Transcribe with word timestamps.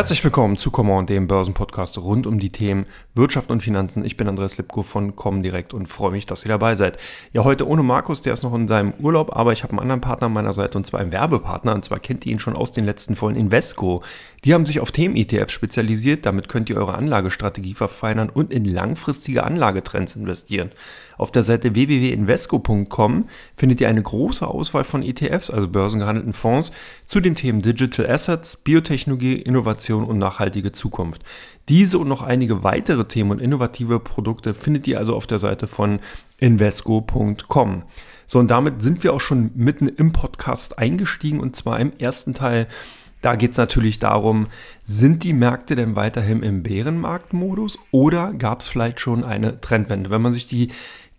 Herzlich 0.00 0.24
willkommen 0.24 0.56
zu 0.56 0.70
Command, 0.70 1.10
dem 1.10 1.26
Börsenpodcast 1.26 1.98
rund 1.98 2.26
um 2.26 2.38
die 2.38 2.48
Themen 2.48 2.86
Wirtschaft 3.14 3.50
und 3.50 3.62
Finanzen. 3.62 4.02
Ich 4.02 4.16
bin 4.16 4.28
Andreas 4.28 4.56
Lipko 4.56 4.82
von 4.82 5.14
Comdirect 5.14 5.74
und 5.74 5.88
freue 5.88 6.12
mich, 6.12 6.24
dass 6.24 6.42
ihr 6.42 6.48
dabei 6.48 6.74
seid. 6.74 6.98
Ja, 7.34 7.44
heute 7.44 7.68
ohne 7.68 7.82
Markus, 7.82 8.22
der 8.22 8.32
ist 8.32 8.42
noch 8.42 8.54
in 8.54 8.66
seinem 8.66 8.94
Urlaub, 8.98 9.36
aber 9.36 9.52
ich 9.52 9.62
habe 9.62 9.72
einen 9.72 9.80
anderen 9.80 10.00
Partner 10.00 10.28
an 10.28 10.32
meiner 10.32 10.54
Seite 10.54 10.78
und 10.78 10.86
zwar 10.86 11.00
einen 11.00 11.12
Werbepartner. 11.12 11.74
Und 11.74 11.84
zwar 11.84 11.98
kennt 11.98 12.24
ihr 12.24 12.32
ihn 12.32 12.38
schon 12.38 12.56
aus 12.56 12.72
den 12.72 12.86
letzten 12.86 13.14
Folgen 13.14 13.38
Invesco. 13.38 14.02
Die 14.42 14.54
haben 14.54 14.64
sich 14.64 14.80
auf 14.80 14.90
Themen-ETFs 14.90 15.52
spezialisiert. 15.52 16.24
Damit 16.24 16.48
könnt 16.48 16.70
ihr 16.70 16.78
eure 16.78 16.94
Anlagestrategie 16.94 17.74
verfeinern 17.74 18.30
und 18.30 18.50
in 18.50 18.64
langfristige 18.64 19.44
Anlagetrends 19.44 20.16
investieren. 20.16 20.70
Auf 21.20 21.30
der 21.30 21.42
Seite 21.42 21.74
www.invesco.com 21.74 23.26
findet 23.54 23.82
ihr 23.82 23.90
eine 23.90 24.02
große 24.02 24.46
Auswahl 24.46 24.84
von 24.84 25.02
ETFs, 25.02 25.50
also 25.50 25.68
börsengehandelten 25.68 26.32
Fonds, 26.32 26.72
zu 27.04 27.20
den 27.20 27.34
Themen 27.34 27.60
Digital 27.60 28.08
Assets, 28.08 28.56
Biotechnologie, 28.56 29.34
Innovation 29.34 30.04
und 30.04 30.16
nachhaltige 30.16 30.72
Zukunft. 30.72 31.20
Diese 31.68 31.98
und 31.98 32.08
noch 32.08 32.22
einige 32.22 32.62
weitere 32.62 33.04
Themen 33.04 33.32
und 33.32 33.40
innovative 33.42 34.00
Produkte 34.00 34.54
findet 34.54 34.88
ihr 34.88 34.98
also 34.98 35.14
auf 35.14 35.26
der 35.26 35.38
Seite 35.38 35.66
von 35.66 36.00
invesco.com. 36.38 37.82
So, 38.26 38.38
und 38.38 38.50
damit 38.50 38.80
sind 38.80 39.04
wir 39.04 39.12
auch 39.12 39.20
schon 39.20 39.50
mitten 39.54 39.88
im 39.88 40.12
Podcast 40.14 40.78
eingestiegen 40.78 41.38
und 41.38 41.54
zwar 41.54 41.80
im 41.80 41.92
ersten 41.98 42.32
Teil 42.32 42.66
da 43.20 43.34
geht 43.34 43.52
es 43.52 43.58
natürlich 43.58 43.98
darum, 43.98 44.46
sind 44.84 45.24
die 45.24 45.34
Märkte 45.34 45.74
denn 45.74 45.94
weiterhin 45.94 46.42
im 46.42 46.62
Bärenmarktmodus 46.62 47.78
oder 47.90 48.32
gab 48.32 48.60
es 48.60 48.68
vielleicht 48.68 48.98
schon 49.00 49.24
eine 49.24 49.60
Trendwende? 49.60 50.10
Wenn 50.10 50.22
man 50.22 50.32
sich 50.32 50.48
die 50.48 50.70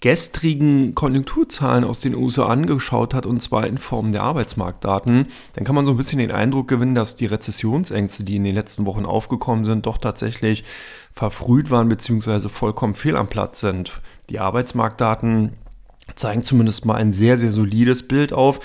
gestrigen 0.01 0.95
Konjunkturzahlen 0.95 1.83
aus 1.83 1.99
den 1.99 2.15
USA 2.15 2.47
angeschaut 2.47 3.13
hat, 3.13 3.27
und 3.27 3.39
zwar 3.39 3.67
in 3.67 3.77
Form 3.77 4.11
der 4.11 4.23
Arbeitsmarktdaten, 4.23 5.27
dann 5.53 5.63
kann 5.63 5.75
man 5.75 5.85
so 5.85 5.91
ein 5.91 5.97
bisschen 5.97 6.17
den 6.17 6.31
Eindruck 6.31 6.67
gewinnen, 6.67 6.95
dass 6.95 7.15
die 7.15 7.27
Rezessionsängste, 7.27 8.23
die 8.23 8.35
in 8.35 8.43
den 8.43 8.55
letzten 8.55 8.87
Wochen 8.87 9.05
aufgekommen 9.05 9.63
sind, 9.63 9.85
doch 9.85 9.99
tatsächlich 9.99 10.63
verfrüht 11.11 11.69
waren 11.69 11.87
bzw. 11.87 12.49
vollkommen 12.49 12.95
fehl 12.95 13.15
am 13.15 13.29
Platz 13.29 13.59
sind. 13.59 14.01
Die 14.29 14.39
Arbeitsmarktdaten 14.39 15.53
zeigen 16.15 16.43
zumindest 16.43 16.85
mal 16.85 16.95
ein 16.95 17.13
sehr, 17.13 17.37
sehr 17.37 17.51
solides 17.51 18.07
Bild 18.07 18.33
auf. 18.33 18.59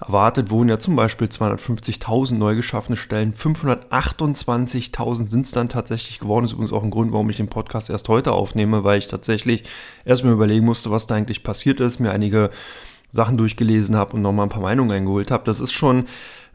Erwartet 0.00 0.50
wurden 0.50 0.70
ja 0.70 0.78
zum 0.78 0.96
Beispiel 0.96 1.26
250.000 1.28 2.36
neu 2.36 2.56
geschaffene 2.56 2.96
Stellen, 2.96 3.34
528.000 3.34 5.26
sind 5.26 5.44
es 5.44 5.52
dann 5.52 5.68
tatsächlich 5.68 6.18
geworden. 6.18 6.44
Das 6.44 6.50
ist 6.50 6.54
übrigens 6.54 6.72
auch 6.72 6.82
ein 6.82 6.90
Grund, 6.90 7.12
warum 7.12 7.28
ich 7.28 7.36
den 7.36 7.48
Podcast 7.48 7.90
erst 7.90 8.08
heute 8.08 8.32
aufnehme, 8.32 8.82
weil 8.82 8.98
ich 8.98 9.08
tatsächlich 9.08 9.64
erstmal 10.06 10.32
überlegen 10.32 10.64
musste, 10.64 10.90
was 10.90 11.06
da 11.06 11.16
eigentlich 11.16 11.42
passiert 11.42 11.80
ist, 11.80 12.00
mir 12.00 12.12
einige 12.12 12.50
Sachen 13.10 13.36
durchgelesen 13.36 13.94
habe 13.94 14.14
und 14.14 14.22
nochmal 14.22 14.46
ein 14.46 14.50
paar 14.50 14.62
Meinungen 14.62 14.90
eingeholt 14.90 15.30
habe. 15.30 15.44
Das 15.44 15.60
ist 15.60 15.72
schon 15.72 16.06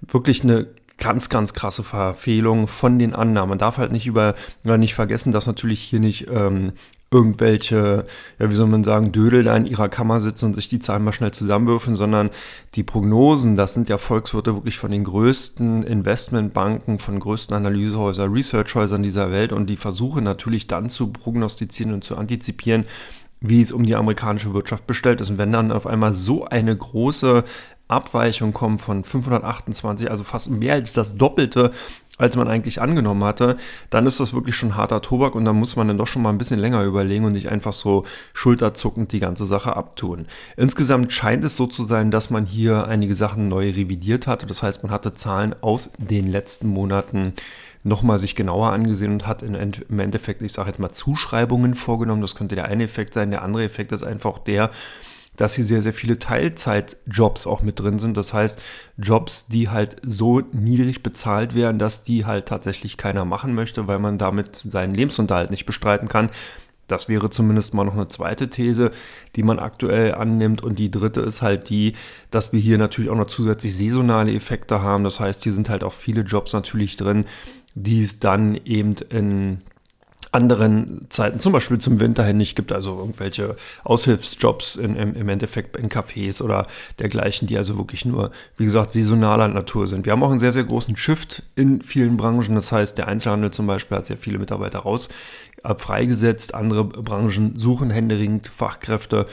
wirklich 0.01 0.43
eine 0.43 0.67
ganz, 0.97 1.29
ganz 1.29 1.53
krasse 1.53 1.83
Verfehlung 1.83 2.67
von 2.67 2.97
den 2.97 3.13
Annahmen. 3.13 3.49
Man 3.49 3.57
darf 3.59 3.77
halt 3.77 3.91
nicht 3.91 4.07
über, 4.07 4.33
nicht 4.63 4.95
vergessen, 4.95 5.31
dass 5.31 5.45
natürlich 5.45 5.81
hier 5.81 5.99
nicht 5.99 6.27
ähm, 6.31 6.73
irgendwelche, 7.15 8.05
ja, 8.39 8.51
wie 8.51 8.55
soll 8.55 8.67
man 8.67 8.83
sagen, 8.83 9.13
Dödel 9.13 9.45
da 9.45 9.55
in 9.55 9.65
ihrer 9.65 9.87
Kammer 9.87 10.19
sitzen 10.19 10.45
und 10.45 10.53
sich 10.53 10.67
die 10.67 10.79
Zahlen 10.79 11.03
mal 11.03 11.13
schnell 11.13 11.31
zusammenwürfen, 11.31 11.95
sondern 11.95 12.29
die 12.75 12.83
Prognosen, 12.83 13.55
das 13.55 13.73
sind 13.73 13.87
ja 13.87 13.97
Volkswirte 13.97 14.53
wirklich 14.53 14.77
von 14.77 14.91
den 14.91 15.05
größten 15.05 15.83
Investmentbanken, 15.83 16.99
von 16.99 17.19
größten 17.19 17.55
Analysehäusern, 17.55 18.33
Researchhäusern 18.33 19.01
dieser 19.01 19.31
Welt 19.31 19.53
und 19.53 19.67
die 19.67 19.77
versuchen 19.77 20.25
natürlich 20.25 20.67
dann 20.67 20.89
zu 20.89 21.07
prognostizieren 21.07 21.93
und 21.93 22.03
zu 22.03 22.17
antizipieren, 22.17 22.85
wie 23.39 23.61
es 23.61 23.71
um 23.71 23.85
die 23.85 23.95
amerikanische 23.95 24.53
Wirtschaft 24.53 24.85
bestellt 24.87 25.21
ist. 25.21 25.29
Und 25.29 25.37
wenn 25.37 25.51
dann 25.51 25.71
auf 25.71 25.87
einmal 25.87 26.13
so 26.13 26.45
eine 26.45 26.75
große 26.75 27.43
Abweichung 27.87 28.51
kommt 28.51 28.81
von 28.81 29.03
528, 29.03 30.09
also 30.09 30.23
fast 30.23 30.49
mehr 30.49 30.73
als 30.73 30.93
das 30.93 31.15
Doppelte 31.15 31.71
als 32.17 32.37
man 32.37 32.47
eigentlich 32.47 32.81
angenommen 32.81 33.23
hatte, 33.23 33.57
dann 33.89 34.05
ist 34.05 34.19
das 34.19 34.33
wirklich 34.33 34.55
schon 34.55 34.75
harter 34.75 35.01
Tobak 35.01 35.35
und 35.35 35.43
dann 35.43 35.57
muss 35.57 35.75
man 35.75 35.87
dann 35.87 35.97
doch 35.97 36.07
schon 36.07 36.21
mal 36.21 36.29
ein 36.29 36.37
bisschen 36.37 36.59
länger 36.59 36.83
überlegen 36.83 37.25
und 37.25 37.33
nicht 37.33 37.49
einfach 37.49 37.73
so 37.73 38.05
schulterzuckend 38.33 39.11
die 39.11 39.19
ganze 39.19 39.43
Sache 39.43 39.75
abtun. 39.75 40.27
Insgesamt 40.55 41.11
scheint 41.11 41.43
es 41.43 41.57
so 41.57 41.67
zu 41.67 41.83
sein, 41.83 42.11
dass 42.11 42.29
man 42.29 42.45
hier 42.45 42.87
einige 42.87 43.15
Sachen 43.15 43.49
neu 43.49 43.69
revidiert 43.69 44.27
hatte. 44.27 44.45
Das 44.45 44.63
heißt, 44.63 44.83
man 44.83 44.91
hatte 44.93 45.13
Zahlen 45.13 45.55
aus 45.61 45.91
den 45.97 46.29
letzten 46.29 46.67
Monaten 46.69 47.33
nochmal 47.83 48.17
sich 48.17 48.35
genauer 48.35 48.71
angesehen 48.71 49.11
und 49.11 49.27
hat 49.27 49.43
im 49.43 49.99
Endeffekt, 49.99 50.41
ich 50.41 50.53
sage 50.53 50.69
jetzt 50.69 50.79
mal, 50.79 50.91
Zuschreibungen 50.91 51.75
vorgenommen. 51.75 52.21
Das 52.21 52.35
könnte 52.35 52.55
der 52.55 52.65
eine 52.65 52.83
Effekt 52.85 53.13
sein. 53.13 53.29
Der 53.29 53.43
andere 53.43 53.63
Effekt 53.63 53.91
ist 53.91 54.03
einfach 54.03 54.39
der, 54.39 54.71
dass 55.37 55.55
hier 55.55 55.65
sehr, 55.65 55.81
sehr 55.81 55.93
viele 55.93 56.19
Teilzeitjobs 56.19 57.47
auch 57.47 57.61
mit 57.61 57.79
drin 57.79 57.99
sind. 57.99 58.17
Das 58.17 58.33
heißt, 58.33 58.61
Jobs, 58.97 59.47
die 59.47 59.69
halt 59.69 59.97
so 60.03 60.41
niedrig 60.51 61.03
bezahlt 61.03 61.55
werden, 61.55 61.79
dass 61.79 62.03
die 62.03 62.25
halt 62.25 62.47
tatsächlich 62.47 62.97
keiner 62.97 63.25
machen 63.25 63.53
möchte, 63.53 63.87
weil 63.87 63.99
man 63.99 64.17
damit 64.17 64.55
seinen 64.55 64.93
Lebensunterhalt 64.93 65.51
nicht 65.51 65.65
bestreiten 65.65 66.07
kann. 66.07 66.29
Das 66.87 67.09
wäre 67.09 67.29
zumindest 67.29 67.73
mal 67.73 67.83
noch 67.83 67.95
eine 67.95 68.07
zweite 68.09 68.49
These, 68.49 68.91
die 69.35 69.43
man 69.43 69.57
aktuell 69.57 70.13
annimmt. 70.13 70.61
Und 70.61 70.77
die 70.77 70.91
dritte 70.91 71.21
ist 71.21 71.41
halt 71.41 71.69
die, 71.69 71.93
dass 72.29 72.53
wir 72.53 72.59
hier 72.59 72.77
natürlich 72.77 73.09
auch 73.09 73.15
noch 73.15 73.25
zusätzlich 73.25 73.75
saisonale 73.75 74.33
Effekte 74.33 74.81
haben. 74.81 75.03
Das 75.03 75.19
heißt, 75.19 75.43
hier 75.43 75.53
sind 75.53 75.69
halt 75.69 75.83
auch 75.83 75.93
viele 75.93 76.21
Jobs 76.21 76.53
natürlich 76.53 76.95
drin, 76.95 77.25
die 77.73 78.03
es 78.03 78.19
dann 78.19 78.55
eben 78.65 78.95
in 79.09 79.61
anderen 80.35 81.07
Zeiten, 81.09 81.39
zum 81.39 81.53
Beispiel 81.53 81.79
zum 81.79 81.99
Winter 81.99 82.23
hin 82.23 82.37
nicht 82.37 82.55
gibt, 82.55 82.71
also 82.71 82.99
irgendwelche 82.99 83.55
Aushilfsjobs 83.83 84.75
in, 84.75 84.95
im, 84.95 85.15
im 85.15 85.29
Endeffekt 85.29 85.77
in 85.77 85.89
Cafés 85.89 86.41
oder 86.41 86.67
dergleichen, 86.99 87.47
die 87.47 87.57
also 87.57 87.77
wirklich 87.77 88.05
nur, 88.05 88.31
wie 88.57 88.65
gesagt, 88.65 88.91
saisonaler 88.91 89.47
Natur 89.47 89.87
sind. 89.87 90.05
Wir 90.05 90.11
haben 90.11 90.23
auch 90.23 90.31
einen 90.31 90.39
sehr, 90.39 90.53
sehr 90.53 90.65
großen 90.65 90.97
Shift 90.97 91.43
in 91.55 91.81
vielen 91.81 92.17
Branchen. 92.17 92.53
Das 92.55 92.71
heißt, 92.71 92.97
der 92.97 93.07
Einzelhandel 93.07 93.51
zum 93.51 93.65
Beispiel 93.65 93.97
hat 93.97 94.05
sehr 94.05 94.17
viele 94.17 94.37
Mitarbeiter 94.37 94.79
raus 94.79 95.09
äh, 95.63 95.73
freigesetzt. 95.73 96.53
Andere 96.53 96.83
Branchen 96.83 97.57
suchen 97.57 97.89
händeringend 97.89 98.47
Fachkräfte. 98.47 99.27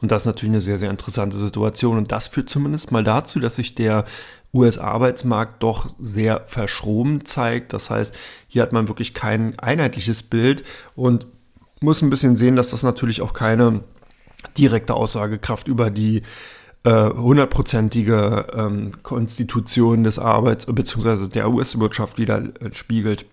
Und 0.00 0.12
das 0.12 0.22
ist 0.22 0.26
natürlich 0.26 0.52
eine 0.52 0.60
sehr, 0.60 0.78
sehr 0.78 0.90
interessante 0.90 1.38
Situation. 1.38 1.96
Und 1.96 2.12
das 2.12 2.28
führt 2.28 2.48
zumindest 2.48 2.92
mal 2.92 3.04
dazu, 3.04 3.40
dass 3.40 3.56
sich 3.56 3.74
der 3.74 4.04
US-Arbeitsmarkt 4.54 5.62
doch 5.62 5.88
sehr 5.98 6.42
verschroben 6.46 7.24
zeigt. 7.24 7.72
Das 7.72 7.90
heißt, 7.90 8.16
hier 8.48 8.62
hat 8.62 8.72
man 8.72 8.88
wirklich 8.88 9.14
kein 9.14 9.58
einheitliches 9.58 10.22
Bild 10.22 10.64
und 10.94 11.26
muss 11.80 12.02
ein 12.02 12.10
bisschen 12.10 12.36
sehen, 12.36 12.56
dass 12.56 12.70
das 12.70 12.82
natürlich 12.82 13.20
auch 13.22 13.32
keine 13.32 13.82
direkte 14.56 14.94
Aussagekraft 14.94 15.68
über 15.68 15.90
die 15.90 16.22
äh, 16.84 17.10
hundertprozentige 17.10 18.46
äh, 18.52 18.60
ähm, 18.60 18.92
Konstitution 19.02 20.04
des 20.04 20.18
Arbeits- 20.18 20.66
bzw. 20.66 21.28
der 21.28 21.50
US-Wirtschaft 21.50 22.18
wieder 22.18 22.38
äh, 22.38 22.72
spiegelt. 22.72 23.26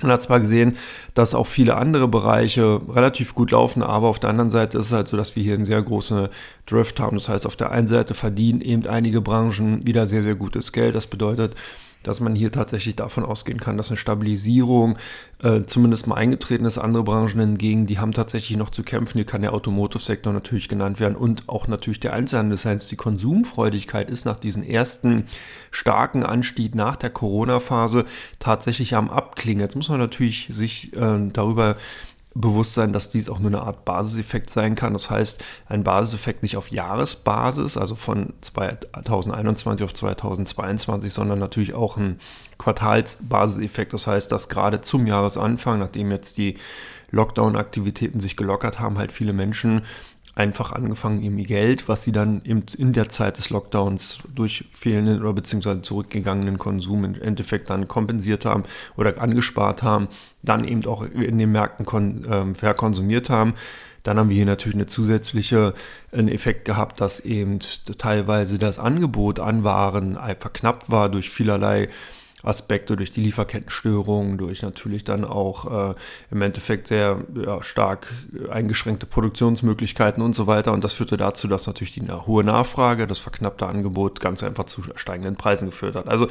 Man 0.00 0.12
hat 0.12 0.22
zwar 0.22 0.38
gesehen, 0.38 0.76
dass 1.14 1.34
auch 1.34 1.48
viele 1.48 1.76
andere 1.76 2.06
Bereiche 2.06 2.80
relativ 2.88 3.34
gut 3.34 3.50
laufen, 3.50 3.82
aber 3.82 4.06
auf 4.08 4.20
der 4.20 4.30
anderen 4.30 4.48
Seite 4.48 4.78
ist 4.78 4.86
es 4.86 4.92
halt 4.92 5.08
so, 5.08 5.16
dass 5.16 5.34
wir 5.34 5.42
hier 5.42 5.54
einen 5.54 5.64
sehr 5.64 5.82
großen 5.82 6.28
Drift 6.66 7.00
haben. 7.00 7.16
Das 7.16 7.28
heißt, 7.28 7.44
auf 7.44 7.56
der 7.56 7.72
einen 7.72 7.88
Seite 7.88 8.14
verdienen 8.14 8.60
eben 8.60 8.86
einige 8.86 9.20
Branchen 9.20 9.84
wieder 9.86 10.06
sehr, 10.06 10.22
sehr 10.22 10.36
gutes 10.36 10.72
Geld. 10.72 10.94
Das 10.94 11.08
bedeutet, 11.08 11.56
dass 12.02 12.20
man 12.20 12.34
hier 12.34 12.52
tatsächlich 12.52 12.96
davon 12.96 13.24
ausgehen 13.24 13.60
kann, 13.60 13.76
dass 13.76 13.88
eine 13.88 13.96
Stabilisierung 13.96 14.96
äh, 15.42 15.62
zumindest 15.64 16.06
mal 16.06 16.16
eingetreten 16.16 16.64
ist. 16.64 16.78
Andere 16.78 17.04
Branchen 17.04 17.40
hingegen, 17.40 17.86
die 17.86 17.98
haben 17.98 18.12
tatsächlich 18.12 18.56
noch 18.56 18.70
zu 18.70 18.82
kämpfen. 18.82 19.18
Hier 19.18 19.26
kann 19.26 19.42
der 19.42 19.52
Automotive-Sektor 19.52 20.32
natürlich 20.32 20.68
genannt 20.68 21.00
werden 21.00 21.16
und 21.16 21.48
auch 21.48 21.68
natürlich 21.68 22.00
der 22.00 22.12
Einzelhandel. 22.12 22.56
Das 22.56 22.64
heißt, 22.64 22.90
die 22.90 22.96
Konsumfreudigkeit 22.96 24.10
ist 24.10 24.24
nach 24.24 24.38
diesem 24.38 24.62
ersten 24.62 25.26
starken 25.70 26.24
Anstieg 26.24 26.74
nach 26.74 26.96
der 26.96 27.10
Corona-Phase 27.10 28.06
tatsächlich 28.38 28.94
am 28.94 29.10
Abklingen. 29.10 29.60
Jetzt 29.60 29.76
muss 29.76 29.88
man 29.88 30.00
natürlich 30.00 30.48
sich 30.50 30.94
äh, 30.94 31.28
darüber 31.32 31.76
Bewusstsein, 32.40 32.92
dass 32.92 33.10
dies 33.10 33.28
auch 33.28 33.38
nur 33.38 33.50
eine 33.50 33.62
Art 33.62 33.84
Basiseffekt 33.84 34.50
sein 34.50 34.74
kann. 34.74 34.92
Das 34.92 35.10
heißt, 35.10 35.42
ein 35.66 35.84
Basiseffekt 35.84 36.42
nicht 36.42 36.56
auf 36.56 36.70
Jahresbasis, 36.70 37.76
also 37.76 37.94
von 37.94 38.34
2021 38.40 39.84
auf 39.84 39.94
2022, 39.94 41.12
sondern 41.12 41.38
natürlich 41.38 41.74
auch 41.74 41.96
ein 41.96 42.18
Quartalsbasiseffekt. 42.58 43.92
Das 43.92 44.06
heißt, 44.06 44.30
dass 44.32 44.48
gerade 44.48 44.80
zum 44.80 45.06
Jahresanfang, 45.06 45.78
nachdem 45.78 46.10
jetzt 46.10 46.38
die 46.38 46.56
Lockdown-Aktivitäten 47.10 48.20
sich 48.20 48.36
gelockert 48.36 48.78
haben, 48.78 48.98
halt 48.98 49.12
viele 49.12 49.32
Menschen 49.32 49.82
einfach 50.40 50.72
angefangen, 50.72 51.22
ihr 51.22 51.44
Geld, 51.44 51.86
was 51.86 52.02
sie 52.02 52.12
dann 52.12 52.40
in 52.40 52.92
der 52.94 53.10
Zeit 53.10 53.36
des 53.36 53.50
Lockdowns 53.50 54.20
durch 54.34 54.64
fehlenden 54.72 55.20
oder 55.20 55.34
beziehungsweise 55.34 55.82
zurückgegangenen 55.82 56.56
Konsum 56.56 57.04
im 57.04 57.20
Endeffekt 57.20 57.68
dann 57.68 57.88
kompensiert 57.88 58.46
haben 58.46 58.64
oder 58.96 59.20
angespart 59.20 59.82
haben, 59.82 60.08
dann 60.42 60.64
eben 60.64 60.86
auch 60.86 61.02
in 61.02 61.36
den 61.36 61.52
Märkten 61.52 62.24
äh, 62.24 62.54
verkonsumiert 62.54 63.28
haben. 63.28 63.54
Dann 64.02 64.18
haben 64.18 64.30
wir 64.30 64.36
hier 64.36 64.46
natürlich 64.46 64.76
eine 64.76 64.86
zusätzliche 64.86 65.74
einen 66.10 66.28
Effekt 66.28 66.64
gehabt, 66.64 67.02
dass 67.02 67.20
eben 67.20 67.58
teilweise 67.98 68.58
das 68.58 68.78
Angebot 68.78 69.40
an 69.40 69.62
Waren 69.62 70.18
verknappt 70.38 70.90
war 70.90 71.10
durch 71.10 71.28
vielerlei 71.28 71.88
Aspekte, 72.42 72.96
durch 72.96 73.10
die 73.10 73.20
Lieferkettenstörungen, 73.20 74.38
durch 74.38 74.62
natürlich 74.62 75.04
dann 75.04 75.24
auch 75.24 75.90
äh, 75.90 75.94
im 76.30 76.42
Endeffekt 76.42 76.88
sehr 76.88 77.18
ja, 77.34 77.62
stark 77.62 78.12
eingeschränkte 78.50 79.06
Produktionsmöglichkeiten 79.06 80.22
und 80.22 80.34
so 80.34 80.46
weiter. 80.46 80.72
Und 80.72 80.84
das 80.84 80.92
führte 80.92 81.16
dazu, 81.16 81.48
dass 81.48 81.66
natürlich 81.66 81.92
die 81.92 82.10
hohe 82.10 82.44
Nachfrage, 82.44 83.06
das 83.06 83.18
verknappte 83.18 83.66
Angebot 83.66 84.20
ganz 84.20 84.42
einfach 84.42 84.64
zu 84.64 84.82
steigenden 84.94 85.36
Preisen 85.36 85.66
geführt 85.66 85.94
hat. 85.94 86.08
Also 86.08 86.28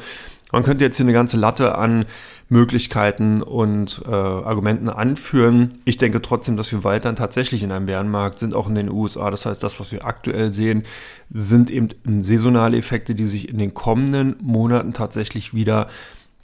man 0.52 0.62
könnte 0.62 0.84
jetzt 0.84 0.96
hier 0.96 1.04
eine 1.04 1.12
ganze 1.12 1.36
Latte 1.36 1.76
an 1.76 2.04
Möglichkeiten 2.48 3.42
und 3.42 4.02
äh, 4.06 4.10
Argumenten 4.10 4.88
anführen. 4.88 5.68
Ich 5.84 5.98
denke 5.98 6.20
trotzdem, 6.20 6.56
dass 6.56 6.72
wir 6.72 6.82
weiterhin 6.82 7.16
tatsächlich 7.16 7.62
in 7.62 7.70
einem 7.70 7.86
Bärenmarkt 7.86 8.38
sind, 8.38 8.54
auch 8.54 8.68
in 8.68 8.74
den 8.74 8.90
USA. 8.90 9.30
Das 9.30 9.46
heißt, 9.46 9.62
das, 9.62 9.78
was 9.78 9.92
wir 9.92 10.04
aktuell 10.04 10.50
sehen, 10.50 10.84
sind 11.30 11.70
eben 11.70 11.90
saisonale 12.22 12.76
Effekte, 12.76 13.14
die 13.14 13.26
sich 13.26 13.48
in 13.48 13.58
den 13.58 13.74
kommenden 13.74 14.36
Monaten 14.42 14.92
tatsächlich 14.92 15.54
wieder 15.54 15.88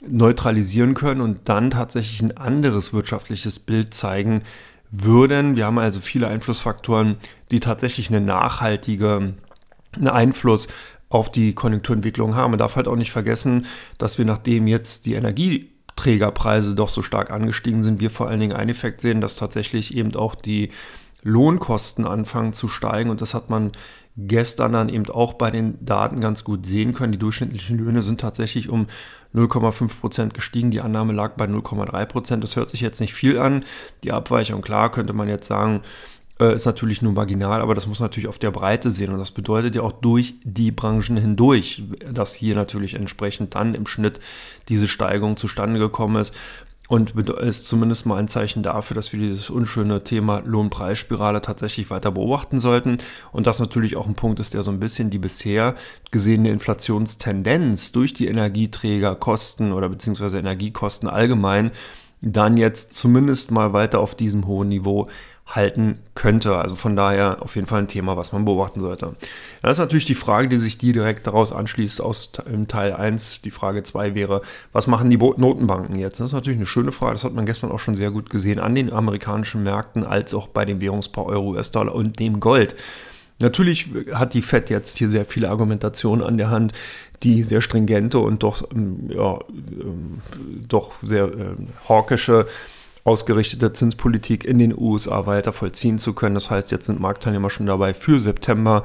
neutralisieren 0.07 0.93
können 0.93 1.21
und 1.21 1.49
dann 1.49 1.71
tatsächlich 1.71 2.21
ein 2.21 2.37
anderes 2.37 2.93
wirtschaftliches 2.93 3.59
Bild 3.59 3.93
zeigen 3.93 4.43
würden. 4.91 5.57
Wir 5.57 5.65
haben 5.65 5.79
also 5.79 5.99
viele 5.99 6.27
Einflussfaktoren, 6.27 7.17
die 7.51 7.59
tatsächlich 7.59 8.09
eine 8.09 8.21
nachhaltige 8.21 9.33
einen 9.97 10.07
Einfluss 10.07 10.67
auf 11.09 11.31
die 11.31 11.53
Konjunkturentwicklung 11.53 12.35
haben. 12.35 12.51
Man 12.51 12.59
darf 12.59 12.75
halt 12.75 12.87
auch 12.87 12.95
nicht 12.95 13.11
vergessen, 13.11 13.65
dass 13.97 14.17
wir 14.17 14.25
nachdem 14.25 14.67
jetzt 14.67 15.05
die 15.05 15.13
Energieträgerpreise 15.13 16.75
doch 16.75 16.89
so 16.89 17.01
stark 17.01 17.31
angestiegen 17.31 17.83
sind, 17.83 17.99
wir 18.01 18.09
vor 18.09 18.27
allen 18.27 18.39
Dingen 18.39 18.55
einen 18.55 18.69
Effekt 18.69 19.01
sehen, 19.01 19.21
dass 19.21 19.35
tatsächlich 19.35 19.95
eben 19.95 20.15
auch 20.15 20.35
die 20.35 20.71
Lohnkosten 21.23 22.05
anfangen 22.05 22.53
zu 22.53 22.67
steigen 22.67 23.09
und 23.09 23.21
das 23.21 23.33
hat 23.33 23.49
man 23.49 23.71
gestern 24.17 24.71
dann 24.71 24.89
eben 24.89 25.07
auch 25.09 25.33
bei 25.33 25.51
den 25.51 25.83
Daten 25.85 26.19
ganz 26.21 26.43
gut 26.43 26.65
sehen 26.65 26.93
können. 26.93 27.11
Die 27.11 27.19
durchschnittlichen 27.19 27.77
Löhne 27.77 28.01
sind 28.01 28.19
tatsächlich 28.19 28.67
um 28.67 28.87
0,5 29.35 29.99
Prozent 29.99 30.33
gestiegen. 30.33 30.71
Die 30.71 30.81
Annahme 30.81 31.13
lag 31.13 31.35
bei 31.35 31.45
0,3 31.45 32.05
Prozent. 32.05 32.43
Das 32.43 32.55
hört 32.55 32.69
sich 32.69 32.81
jetzt 32.81 32.99
nicht 32.99 33.13
viel 33.13 33.37
an. 33.37 33.63
Die 34.03 34.11
Abweichung, 34.11 34.61
klar, 34.61 34.91
könnte 34.91 35.13
man 35.13 35.29
jetzt 35.29 35.47
sagen, 35.47 35.81
äh, 36.39 36.55
ist 36.55 36.65
natürlich 36.65 37.01
nur 37.01 37.13
marginal, 37.13 37.61
aber 37.61 37.75
das 37.75 37.87
muss 37.87 37.99
man 37.99 38.05
natürlich 38.07 38.27
auf 38.27 38.39
der 38.39 38.51
Breite 38.51 38.91
sehen. 38.91 39.11
Und 39.11 39.19
das 39.19 39.31
bedeutet 39.31 39.75
ja 39.75 39.81
auch 39.81 39.91
durch 39.91 40.35
die 40.43 40.71
Branchen 40.71 41.17
hindurch, 41.17 41.83
dass 42.11 42.35
hier 42.35 42.55
natürlich 42.55 42.93
entsprechend 42.93 43.55
dann 43.55 43.73
im 43.75 43.87
Schnitt 43.87 44.19
diese 44.69 44.87
Steigerung 44.87 45.37
zustande 45.37 45.79
gekommen 45.79 46.21
ist. 46.21 46.35
Und 46.89 47.17
ist 47.17 47.67
zumindest 47.67 48.05
mal 48.05 48.15
ein 48.15 48.29
Zeichen 48.29 48.63
dafür, 48.63 48.95
dass 48.95 49.11
wir 49.11 49.19
dieses 49.19 49.49
unschöne 49.49 50.05
Thema 50.05 50.41
Lohnpreisspirale 50.45 51.41
tatsächlich 51.41 51.89
weiter 51.89 52.11
beobachten 52.11 52.59
sollten. 52.59 52.99
Und 53.33 53.45
das 53.45 53.59
natürlich 53.59 53.97
auch 53.97 54.07
ein 54.07 54.15
Punkt 54.15 54.39
ist, 54.39 54.53
der 54.53 54.63
so 54.63 54.71
ein 54.71 54.79
bisschen 54.79 55.09
die 55.09 55.17
bisher 55.17 55.75
gesehene 56.11 56.49
Inflationstendenz 56.49 57.91
durch 57.91 58.13
die 58.13 58.27
Energieträgerkosten 58.27 59.73
oder 59.73 59.89
beziehungsweise 59.89 60.39
Energiekosten 60.39 61.09
allgemein 61.09 61.71
dann 62.21 62.57
jetzt 62.57 62.93
zumindest 62.93 63.51
mal 63.51 63.73
weiter 63.73 63.99
auf 63.99 64.15
diesem 64.15 64.47
hohen 64.47 64.69
Niveau 64.69 65.07
halten 65.47 65.99
könnte. 66.13 66.57
Also 66.57 66.75
von 66.75 66.95
daher 66.95 67.41
auf 67.41 67.55
jeden 67.55 67.67
Fall 67.67 67.79
ein 67.79 67.87
Thema, 67.87 68.17
was 68.17 68.33
man 68.33 68.45
beobachten 68.45 68.81
sollte. 68.81 69.15
Das 69.61 69.77
ist 69.77 69.79
natürlich 69.79 70.05
die 70.05 70.15
Frage, 70.15 70.49
die 70.49 70.57
sich 70.57 70.77
direkt 70.77 71.25
daraus 71.25 71.51
anschließt 71.53 72.01
aus 72.01 72.31
Teil 72.67 72.93
1. 72.93 73.41
Die 73.41 73.51
Frage 73.51 73.83
2 73.83 74.13
wäre, 74.13 74.41
was 74.73 74.87
machen 74.87 75.09
die 75.09 75.17
Notenbanken 75.17 75.97
jetzt? 75.97 76.19
Das 76.19 76.27
ist 76.27 76.33
natürlich 76.33 76.59
eine 76.59 76.65
schöne 76.65 76.91
Frage. 76.91 77.13
Das 77.13 77.23
hat 77.23 77.33
man 77.33 77.45
gestern 77.45 77.71
auch 77.71 77.79
schon 77.79 77.95
sehr 77.95 78.11
gut 78.11 78.29
gesehen 78.29 78.59
an 78.59 78.75
den 78.75 78.91
amerikanischen 78.91 79.63
Märkten 79.63 80.03
als 80.03 80.33
auch 80.33 80.47
bei 80.47 80.65
dem 80.65 80.81
Währungspaar 80.81 81.25
Euro, 81.25 81.51
US-Dollar 81.51 81.95
und 81.95 82.19
dem 82.19 82.39
Gold. 82.39 82.75
Natürlich 83.39 83.89
hat 84.13 84.33
die 84.33 84.41
Fed 84.41 84.69
jetzt 84.69 84.97
hier 84.97 85.09
sehr 85.09 85.23
viele 85.23 85.49
Argumentationen 85.49 86.25
an 86.25 86.37
der 86.37 86.49
Hand, 86.49 86.73
die 87.23 87.43
sehr 87.43 87.61
stringente 87.61 88.19
und 88.19 88.43
doch, 88.43 88.63
ähm, 88.73 89.09
ja, 89.09 89.39
ähm, 89.79 90.21
doch 90.67 90.93
sehr 91.03 91.25
äh, 91.25 91.55
hawkische 91.87 92.47
ausgerichtete 93.07 93.71
Zinspolitik 93.71 94.43
in 94.43 94.59
den 94.59 94.77
USA 94.77 95.25
weiter 95.25 95.53
vollziehen 95.53 95.97
zu 95.97 96.11
können. 96.11 96.35
Das 96.35 96.51
heißt, 96.51 96.71
jetzt 96.71 96.87
sind 96.87 96.99
Marktteilnehmer 96.99 97.49
schon 97.49 97.65
dabei, 97.65 97.93
für 97.93 98.19
September 98.19 98.83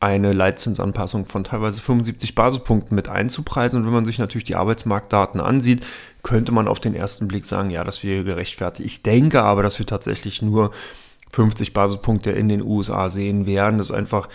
eine 0.00 0.32
Leitzinsanpassung 0.32 1.26
von 1.26 1.44
teilweise 1.44 1.80
75 1.80 2.34
Basispunkten 2.34 2.96
mit 2.96 3.08
einzupreisen. 3.08 3.78
Und 3.78 3.86
wenn 3.86 3.92
man 3.92 4.04
sich 4.04 4.18
natürlich 4.18 4.42
die 4.42 4.56
Arbeitsmarktdaten 4.56 5.40
ansieht, 5.40 5.86
könnte 6.24 6.50
man 6.50 6.66
auf 6.66 6.80
den 6.80 6.96
ersten 6.96 7.28
Blick 7.28 7.46
sagen, 7.46 7.70
ja, 7.70 7.84
das 7.84 8.02
wäre 8.02 8.24
gerechtfertigt. 8.24 8.84
Ich 8.84 9.04
denke 9.04 9.44
aber, 9.44 9.62
dass 9.62 9.78
wir 9.78 9.86
tatsächlich 9.86 10.42
nur 10.42 10.72
50 11.30 11.72
Basispunkte 11.72 12.32
in 12.32 12.48
den 12.48 12.62
USA 12.62 13.10
sehen 13.10 13.46
werden. 13.46 13.78
Das 13.78 13.90
ist 13.90 13.96
einfach 13.96 14.28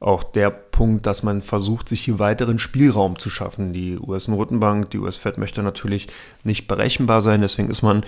auch 0.00 0.24
der 0.24 0.50
Punkt, 0.50 1.06
dass 1.06 1.22
man 1.22 1.40
versucht, 1.40 1.88
sich 1.88 2.00
hier 2.00 2.18
weiteren 2.18 2.58
Spielraum 2.58 3.16
zu 3.16 3.30
schaffen. 3.30 3.72
Die 3.72 3.96
US-Notenbank, 3.96 4.90
die 4.90 4.98
US-Fed 4.98 5.38
möchte 5.38 5.62
natürlich 5.62 6.08
nicht 6.42 6.66
berechenbar 6.66 7.22
sein, 7.22 7.42
deswegen 7.42 7.68
ist 7.68 7.82
man 7.82 8.02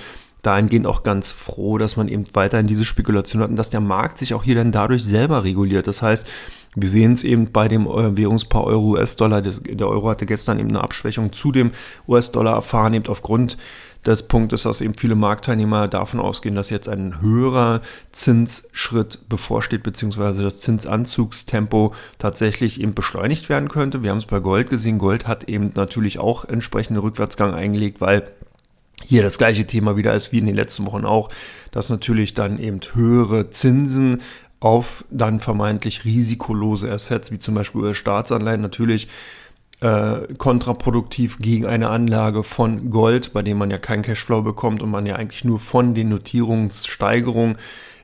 dahingehend 0.46 0.86
auch 0.86 1.02
ganz 1.02 1.32
froh, 1.32 1.78
dass 1.78 1.96
man 1.96 2.08
eben 2.08 2.24
weiterhin 2.32 2.66
diese 2.66 2.84
Spekulation 2.84 3.42
hat 3.42 3.50
und 3.50 3.56
dass 3.56 3.70
der 3.70 3.80
Markt 3.80 4.18
sich 4.18 4.34
auch 4.34 4.44
hier 4.44 4.54
dann 4.54 4.72
dadurch 4.72 5.04
selber 5.04 5.44
reguliert. 5.44 5.86
Das 5.86 6.02
heißt, 6.02 6.26
wir 6.76 6.88
sehen 6.88 7.12
es 7.12 7.24
eben 7.24 7.52
bei 7.52 7.68
dem 7.68 7.86
äh, 7.86 8.16
Währungspaar 8.16 8.64
Euro-US-Dollar. 8.64 9.42
Der 9.42 9.88
Euro 9.88 10.10
hatte 10.10 10.26
gestern 10.26 10.58
eben 10.58 10.70
eine 10.70 10.82
Abschwächung 10.82 11.32
zu 11.32 11.52
dem 11.52 11.70
US-Dollar 12.08 12.54
erfahren, 12.54 12.94
eben 12.94 13.06
aufgrund 13.06 13.56
des 14.04 14.24
Punktes, 14.24 14.64
dass 14.64 14.80
eben 14.80 14.94
viele 14.94 15.14
Marktteilnehmer 15.14 15.88
davon 15.88 16.20
ausgehen, 16.20 16.54
dass 16.54 16.70
jetzt 16.70 16.88
ein 16.88 17.22
höherer 17.22 17.80
Zinsschritt 18.12 19.28
bevorsteht, 19.28 19.82
beziehungsweise 19.82 20.42
das 20.42 20.60
Zinsanzugstempo 20.60 21.94
tatsächlich 22.18 22.80
eben 22.80 22.94
beschleunigt 22.94 23.48
werden 23.48 23.68
könnte. 23.68 24.02
Wir 24.02 24.10
haben 24.10 24.18
es 24.18 24.26
bei 24.26 24.40
Gold 24.40 24.68
gesehen. 24.68 24.98
Gold 24.98 25.26
hat 25.26 25.44
eben 25.44 25.70
natürlich 25.74 26.18
auch 26.18 26.44
entsprechende 26.44 27.02
Rückwärtsgang 27.02 27.54
eingelegt, 27.54 28.00
weil 28.00 28.30
hier 29.06 29.22
das 29.22 29.38
gleiche 29.38 29.66
Thema 29.66 29.96
wieder 29.96 30.14
ist 30.14 30.32
wie 30.32 30.38
in 30.38 30.46
den 30.46 30.54
letzten 30.54 30.86
Wochen 30.86 31.04
auch, 31.04 31.28
dass 31.70 31.90
natürlich 31.90 32.34
dann 32.34 32.58
eben 32.58 32.80
höhere 32.94 33.50
Zinsen 33.50 34.22
auf 34.60 35.04
dann 35.10 35.40
vermeintlich 35.40 36.04
risikolose 36.04 36.90
Assets, 36.90 37.30
wie 37.30 37.38
zum 37.38 37.54
Beispiel 37.54 37.92
Staatsanleihen, 37.92 38.62
natürlich 38.62 39.08
äh, 39.80 40.34
kontraproduktiv 40.38 41.38
gegen 41.38 41.66
eine 41.66 41.90
Anlage 41.90 42.42
von 42.42 42.90
Gold, 42.90 43.32
bei 43.34 43.42
dem 43.42 43.58
man 43.58 43.70
ja 43.70 43.78
keinen 43.78 44.02
Cashflow 44.02 44.40
bekommt 44.40 44.82
und 44.82 44.90
man 44.90 45.04
ja 45.04 45.16
eigentlich 45.16 45.44
nur 45.44 45.58
von 45.58 45.94
den 45.94 46.08
Notierungssteigerungen 46.08 47.58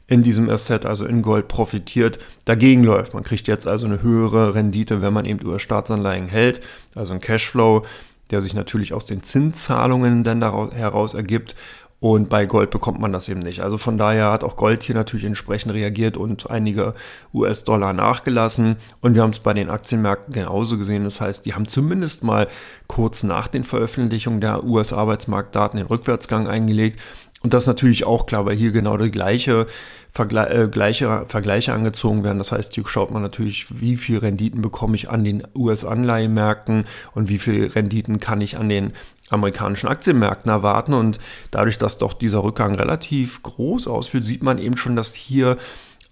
in 0.06 0.22
diesem 0.22 0.50
Asset, 0.50 0.84
also 0.84 1.06
in 1.06 1.22
Gold, 1.22 1.46
profitiert, 1.46 2.18
dagegen 2.44 2.82
läuft. 2.82 3.14
Man 3.14 3.22
kriegt 3.22 3.46
jetzt 3.46 3.66
also 3.66 3.86
eine 3.86 4.02
höhere 4.02 4.54
Rendite, 4.54 5.00
wenn 5.00 5.12
man 5.14 5.24
eben 5.24 5.38
über 5.38 5.60
Staatsanleihen 5.60 6.26
hält, 6.26 6.60
also 6.96 7.14
ein 7.14 7.20
Cashflow 7.20 7.86
der 8.30 8.40
sich 8.40 8.54
natürlich 8.54 8.92
aus 8.92 9.06
den 9.06 9.22
Zinszahlungen 9.22 10.24
dann 10.24 10.40
daraus, 10.40 10.72
heraus 10.74 11.14
ergibt. 11.14 11.54
Und 12.00 12.30
bei 12.30 12.46
Gold 12.46 12.70
bekommt 12.70 12.98
man 12.98 13.12
das 13.12 13.28
eben 13.28 13.40
nicht. 13.40 13.60
Also 13.60 13.76
von 13.76 13.98
daher 13.98 14.32
hat 14.32 14.42
auch 14.42 14.56
Gold 14.56 14.82
hier 14.82 14.94
natürlich 14.94 15.26
entsprechend 15.26 15.74
reagiert 15.74 16.16
und 16.16 16.50
einige 16.50 16.94
US-Dollar 17.34 17.92
nachgelassen. 17.92 18.76
Und 19.02 19.14
wir 19.14 19.22
haben 19.22 19.30
es 19.30 19.40
bei 19.40 19.52
den 19.52 19.68
Aktienmärkten 19.68 20.32
genauso 20.32 20.78
gesehen. 20.78 21.04
Das 21.04 21.20
heißt, 21.20 21.44
die 21.44 21.52
haben 21.52 21.68
zumindest 21.68 22.24
mal 22.24 22.48
kurz 22.86 23.22
nach 23.22 23.48
den 23.48 23.64
Veröffentlichungen 23.64 24.40
der 24.40 24.64
US-Arbeitsmarktdaten 24.64 25.76
den 25.76 25.86
Rückwärtsgang 25.86 26.48
eingelegt. 26.48 26.98
Und 27.42 27.52
das 27.52 27.64
ist 27.64 27.68
natürlich 27.68 28.04
auch 28.04 28.24
klar, 28.24 28.46
weil 28.46 28.56
hier 28.56 28.72
genau 28.72 28.96
die 28.96 29.10
gleiche, 29.10 29.66
Vergle 30.10 30.48
äh, 30.48 30.68
gleiche 30.68 31.24
Vergleiche 31.26 31.72
angezogen 31.72 32.24
werden. 32.24 32.38
Das 32.38 32.52
heißt, 32.52 32.74
hier 32.74 32.86
schaut 32.86 33.10
man 33.10 33.22
natürlich, 33.22 33.80
wie 33.80 33.96
viel 33.96 34.18
Renditen 34.18 34.60
bekomme 34.62 34.96
ich 34.96 35.08
an 35.08 35.24
den 35.24 35.42
US-Anleihenmärkten 35.54 36.84
und 37.14 37.28
wie 37.28 37.38
viel 37.38 37.66
Renditen 37.66 38.20
kann 38.20 38.40
ich 38.40 38.56
an 38.56 38.68
den 38.68 38.92
amerikanischen 39.28 39.88
Aktienmärkten 39.88 40.50
erwarten. 40.50 40.94
Und 40.94 41.20
dadurch, 41.50 41.78
dass 41.78 41.98
doch 41.98 42.12
dieser 42.12 42.42
Rückgang 42.42 42.74
relativ 42.74 43.42
groß 43.42 43.86
ausfällt, 43.86 44.24
sieht 44.24 44.42
man 44.42 44.58
eben 44.58 44.76
schon, 44.76 44.96
dass 44.96 45.14
hier 45.14 45.56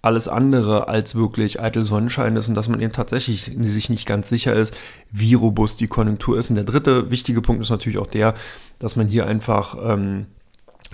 alles 0.01 0.29
andere 0.29 0.87
als 0.87 1.17
wirklich 1.17 1.61
eitel 1.61 1.85
Sonnenschein 1.85 2.37
ist 2.37 2.49
und 2.49 2.55
dass 2.55 2.69
man 2.69 2.81
eben 2.81 2.93
tatsächlich 2.93 3.51
sich 3.61 3.91
nicht 3.91 4.07
ganz 4.07 4.29
sicher 4.29 4.55
ist, 4.55 4.77
wie 5.11 5.35
robust 5.35 5.81
die 5.81 5.89
Konjunktur 5.89 6.39
ist. 6.39 6.51
Und 6.51 6.57
der 6.57 6.65
dritte 6.65 7.11
wichtige 7.11 7.43
Punkt 7.43 7.63
ist 7.63 7.71
natürlich 7.71 7.99
auch 7.99 8.07
der, 8.07 8.35
dass 8.79 8.95
man 8.95 9.09
hier 9.09 9.27
einfach 9.27 9.77
ähm, 9.83 10.27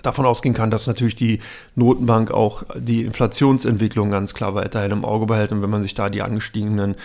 davon 0.03 0.27
ausgehen 0.27 0.55
kann, 0.55 0.71
dass 0.71 0.87
natürlich 0.87 1.17
die 1.17 1.41
Notenbank 1.75 2.31
auch 2.31 2.65
die 2.77 3.03
Inflationsentwicklung 3.03 4.11
ganz 4.11 4.35
klar 4.35 4.55
weiterhin 4.55 4.91
im 4.91 5.05
Auge 5.05 5.27
behält. 5.27 5.53
Und 5.53 5.63
wenn 5.63 5.71
man 5.71 5.83
sich 5.83 5.95
da 5.95 6.09
die 6.09 6.23
angestiegenen 6.23 6.97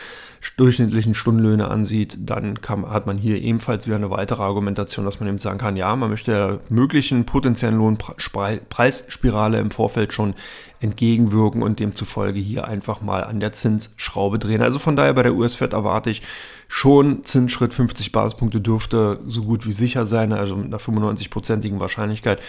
durchschnittlichen 0.55 1.15
Stundenlöhne 1.15 1.67
ansieht, 1.67 2.17
dann 2.19 2.61
kann, 2.61 2.89
hat 2.89 3.05
man 3.05 3.17
hier 3.17 3.41
ebenfalls 3.41 3.87
wieder 3.87 3.97
eine 3.97 4.09
weitere 4.09 4.41
Argumentation, 4.41 5.05
dass 5.05 5.19
man 5.19 5.27
eben 5.27 5.37
sagen 5.37 5.59
kann, 5.59 5.75
ja, 5.75 5.93
man 5.95 6.09
möchte 6.09 6.31
der 6.31 6.59
möglichen 6.69 7.25
potenziellen 7.25 7.77
Lohnpreisspirale 7.77 9.59
im 9.59 9.69
Vorfeld 9.69 10.13
schon 10.13 10.35
entgegenwirken 10.79 11.61
und 11.61 11.79
demzufolge 11.81 12.39
hier 12.39 12.65
einfach 12.65 13.01
mal 13.01 13.25
an 13.25 13.41
der 13.41 13.51
Zinsschraube 13.51 14.39
drehen. 14.39 14.61
Also 14.61 14.79
von 14.79 14.95
daher 14.95 15.13
bei 15.13 15.23
der 15.23 15.35
US-Fed 15.35 15.73
erwarte 15.73 16.09
ich 16.09 16.21
schon 16.69 17.25
Zinsschritt 17.25 17.73
50 17.73 18.13
Basispunkte 18.13 18.61
dürfte 18.61 19.19
so 19.27 19.43
gut 19.43 19.67
wie 19.67 19.73
sicher 19.73 20.05
sein, 20.05 20.31
also 20.31 20.55
mit 20.55 20.67
einer 20.67 20.79
95-prozentigen 20.79 21.81
Wahrscheinlichkeit 21.81 22.39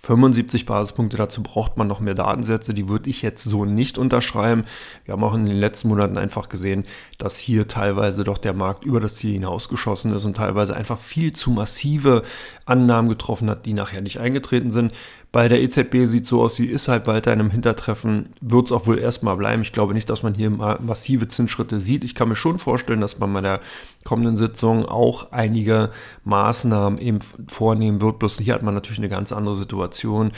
75 0.00 0.64
Basispunkte. 0.64 1.16
Dazu 1.16 1.42
braucht 1.42 1.76
man 1.76 1.88
noch 1.88 2.00
mehr 2.00 2.14
Datensätze. 2.14 2.72
Die 2.72 2.88
würde 2.88 3.10
ich 3.10 3.22
jetzt 3.22 3.44
so 3.44 3.64
nicht 3.64 3.98
unterschreiben. 3.98 4.64
Wir 5.04 5.12
haben 5.12 5.24
auch 5.24 5.34
in 5.34 5.46
den 5.46 5.56
letzten 5.56 5.88
Monaten 5.88 6.16
einfach 6.16 6.48
gesehen, 6.48 6.84
dass 7.18 7.36
hier 7.36 7.66
teilweise 7.66 8.22
doch 8.22 8.38
der 8.38 8.54
Markt 8.54 8.84
über 8.84 9.00
das 9.00 9.16
Ziel 9.16 9.32
hinausgeschossen 9.32 10.14
ist 10.14 10.24
und 10.24 10.36
teilweise 10.36 10.76
einfach 10.76 11.00
viel 11.00 11.32
zu 11.32 11.50
massive 11.50 12.22
Annahmen 12.64 13.08
getroffen 13.08 13.50
hat, 13.50 13.66
die 13.66 13.72
nachher 13.72 14.00
nicht 14.00 14.20
eingetreten 14.20 14.70
sind. 14.70 14.92
Bei 15.30 15.48
der 15.48 15.60
EZB 15.60 16.06
sieht 16.06 16.26
so 16.26 16.40
aus, 16.42 16.56
sie 16.56 16.66
ist 16.66 16.88
halt 16.88 17.06
weiter 17.06 17.32
in 17.34 17.40
einem 17.40 17.50
Hintertreffen, 17.50 18.30
wird 18.40 18.66
es 18.66 18.72
auch 18.72 18.86
wohl 18.86 18.98
erstmal 18.98 19.36
bleiben. 19.36 19.60
Ich 19.60 19.72
glaube 19.72 19.92
nicht, 19.92 20.08
dass 20.08 20.22
man 20.22 20.34
hier 20.34 20.48
massive 20.48 21.28
Zinsschritte 21.28 21.80
sieht. 21.80 22.02
Ich 22.02 22.14
kann 22.14 22.28
mir 22.28 22.36
schon 22.36 22.58
vorstellen, 22.58 23.02
dass 23.02 23.18
man 23.18 23.34
bei 23.34 23.42
der 23.42 23.60
kommenden 24.04 24.36
Sitzung 24.36 24.86
auch 24.86 25.30
einige 25.32 25.90
Maßnahmen 26.24 26.98
eben 26.98 27.18
vornehmen 27.46 28.00
wird. 28.00 28.18
Bloß 28.20 28.38
hier 28.38 28.54
hat 28.54 28.62
man 28.62 28.72
natürlich 28.72 29.00
eine 29.00 29.10
ganz 29.10 29.30
andere 29.32 29.54
Situation. 29.54 30.32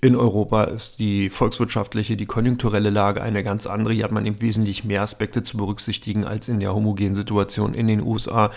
In 0.00 0.16
Europa 0.16 0.64
ist 0.64 0.98
die 1.00 1.28
volkswirtschaftliche, 1.28 2.16
die 2.16 2.24
konjunkturelle 2.24 2.88
Lage 2.88 3.20
eine 3.20 3.42
ganz 3.42 3.66
andere. 3.66 3.92
Hier 3.92 4.04
hat 4.04 4.12
man 4.12 4.24
eben 4.24 4.40
wesentlich 4.40 4.84
mehr 4.84 5.02
Aspekte 5.02 5.42
zu 5.42 5.58
berücksichtigen 5.58 6.24
als 6.24 6.48
in 6.48 6.60
der 6.60 6.74
homogenen 6.74 7.14
Situation 7.14 7.74
in 7.74 7.86
den 7.86 8.00
USA. 8.00 8.50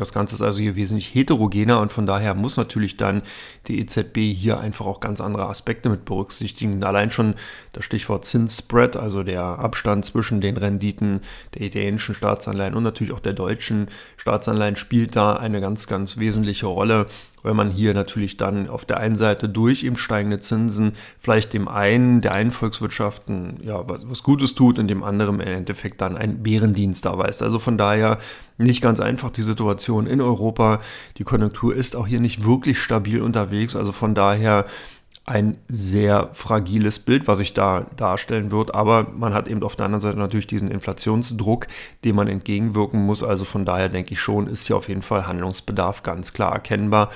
Das 0.00 0.14
Ganze 0.14 0.34
ist 0.34 0.40
also 0.40 0.62
hier 0.62 0.76
wesentlich 0.76 1.14
heterogener 1.14 1.78
und 1.78 1.92
von 1.92 2.06
daher 2.06 2.32
muss 2.32 2.56
natürlich 2.56 2.96
dann 2.96 3.20
die 3.68 3.80
EZB 3.80 4.34
hier 4.34 4.58
einfach 4.58 4.86
auch 4.86 5.00
ganz 5.00 5.20
andere 5.20 5.46
Aspekte 5.46 5.90
mit 5.90 6.06
berücksichtigen. 6.06 6.82
Allein 6.82 7.10
schon 7.10 7.34
das 7.74 7.84
Stichwort 7.84 8.24
Zinsspread, 8.24 8.96
also 8.96 9.22
der 9.22 9.42
Abstand 9.42 10.06
zwischen 10.06 10.40
den 10.40 10.56
Renditen 10.56 11.20
der 11.54 11.66
italienischen 11.66 12.14
Staatsanleihen 12.14 12.72
und 12.74 12.82
natürlich 12.82 13.12
auch 13.12 13.20
der 13.20 13.34
deutschen 13.34 13.88
Staatsanleihen 14.16 14.76
spielt 14.76 15.16
da 15.16 15.36
eine 15.36 15.60
ganz, 15.60 15.86
ganz 15.86 16.16
wesentliche 16.16 16.66
Rolle 16.66 17.04
weil 17.42 17.54
man 17.54 17.70
hier 17.70 17.94
natürlich 17.94 18.36
dann 18.36 18.68
auf 18.68 18.84
der 18.84 18.98
einen 18.98 19.16
Seite 19.16 19.48
durch 19.48 19.82
eben 19.84 19.96
steigende 19.96 20.40
Zinsen 20.40 20.92
vielleicht 21.18 21.52
dem 21.52 21.68
einen, 21.68 22.20
der 22.20 22.32
einen 22.32 22.50
Volkswirtschaften 22.50 23.60
ja 23.64 23.88
was, 23.88 24.00
was 24.04 24.22
Gutes 24.22 24.54
tut 24.54 24.78
und 24.78 24.88
dem 24.88 25.02
anderen 25.02 25.40
im 25.40 25.46
Endeffekt 25.46 26.00
dann 26.00 26.16
einen 26.16 26.42
Bärendienst 26.42 27.04
erweist. 27.04 27.42
Also 27.42 27.58
von 27.58 27.78
daher 27.78 28.18
nicht 28.58 28.82
ganz 28.82 29.00
einfach 29.00 29.30
die 29.30 29.42
Situation 29.42 30.06
in 30.06 30.20
Europa. 30.20 30.80
Die 31.16 31.24
Konjunktur 31.24 31.74
ist 31.74 31.96
auch 31.96 32.06
hier 32.06 32.20
nicht 32.20 32.44
wirklich 32.44 32.78
stabil 32.78 33.22
unterwegs. 33.22 33.76
Also 33.76 33.92
von 33.92 34.14
daher 34.14 34.66
ein 35.30 35.58
sehr 35.68 36.30
fragiles 36.32 36.98
Bild, 36.98 37.28
was 37.28 37.38
sich 37.38 37.54
da 37.54 37.86
darstellen 37.96 38.50
wird. 38.50 38.74
Aber 38.74 39.06
man 39.16 39.32
hat 39.32 39.46
eben 39.46 39.62
auf 39.62 39.76
der 39.76 39.86
anderen 39.86 40.00
Seite 40.00 40.18
natürlich 40.18 40.48
diesen 40.48 40.68
Inflationsdruck, 40.68 41.68
dem 42.04 42.16
man 42.16 42.26
entgegenwirken 42.26 43.00
muss. 43.06 43.22
Also 43.22 43.44
von 43.44 43.64
daher 43.64 43.88
denke 43.88 44.14
ich 44.14 44.20
schon, 44.20 44.48
ist 44.48 44.66
hier 44.66 44.76
auf 44.76 44.88
jeden 44.88 45.02
Fall 45.02 45.28
Handlungsbedarf 45.28 46.02
ganz 46.02 46.32
klar 46.32 46.52
erkennbar 46.52 47.10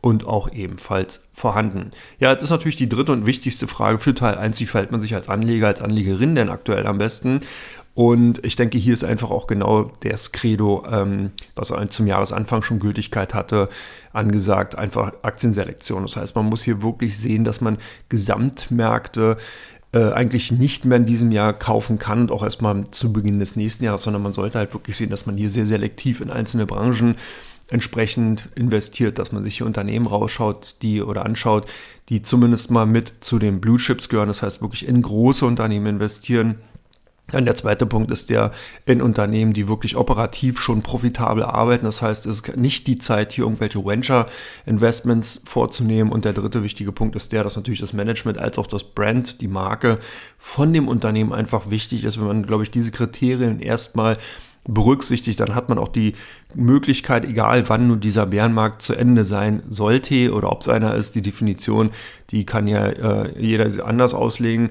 und 0.00 0.26
auch 0.26 0.50
ebenfalls 0.50 1.28
vorhanden. 1.34 1.90
Ja, 2.18 2.30
jetzt 2.30 2.42
ist 2.42 2.50
natürlich 2.50 2.76
die 2.76 2.88
dritte 2.88 3.12
und 3.12 3.26
wichtigste 3.26 3.66
Frage 3.66 3.98
für 3.98 4.14
Teil 4.14 4.38
1, 4.38 4.58
wie 4.60 4.66
verhält 4.66 4.90
man 4.90 5.00
sich 5.00 5.14
als 5.14 5.28
Anleger, 5.28 5.66
als 5.66 5.82
Anlegerin 5.82 6.34
denn 6.34 6.48
aktuell 6.48 6.86
am 6.86 6.96
besten? 6.96 7.40
Und 7.98 8.44
ich 8.44 8.54
denke, 8.54 8.78
hier 8.78 8.94
ist 8.94 9.02
einfach 9.02 9.32
auch 9.32 9.48
genau 9.48 9.90
das 10.04 10.30
Credo, 10.30 10.86
ähm, 10.88 11.32
was 11.56 11.74
zum 11.90 12.06
Jahresanfang 12.06 12.62
schon 12.62 12.78
Gültigkeit 12.78 13.34
hatte, 13.34 13.68
angesagt, 14.12 14.78
einfach 14.78 15.14
Aktienselektion. 15.22 16.02
Das 16.02 16.16
heißt, 16.16 16.36
man 16.36 16.44
muss 16.44 16.62
hier 16.62 16.80
wirklich 16.84 17.18
sehen, 17.18 17.42
dass 17.42 17.60
man 17.60 17.76
Gesamtmärkte 18.08 19.36
äh, 19.90 20.12
eigentlich 20.12 20.52
nicht 20.52 20.84
mehr 20.84 20.98
in 20.98 21.06
diesem 21.06 21.32
Jahr 21.32 21.52
kaufen 21.52 21.98
kann 21.98 22.20
und 22.20 22.30
auch 22.30 22.44
erstmal 22.44 22.88
zu 22.92 23.12
Beginn 23.12 23.40
des 23.40 23.56
nächsten 23.56 23.82
Jahres, 23.82 24.04
sondern 24.04 24.22
man 24.22 24.32
sollte 24.32 24.60
halt 24.60 24.72
wirklich 24.74 24.96
sehen, 24.96 25.10
dass 25.10 25.26
man 25.26 25.36
hier 25.36 25.50
sehr 25.50 25.66
selektiv 25.66 26.20
in 26.20 26.30
einzelne 26.30 26.66
Branchen 26.66 27.16
entsprechend 27.66 28.48
investiert, 28.54 29.18
dass 29.18 29.32
man 29.32 29.42
sich 29.42 29.56
hier 29.56 29.66
Unternehmen 29.66 30.06
rausschaut, 30.06 30.76
die 30.82 31.02
oder 31.02 31.26
anschaut, 31.26 31.66
die 32.10 32.22
zumindest 32.22 32.70
mal 32.70 32.86
mit 32.86 33.12
zu 33.24 33.40
den 33.40 33.60
Blue 33.60 33.78
Chips 33.78 34.08
gehören, 34.08 34.28
das 34.28 34.42
heißt 34.42 34.62
wirklich 34.62 34.86
in 34.86 35.02
große 35.02 35.44
Unternehmen 35.44 35.86
investieren 35.86 36.60
dann 37.30 37.44
der 37.44 37.54
zweite 37.54 37.84
Punkt 37.84 38.10
ist 38.10 38.30
der 38.30 38.52
in 38.86 39.02
Unternehmen, 39.02 39.52
die 39.52 39.68
wirklich 39.68 39.96
operativ 39.96 40.58
schon 40.60 40.82
profitabel 40.82 41.42
arbeiten. 41.42 41.84
Das 41.84 42.00
heißt, 42.00 42.24
es 42.26 42.40
ist 42.40 42.56
nicht 42.56 42.86
die 42.86 42.96
Zeit, 42.96 43.32
hier 43.32 43.44
irgendwelche 43.44 43.84
Venture-Investments 43.84 45.42
vorzunehmen. 45.44 46.10
Und 46.10 46.24
der 46.24 46.32
dritte 46.32 46.62
wichtige 46.62 46.90
Punkt 46.90 47.16
ist 47.16 47.32
der, 47.32 47.44
dass 47.44 47.56
natürlich 47.56 47.80
das 47.80 47.92
Management 47.92 48.38
als 48.38 48.56
auch 48.56 48.66
das 48.66 48.82
Brand, 48.82 49.42
die 49.42 49.48
Marke 49.48 49.98
von 50.38 50.72
dem 50.72 50.88
Unternehmen 50.88 51.34
einfach 51.34 51.68
wichtig 51.68 52.04
ist. 52.04 52.18
Wenn 52.18 52.26
man, 52.26 52.46
glaube 52.46 52.62
ich, 52.62 52.70
diese 52.70 52.90
Kriterien 52.90 53.60
erstmal 53.60 54.16
berücksichtigt, 54.66 55.40
dann 55.40 55.54
hat 55.54 55.68
man 55.68 55.78
auch 55.78 55.88
die 55.88 56.14
Möglichkeit, 56.54 57.24
egal 57.24 57.68
wann 57.68 57.88
nun 57.88 58.00
dieser 58.00 58.26
Bärenmarkt 58.26 58.82
zu 58.82 58.94
Ende 58.94 59.24
sein 59.24 59.62
sollte 59.68 60.32
oder 60.32 60.52
ob 60.52 60.62
es 60.62 60.68
einer 60.68 60.94
ist, 60.94 61.14
die 61.14 61.22
Definition, 61.22 61.90
die 62.30 62.44
kann 62.44 62.68
ja 62.68 62.86
äh, 62.86 63.40
jeder 63.40 63.86
anders 63.86 64.14
auslegen 64.14 64.70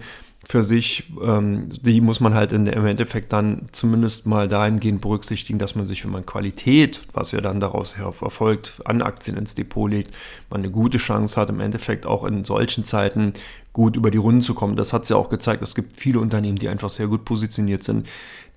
für 0.49 0.63
sich, 0.63 1.11
ähm, 1.21 1.69
die 1.81 1.99
muss 1.99 2.21
man 2.21 2.33
halt 2.33 2.53
in, 2.53 2.67
im 2.67 2.85
Endeffekt 2.85 3.33
dann 3.33 3.67
zumindest 3.73 4.25
mal 4.25 4.47
dahingehend 4.47 5.01
berücksichtigen, 5.01 5.59
dass 5.59 5.75
man 5.75 5.85
sich, 5.85 6.05
wenn 6.05 6.11
man 6.11 6.25
Qualität, 6.25 7.01
was 7.11 7.33
ja 7.33 7.41
dann 7.41 7.59
daraus 7.59 7.97
erfolgt, 7.97 8.81
an 8.85 9.01
Aktien 9.01 9.35
ins 9.35 9.55
Depot 9.55 9.91
legt, 9.91 10.15
man 10.49 10.61
eine 10.61 10.71
gute 10.71 10.99
Chance 10.99 11.39
hat, 11.39 11.49
im 11.49 11.59
Endeffekt 11.59 12.05
auch 12.05 12.23
in 12.23 12.45
solchen 12.45 12.85
Zeiten 12.85 13.33
gut 13.73 13.97
über 13.97 14.09
die 14.09 14.17
Runden 14.17 14.41
zu 14.41 14.53
kommen. 14.53 14.77
Das 14.77 14.93
hat 14.93 15.03
es 15.03 15.09
ja 15.09 15.17
auch 15.17 15.29
gezeigt. 15.29 15.61
Es 15.63 15.75
gibt 15.75 15.97
viele 15.97 16.21
Unternehmen, 16.21 16.57
die 16.57 16.69
einfach 16.69 16.89
sehr 16.89 17.07
gut 17.07 17.25
positioniert 17.25 17.83
sind, 17.83 18.07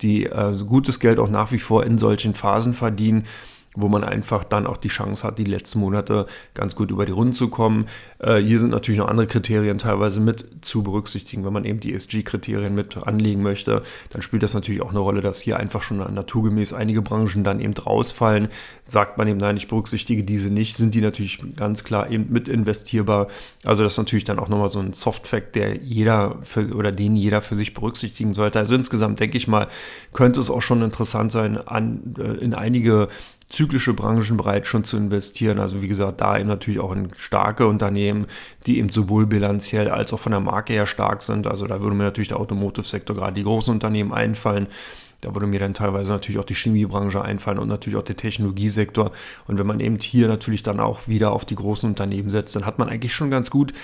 die 0.01 0.27
äh, 0.27 0.55
gutes 0.67 1.01
Geld 1.01 1.19
auch 1.19 1.29
nach 1.29 1.51
wie 1.51 1.59
vor 1.59 1.85
in 1.85 1.99
solchen 1.99 2.35
Phasen 2.35 2.73
verdienen 2.73 3.27
wo 3.75 3.89
man 3.89 4.03
einfach 4.03 4.43
dann 4.43 4.67
auch 4.67 4.77
die 4.77 4.89
Chance 4.89 5.25
hat, 5.25 5.39
die 5.39 5.45
letzten 5.45 5.79
Monate 5.79 6.27
ganz 6.55 6.75
gut 6.75 6.91
über 6.91 7.07
die 7.07 7.13
Runden 7.13 7.33
zu 7.33 7.49
kommen. 7.49 7.87
Äh, 8.19 8.39
hier 8.39 8.59
sind 8.59 8.71
natürlich 8.71 8.99
noch 8.99 9.09
andere 9.09 9.29
Kriterien 9.29 9.79
teilweise 9.79 10.21
mit 10.21 10.45
zu 10.61 10.83
berücksichtigen. 10.83 11.45
Wenn 11.45 11.53
man 11.53 11.65
eben 11.65 11.79
die 11.79 11.95
ESG-Kriterien 11.95 12.75
mit 12.75 12.97
anlegen 12.97 13.43
möchte, 13.43 13.83
dann 14.11 14.23
spielt 14.23 14.43
das 14.43 14.55
natürlich 14.55 14.83
auch 14.83 14.91
eine 14.91 14.99
Rolle, 14.99 15.21
dass 15.21 15.41
hier 15.41 15.59
einfach 15.59 15.83
schon 15.83 15.99
naturgemäß 15.99 16.73
einige 16.73 17.01
Branchen 17.01 17.45
dann 17.45 17.61
eben 17.61 17.75
rausfallen. 17.75 18.49
Sagt 18.87 19.19
man 19.19 19.29
eben, 19.29 19.39
nein, 19.39 19.57
ich 19.57 19.69
berücksichtige 19.69 20.25
diese 20.25 20.51
nicht, 20.51 20.77
sind 20.77 20.95
die 20.95 21.01
natürlich 21.01 21.41
ganz 21.55 21.85
klar 21.85 22.11
eben 22.11 22.27
mit 22.31 22.49
investierbar. 22.49 23.29
Also 23.65 23.85
das 23.85 23.93
ist 23.93 23.99
natürlich 23.99 24.25
dann 24.25 24.41
auch 24.41 24.49
nochmal 24.49 24.69
so 24.69 24.81
ein 24.81 24.95
Soft-Fact, 24.95 25.55
der 25.55 25.77
jeder 25.77 26.39
für, 26.43 26.75
oder 26.75 26.91
den 26.91 27.15
jeder 27.15 27.41
für 27.41 27.55
sich 27.55 27.73
berücksichtigen 27.73 28.35
sollte. 28.35 28.59
Also 28.59 28.75
insgesamt 28.75 29.21
denke 29.21 29.37
ich 29.37 29.47
mal, 29.47 29.69
könnte 30.13 30.41
es 30.41 30.51
auch 30.51 30.63
schon 30.63 30.83
interessant 30.83 31.31
sein, 31.31 31.57
an, 31.57 32.17
äh, 32.19 32.45
in 32.45 32.53
einige 32.53 33.09
zyklische 33.51 33.93
Branchen 33.93 34.37
bereits 34.37 34.69
schon 34.69 34.85
zu 34.85 34.97
investieren. 34.97 35.59
Also 35.59 35.83
wie 35.83 35.89
gesagt, 35.89 36.21
da 36.21 36.39
eben 36.39 36.49
natürlich 36.49 36.81
auch 36.81 36.93
in 36.93 37.11
starke 37.17 37.67
Unternehmen, 37.67 38.27
die 38.67 38.79
eben 38.79 38.89
sowohl 38.89 39.27
bilanziell 39.27 39.91
als 39.91 40.13
auch 40.13 40.21
von 40.21 40.33
der 40.33 40.41
Marke 40.41 40.73
her 40.73 40.87
stark 40.87 41.23
sind. 41.23 41.47
Also 41.47 41.67
da 41.67 41.81
würde 41.83 41.97
mir 41.97 42.05
natürlich 42.05 42.29
der 42.29 42.41
Automotive-Sektor, 42.41 43.17
gerade 43.17 43.35
die 43.35 43.43
großen 43.43 43.75
Unternehmen 43.75 44.13
einfallen. 44.13 44.69
Da 45.21 45.35
würde 45.35 45.47
mir 45.47 45.61
dann 45.61 45.75
teilweise 45.75 46.13
natürlich 46.13 46.41
auch 46.41 46.45
die 46.45 46.55
Chemiebranche 46.55 47.21
einfallen 47.21 47.59
und 47.59 47.69
natürlich 47.69 47.99
auch 47.99 48.05
der 48.05 48.17
Technologiesektor. 48.17 49.11
Und 49.47 49.59
wenn 49.59 49.67
man 49.67 49.81
eben 49.81 49.99
hier 50.01 50.29
natürlich 50.29 50.63
dann 50.63 50.81
auch 50.81 51.09
wieder 51.09 51.33
auf 51.33 51.45
die 51.45 51.57
großen 51.57 51.91
Unternehmen 51.91 52.31
setzt, 52.31 52.57
dann 52.57 52.65
hat 52.65 52.79
man 52.79 52.89
eigentlich 52.89 53.15
schon 53.15 53.31
ganz 53.31 53.51
gut 53.51 53.75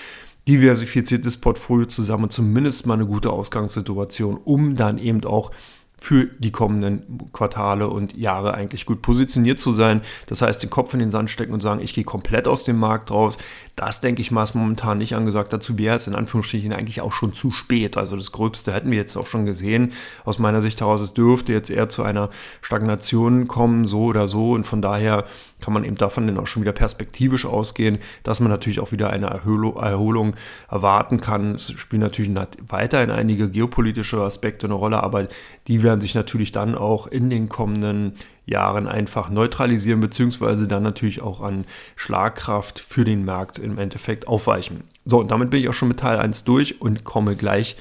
diversifiziertes 0.49 1.39
Portfolio 1.39 1.87
zusammen 1.87 2.25
und 2.25 2.33
zumindest 2.33 2.87
mal 2.87 2.95
eine 2.95 3.07
gute 3.07 3.31
Ausgangssituation, 3.31 4.39
um 4.45 4.77
dann 4.77 4.97
eben 4.97 5.25
auch 5.25 5.51
für 5.99 6.27
die 6.39 6.53
kommenden 6.53 7.31
Quartale 7.33 7.89
und 7.89 8.17
Jahre 8.17 8.55
eigentlich 8.55 8.85
gut 8.85 9.01
positioniert 9.01 9.59
zu 9.59 9.73
sein. 9.73 10.03
Das 10.27 10.43
heißt, 10.43 10.63
den 10.63 10.69
Kopf 10.71 10.93
in 10.93 11.01
den 11.01 11.11
Sand 11.11 11.31
stecken 11.31 11.55
und 11.55 11.63
sagen, 11.63 11.81
ich 11.81 11.95
gehe 11.95 12.05
komplett 12.05 12.47
aus 12.47 12.65
dem 12.65 12.79
Markt 12.79 13.11
raus. 13.11 13.39
Das, 13.77 14.01
denke 14.01 14.21
ich 14.21 14.31
mal, 14.31 14.43
ist 14.43 14.55
momentan 14.55 14.99
nicht 14.99 15.15
angesagt. 15.15 15.53
Dazu 15.53 15.79
wäre 15.79 15.97
es 15.97 16.07
in 16.07 16.15
Anführungsstrichen 16.15 16.73
eigentlich 16.73 17.01
auch 17.01 17.13
schon 17.13 17.33
zu 17.33 17.51
spät. 17.51 17.97
Also 17.97 18.17
das 18.17 18.33
Gröbste 18.33 18.73
hätten 18.73 18.91
wir 18.91 18.99
jetzt 18.99 19.17
auch 19.17 19.27
schon 19.27 19.47
gesehen. 19.47 19.93
Aus 20.25 20.39
meiner 20.39 20.63
Sicht 20.63 20.81
heraus, 20.81 21.01
es 21.01 21.15
dürfte 21.15 21.53
jetzt 21.53 21.71
eher 21.71 21.89
zu 21.89 22.03
einer 22.03 22.29
Stagnation 22.61 23.49
kommen, 23.49 23.87
so 23.87 24.05
oder 24.05 24.29
so. 24.29 24.53
Und 24.53 24.65
von 24.65 24.83
daher 24.83 25.25
kann 25.61 25.73
man 25.73 25.85
eben 25.85 25.97
davon 25.97 26.27
dann 26.27 26.39
auch 26.39 26.47
schon 26.47 26.63
wieder 26.63 26.73
perspektivisch 26.73 27.47
ausgehen, 27.47 27.99
dass 28.23 28.41
man 28.41 28.51
natürlich 28.51 28.81
auch 28.81 28.93
wieder 28.93 29.11
eine 29.11 29.27
Erholung 29.27 30.35
erwarten 30.71 31.21
kann. 31.21 31.55
Es 31.55 31.73
spielen 31.73 32.03
natürlich 32.03 32.31
weiterhin 32.69 33.11
einige 33.11 33.49
geopolitische 33.49 34.21
Aspekte 34.21 34.67
eine 34.67 34.75
Rolle, 34.75 35.03
aber 35.03 35.29
die 35.67 35.83
werden 35.87 36.01
sich 36.01 36.15
natürlich 36.15 36.53
dann 36.53 36.75
auch 36.75 37.07
in 37.07 37.31
den 37.31 37.49
kommenden 37.49 38.17
Jahren 38.45 38.89
einfach 38.89 39.31
neutralisieren, 39.31 40.01
beziehungsweise 40.01 40.67
dann 40.67 40.83
natürlich 40.83 41.23
auch 41.23 41.41
an 41.41 41.65
Schlagkraft 41.95 42.81
für 42.81 43.05
den 43.05 43.25
Markt 43.25 43.59
im 43.59 43.79
Endeffekt 43.79 44.27
aufweichen. 44.27 44.83
So, 45.05 45.21
und 45.21 45.31
damit 45.31 45.51
bin 45.51 45.61
ich 45.61 45.69
auch 45.69 45.75
schon 45.75 45.89
mit 45.89 46.01
Teil 46.01 46.19
1 46.19 46.43
durch 46.45 46.81
und 46.81 47.05
komme 47.05 47.37
gleich 47.37 47.77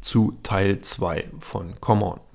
zu 0.00 0.38
Teil 0.42 0.82
2 0.82 1.24
von 1.40 1.74
Come 1.80 2.04
On. 2.04 2.27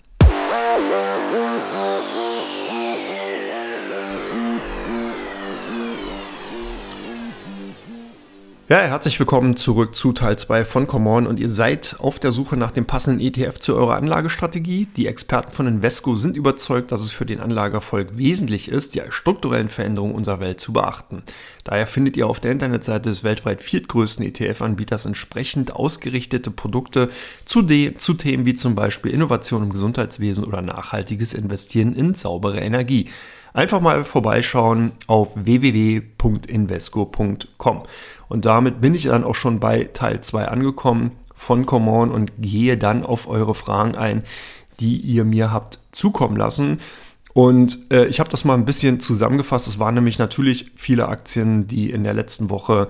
Ja, 8.70 8.78
herzlich 8.78 9.20
willkommen 9.20 9.58
zurück 9.58 9.94
zu 9.94 10.14
Teil 10.14 10.38
2 10.38 10.64
von 10.64 10.88
Common 10.88 11.28
und 11.28 11.38
ihr 11.38 11.50
seid 11.50 11.98
auf 12.00 12.18
der 12.18 12.32
Suche 12.32 12.56
nach 12.56 12.72
dem 12.72 12.86
passenden 12.86 13.20
ETF 13.20 13.60
zu 13.60 13.76
eurer 13.76 13.98
Anlagestrategie. 13.98 14.88
Die 14.96 15.06
Experten 15.06 15.52
von 15.52 15.68
Invesco 15.68 16.16
sind 16.16 16.38
überzeugt, 16.38 16.94
dass 16.94 17.02
es 17.02 17.12
für 17.12 17.26
den 17.26 17.42
Anlageerfolg 17.42 18.18
wesentlich 18.18 18.70
ist, 18.70 18.96
die 18.96 19.02
strukturellen 19.10 19.68
Veränderungen 19.68 20.16
unserer 20.16 20.40
Welt 20.40 20.62
zu 20.62 20.72
beachten. 20.72 21.24
Daher 21.66 21.88
findet 21.88 22.16
ihr 22.16 22.26
auf 22.26 22.40
der 22.40 22.54
Internetseite 22.54 23.10
des 23.10 23.26
weltweit 23.26 23.62
viertgrößten 23.62 24.26
ETF-Anbieters 24.26 25.06
entsprechend 25.06 25.76
ausgerichtete 25.76 26.50
Produkte 26.50 27.10
zu, 27.44 27.64
zu 27.64 28.14
Themen 28.14 28.46
wie 28.46 28.54
zum 28.54 28.76
Beispiel 28.76 29.12
Innovation 29.12 29.64
im 29.64 29.74
Gesundheitswesen 29.74 30.46
oder 30.46 30.62
nachhaltiges 30.62 31.34
Investieren 31.34 31.94
in 31.94 32.14
saubere 32.14 32.62
Energie. 32.62 33.10
Einfach 33.54 33.82
mal 33.82 34.04
vorbeischauen 34.04 34.94
auf 35.06 35.36
www.invesco.com. 35.36 37.84
Und 38.28 38.46
damit 38.46 38.82
bin 38.82 38.96
ich 38.96 39.04
dann 39.04 39.24
auch 39.24 39.36
schon 39.36 39.60
bei 39.60 39.90
Teil 39.94 40.22
2 40.22 40.48
angekommen 40.48 41.12
von 41.36 41.66
Common 41.66 42.12
und 42.12 42.32
gehe 42.40 42.78
dann 42.78 43.06
auf 43.06 43.28
eure 43.28 43.54
Fragen 43.54 43.96
ein, 43.96 44.24
die 44.80 44.98
ihr 44.98 45.24
mir 45.24 45.52
habt 45.52 45.80
zukommen 45.92 46.38
lassen. 46.38 46.80
Und 47.34 47.92
äh, 47.92 48.06
ich 48.06 48.20
habe 48.20 48.30
das 48.30 48.46
mal 48.46 48.54
ein 48.54 48.66
bisschen 48.66 49.00
zusammengefasst. 49.00 49.68
Es 49.68 49.80
waren 49.80 49.96
nämlich 49.96 50.20
natürlich 50.20 50.72
viele 50.76 51.10
Aktien, 51.10 51.68
die 51.68 51.90
in 51.90 52.04
der 52.04 52.14
letzten 52.14 52.50
Woche 52.50 52.88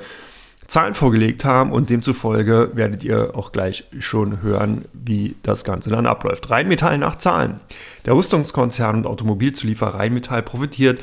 Zahlen 0.67 0.93
vorgelegt 0.93 1.45
haben 1.45 1.71
und 1.71 1.89
demzufolge 1.89 2.71
werdet 2.73 3.03
ihr 3.03 3.35
auch 3.35 3.51
gleich 3.51 3.85
schon 3.99 4.41
hören, 4.41 4.85
wie 4.93 5.35
das 5.43 5.63
Ganze 5.63 5.89
dann 5.89 6.07
abläuft. 6.07 6.49
Rheinmetall 6.49 6.97
nach 6.97 7.17
Zahlen. 7.17 7.59
Der 8.05 8.15
Rüstungskonzern 8.15 8.97
und 8.97 9.05
Automobilzulieferer 9.05 9.95
Rheinmetall 9.95 10.41
profitiert 10.41 10.99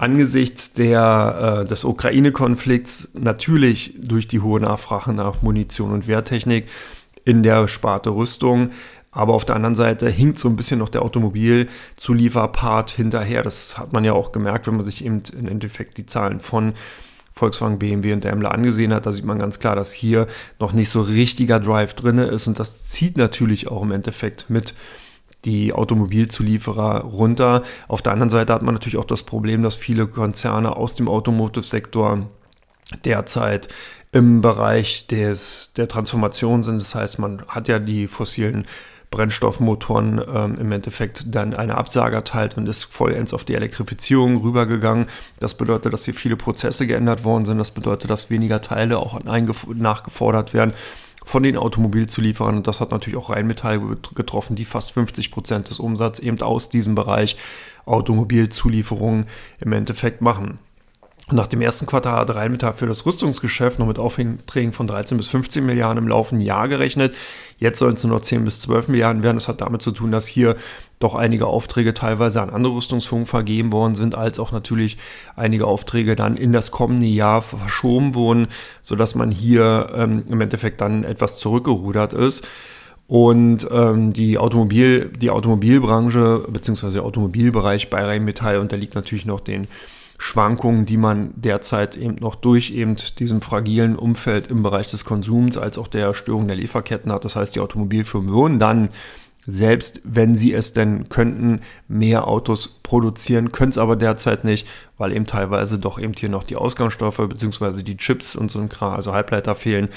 angesichts 0.00 0.72
der, 0.72 1.62
äh, 1.62 1.68
des 1.68 1.84
Ukraine-Konflikts 1.84 3.10
natürlich 3.14 3.94
durch 3.98 4.26
die 4.26 4.40
hohe 4.40 4.60
Nachfrage 4.60 5.12
nach 5.12 5.42
Munition 5.42 5.92
und 5.92 6.06
Wehrtechnik 6.06 6.66
in 7.24 7.42
der 7.42 7.68
Sparte 7.68 8.10
Rüstung. 8.10 8.70
Aber 9.12 9.34
auf 9.34 9.44
der 9.44 9.56
anderen 9.56 9.74
Seite 9.74 10.08
hinkt 10.08 10.38
so 10.38 10.48
ein 10.48 10.56
bisschen 10.56 10.78
noch 10.78 10.88
der 10.88 11.02
Automobilzulieferpart 11.02 12.90
hinterher. 12.90 13.42
Das 13.42 13.76
hat 13.76 13.92
man 13.92 14.04
ja 14.04 14.12
auch 14.12 14.32
gemerkt, 14.32 14.68
wenn 14.68 14.76
man 14.76 14.84
sich 14.84 15.04
eben 15.04 15.22
im 15.38 15.48
Endeffekt 15.48 15.98
die 15.98 16.06
Zahlen 16.06 16.40
von 16.40 16.74
Volkswagen, 17.32 17.78
BMW 17.78 18.12
und 18.12 18.24
Daimler 18.24 18.52
angesehen 18.52 18.92
hat, 18.92 19.06
da 19.06 19.12
sieht 19.12 19.24
man 19.24 19.38
ganz 19.38 19.60
klar, 19.60 19.76
dass 19.76 19.92
hier 19.92 20.26
noch 20.58 20.72
nicht 20.72 20.90
so 20.90 21.00
richtiger 21.00 21.60
Drive 21.60 21.94
drin 21.94 22.18
ist 22.18 22.48
und 22.48 22.58
das 22.58 22.84
zieht 22.84 23.16
natürlich 23.16 23.68
auch 23.68 23.82
im 23.82 23.92
Endeffekt 23.92 24.50
mit 24.50 24.74
die 25.44 25.72
Automobilzulieferer 25.72 27.02
runter. 27.02 27.62
Auf 27.88 28.02
der 28.02 28.12
anderen 28.12 28.30
Seite 28.30 28.52
hat 28.52 28.62
man 28.62 28.74
natürlich 28.74 28.98
auch 28.98 29.04
das 29.04 29.22
Problem, 29.22 29.62
dass 29.62 29.74
viele 29.74 30.06
Konzerne 30.06 30.76
aus 30.76 30.94
dem 30.94 31.08
Automotive-Sektor 31.08 32.28
derzeit 33.04 33.68
im 34.12 34.40
Bereich 34.40 35.06
des, 35.06 35.72
der 35.76 35.88
Transformation 35.88 36.62
sind. 36.62 36.82
Das 36.82 36.94
heißt, 36.94 37.18
man 37.18 37.42
hat 37.48 37.68
ja 37.68 37.78
die 37.78 38.06
fossilen 38.06 38.66
Brennstoffmotoren 39.10 40.20
ähm, 40.32 40.56
im 40.60 40.72
Endeffekt 40.72 41.34
dann 41.34 41.54
eine 41.54 41.76
Absage 41.76 42.16
erteilt 42.16 42.56
und 42.56 42.68
ist 42.68 42.84
vollends 42.84 43.34
auf 43.34 43.44
die 43.44 43.54
Elektrifizierung 43.54 44.36
rübergegangen. 44.36 45.06
Das 45.40 45.56
bedeutet, 45.56 45.92
dass 45.92 46.04
hier 46.04 46.14
viele 46.14 46.36
Prozesse 46.36 46.86
geändert 46.86 47.24
worden 47.24 47.44
sind. 47.44 47.58
Das 47.58 47.72
bedeutet, 47.72 48.08
dass 48.10 48.30
weniger 48.30 48.62
Teile 48.62 48.98
auch 48.98 49.20
nachgefordert 49.24 50.54
werden 50.54 50.74
von 51.24 51.42
den 51.42 51.56
Automobilzulieferern. 51.56 52.58
Und 52.58 52.66
das 52.66 52.80
hat 52.80 52.90
natürlich 52.90 53.18
auch 53.18 53.30
Rheinmetall 53.30 53.80
getroffen, 54.14 54.56
die 54.56 54.64
fast 54.64 54.92
50 54.92 55.30
Prozent 55.30 55.68
des 55.70 55.80
Umsatzes 55.80 56.24
eben 56.24 56.40
aus 56.40 56.68
diesem 56.68 56.94
Bereich 56.94 57.36
Automobilzulieferungen 57.86 59.26
im 59.58 59.72
Endeffekt 59.72 60.20
machen. 60.20 60.58
Nach 61.32 61.46
dem 61.46 61.60
ersten 61.60 61.86
Quartal 61.86 62.18
hat 62.18 62.34
Rheinmetall 62.34 62.74
für 62.74 62.86
das 62.86 63.06
Rüstungsgeschäft 63.06 63.78
noch 63.78 63.86
mit 63.86 63.98
Aufträgen 64.00 64.72
von 64.72 64.86
13 64.88 65.16
bis 65.16 65.28
15 65.28 65.64
Milliarden 65.64 65.98
im 65.98 66.08
laufenden 66.08 66.44
Jahr 66.44 66.66
gerechnet. 66.66 67.14
Jetzt 67.58 67.78
sollen 67.78 67.94
es 67.94 68.02
nur 68.02 68.16
noch 68.16 68.22
10 68.22 68.44
bis 68.44 68.60
12 68.62 68.88
Milliarden 68.88 69.22
werden. 69.22 69.36
Das 69.36 69.46
hat 69.46 69.60
damit 69.60 69.80
zu 69.80 69.92
tun, 69.92 70.10
dass 70.10 70.26
hier 70.26 70.56
doch 70.98 71.14
einige 71.14 71.46
Aufträge 71.46 71.94
teilweise 71.94 72.42
an 72.42 72.50
andere 72.50 72.74
Rüstungsfirmen 72.74 73.26
vergeben 73.26 73.70
worden 73.70 73.94
sind, 73.94 74.16
als 74.16 74.40
auch 74.40 74.50
natürlich 74.50 74.98
einige 75.36 75.66
Aufträge 75.66 76.16
dann 76.16 76.36
in 76.36 76.52
das 76.52 76.72
kommende 76.72 77.06
Jahr 77.06 77.42
verschoben 77.42 78.14
wurden, 78.14 78.48
sodass 78.82 79.14
man 79.14 79.30
hier 79.30 79.90
ähm, 79.94 80.24
im 80.28 80.40
Endeffekt 80.40 80.80
dann 80.80 81.04
etwas 81.04 81.38
zurückgerudert 81.38 82.12
ist. 82.12 82.46
Und 83.06 83.66
ähm, 83.70 84.12
die, 84.12 84.38
Automobil, 84.38 85.10
die 85.16 85.30
Automobilbranche 85.30 86.44
bzw. 86.48 86.90
der 86.90 87.04
Automobilbereich 87.04 87.90
bei 87.90 88.04
Rheinmetall 88.04 88.58
unterliegt 88.58 88.94
natürlich 88.94 89.26
noch 89.26 89.40
den 89.40 89.68
Schwankungen, 90.22 90.84
die 90.84 90.98
man 90.98 91.32
derzeit 91.34 91.96
eben 91.96 92.16
noch 92.16 92.34
durch 92.34 92.72
eben 92.72 92.96
diesem 93.18 93.40
fragilen 93.40 93.96
Umfeld 93.96 94.48
im 94.48 94.62
Bereich 94.62 94.88
des 94.88 95.06
Konsums 95.06 95.56
als 95.56 95.78
auch 95.78 95.88
der 95.88 96.12
Störung 96.12 96.46
der 96.46 96.56
Lieferketten 96.56 97.10
hat. 97.10 97.24
Das 97.24 97.36
heißt, 97.36 97.56
die 97.56 97.60
Automobilfirmen 97.60 98.28
würden 98.28 98.58
dann 98.58 98.90
selbst 99.46 100.02
wenn 100.04 100.36
sie 100.36 100.52
es 100.52 100.74
denn 100.74 101.08
könnten, 101.08 101.62
mehr 101.88 102.28
Autos 102.28 102.68
produzieren, 102.68 103.50
können 103.50 103.70
es 103.70 103.78
aber 103.78 103.96
derzeit 103.96 104.44
nicht, 104.44 104.68
weil 104.98 105.12
eben 105.12 105.24
teilweise 105.24 105.78
doch 105.78 105.98
eben 105.98 106.12
hier 106.12 106.28
noch 106.28 106.44
die 106.44 106.56
Ausgangsstoffe 106.56 107.16
bzw. 107.26 107.82
die 107.82 107.96
Chips 107.96 108.36
und 108.36 108.50
so 108.50 108.58
ein 108.60 108.68
Kram, 108.68 108.92
also 108.92 109.14
Halbleiter 109.14 109.54
fehlen. 109.54 109.88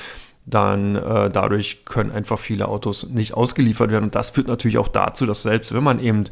Dann 0.45 0.95
äh, 0.95 1.29
dadurch 1.29 1.83
können 1.83 2.11
einfach 2.11 2.39
viele 2.39 2.69
Autos 2.69 3.09
nicht 3.09 3.33
ausgeliefert 3.33 3.91
werden. 3.91 4.05
Und 4.05 4.15
das 4.15 4.29
führt 4.29 4.47
natürlich 4.47 4.77
auch 4.77 4.87
dazu, 4.87 5.25
dass 5.25 5.43
selbst 5.43 5.73
wenn 5.73 5.83
man 5.83 5.99
eben 5.99 6.23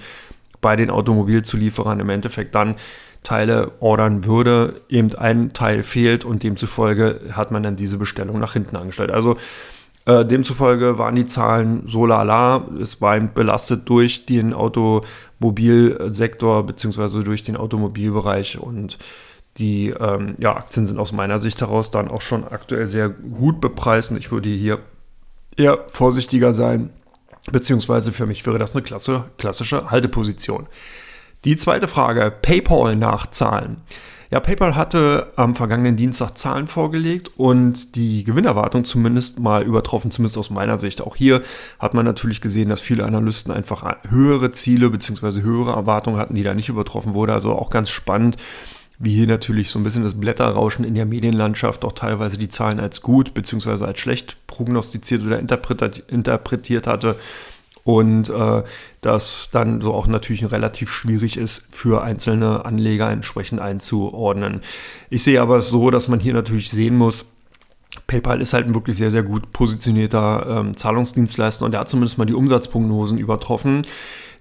bei 0.62 0.78
den 0.78 0.89
Automobilzulieferern 0.89 2.00
im 2.00 2.10
Endeffekt 2.10 2.56
dann 2.56 2.76
Teile 3.24 3.72
ordern 3.80 4.26
würde, 4.26 4.82
eben 4.90 5.14
ein 5.16 5.54
Teil 5.54 5.84
fehlt 5.84 6.26
und 6.26 6.44
demzufolge 6.44 7.22
hat 7.34 7.52
man 7.52 7.64
dann 7.64 7.76
diese 7.76 7.98
Bestellung 7.98 8.40
nach 8.40 8.54
hinten 8.54 8.76
angestellt. 8.76 9.12
Also 9.12 9.38
äh, 10.06 10.26
demzufolge 10.26 10.98
waren 10.98 11.16
die 11.16 11.28
Zahlen 11.28 11.84
so 11.88 12.08
lala. 12.08 12.68
Es 12.82 13.02
war 13.02 13.20
belastet 13.20 13.88
durch 13.88 14.26
den 14.26 14.54
Automobilsektor 14.54 16.66
bzw. 16.66 17.24
durch 17.24 17.44
den 17.44 17.56
Automobilbereich 17.56 18.58
und 18.58 18.98
die 19.58 19.90
ähm, 19.90 20.36
ja, 20.40 20.56
Aktien 20.56 20.86
sind 20.86 20.98
aus 20.98 21.12
meiner 21.12 21.40
Sicht 21.40 21.62
heraus 21.62 21.92
dann 21.92 22.08
auch 22.08 22.22
schon 22.22 22.48
aktuell 22.48 22.88
sehr 22.88 23.10
gut 23.10 23.62
bepreist 23.62 24.12
und 24.12 24.18
ich 24.18 24.32
würde 24.32 24.50
hier 24.50 24.80
eher 25.58 25.86
vorsichtiger 25.90 26.54
sein, 26.54 26.90
beziehungsweise 27.52 28.12
für 28.12 28.26
mich 28.26 28.46
wäre 28.46 28.58
das 28.58 28.76
eine 28.76 28.84
klasse, 28.84 29.26
klassische 29.38 29.92
Halteposition. 29.92 30.68
Die 31.43 31.56
zweite 31.56 31.88
Frage, 31.88 32.32
PayPal 32.41 32.95
nachzahlen. 32.95 33.77
Ja, 34.30 34.39
PayPal 34.39 34.75
hatte 34.75 35.34
am 35.36 35.56
vergangenen 35.56 35.97
Dienstag 35.97 36.38
Zahlen 36.38 36.67
vorgelegt 36.67 37.32
und 37.36 37.95
die 37.95 38.23
Gewinnerwartung 38.23 38.86
zumindest 38.86 39.39
mal 39.39 39.63
übertroffen, 39.63 40.12
zumindest 40.12 40.38
aus 40.38 40.51
meiner 40.51 40.77
Sicht. 40.77 41.01
Auch 41.01 41.15
hier 41.15 41.41
hat 41.80 41.95
man 41.95 42.06
natürlich 42.06 42.41
gesehen, 42.41 42.69
dass 42.69 42.80
viele 42.80 43.06
Analysten 43.06 43.51
einfach 43.51 43.84
höhere 44.08 44.51
Ziele 44.51 44.91
bzw. 44.91 45.41
höhere 45.41 45.71
Erwartungen 45.71 46.17
hatten, 46.17 46.36
die 46.36 46.43
da 46.43 46.54
nicht 46.54 46.69
übertroffen 46.69 47.15
wurde. 47.15 47.34
Also 47.34 47.54
auch 47.54 47.71
ganz 47.71 47.89
spannend, 47.89 48.38
wie 48.99 49.15
hier 49.15 49.27
natürlich 49.27 49.71
so 49.71 49.80
ein 49.80 49.84
bisschen 49.84 50.04
das 50.04 50.13
Blätterrauschen 50.13 50.86
in 50.86 50.93
der 50.93 51.08
Medienlandschaft 51.08 51.84
auch 51.84 51.93
teilweise 51.93 52.38
die 52.38 52.49
Zahlen 52.49 52.80
als 52.80 53.01
gut 53.01 53.34
bzw. 53.34 53.84
als 53.84 53.99
schlecht 53.99 54.38
prognostiziert 54.45 55.25
oder 55.25 55.39
interpretiert 55.39 56.86
hatte 56.86 57.15
und 57.84 58.30
äh, 58.30 58.63
das 59.02 59.50
dann 59.52 59.82
so 59.82 59.94
auch 59.94 60.08
natürlich 60.08 60.50
relativ 60.52 60.91
schwierig 60.91 61.38
ist 61.38 61.63
für 61.72 62.04
einzelne 62.04 62.65
Anleger 62.65 63.10
entsprechend 63.10 63.60
einzuordnen. 63.60 64.62
Ich 65.10 65.24
sehe 65.24 65.41
aber 65.41 65.62
so, 65.62 65.89
dass 65.89 66.08
man 66.08 66.20
hier 66.20 66.34
natürlich 66.34 66.70
sehen 66.70 66.98
muss, 66.98 67.26
PayPal 68.08 68.41
ist 68.41 68.54
halt 68.54 68.67
ein 68.67 68.74
wirklich 68.74 68.98
sehr, 68.98 69.12
sehr 69.12 69.24
gut 69.24 69.52
positionierter 69.52 70.46
ähm, 70.48 70.78
Zahlungsdienstleister 70.78 71.65
und 71.65 71.72
der 71.72 71.82
hat 71.82 71.89
zumindest 71.89 72.17
mal 72.17 72.26
die 72.26 72.34
Umsatzprognosen 72.34 73.17
übertroffen. 73.17 73.84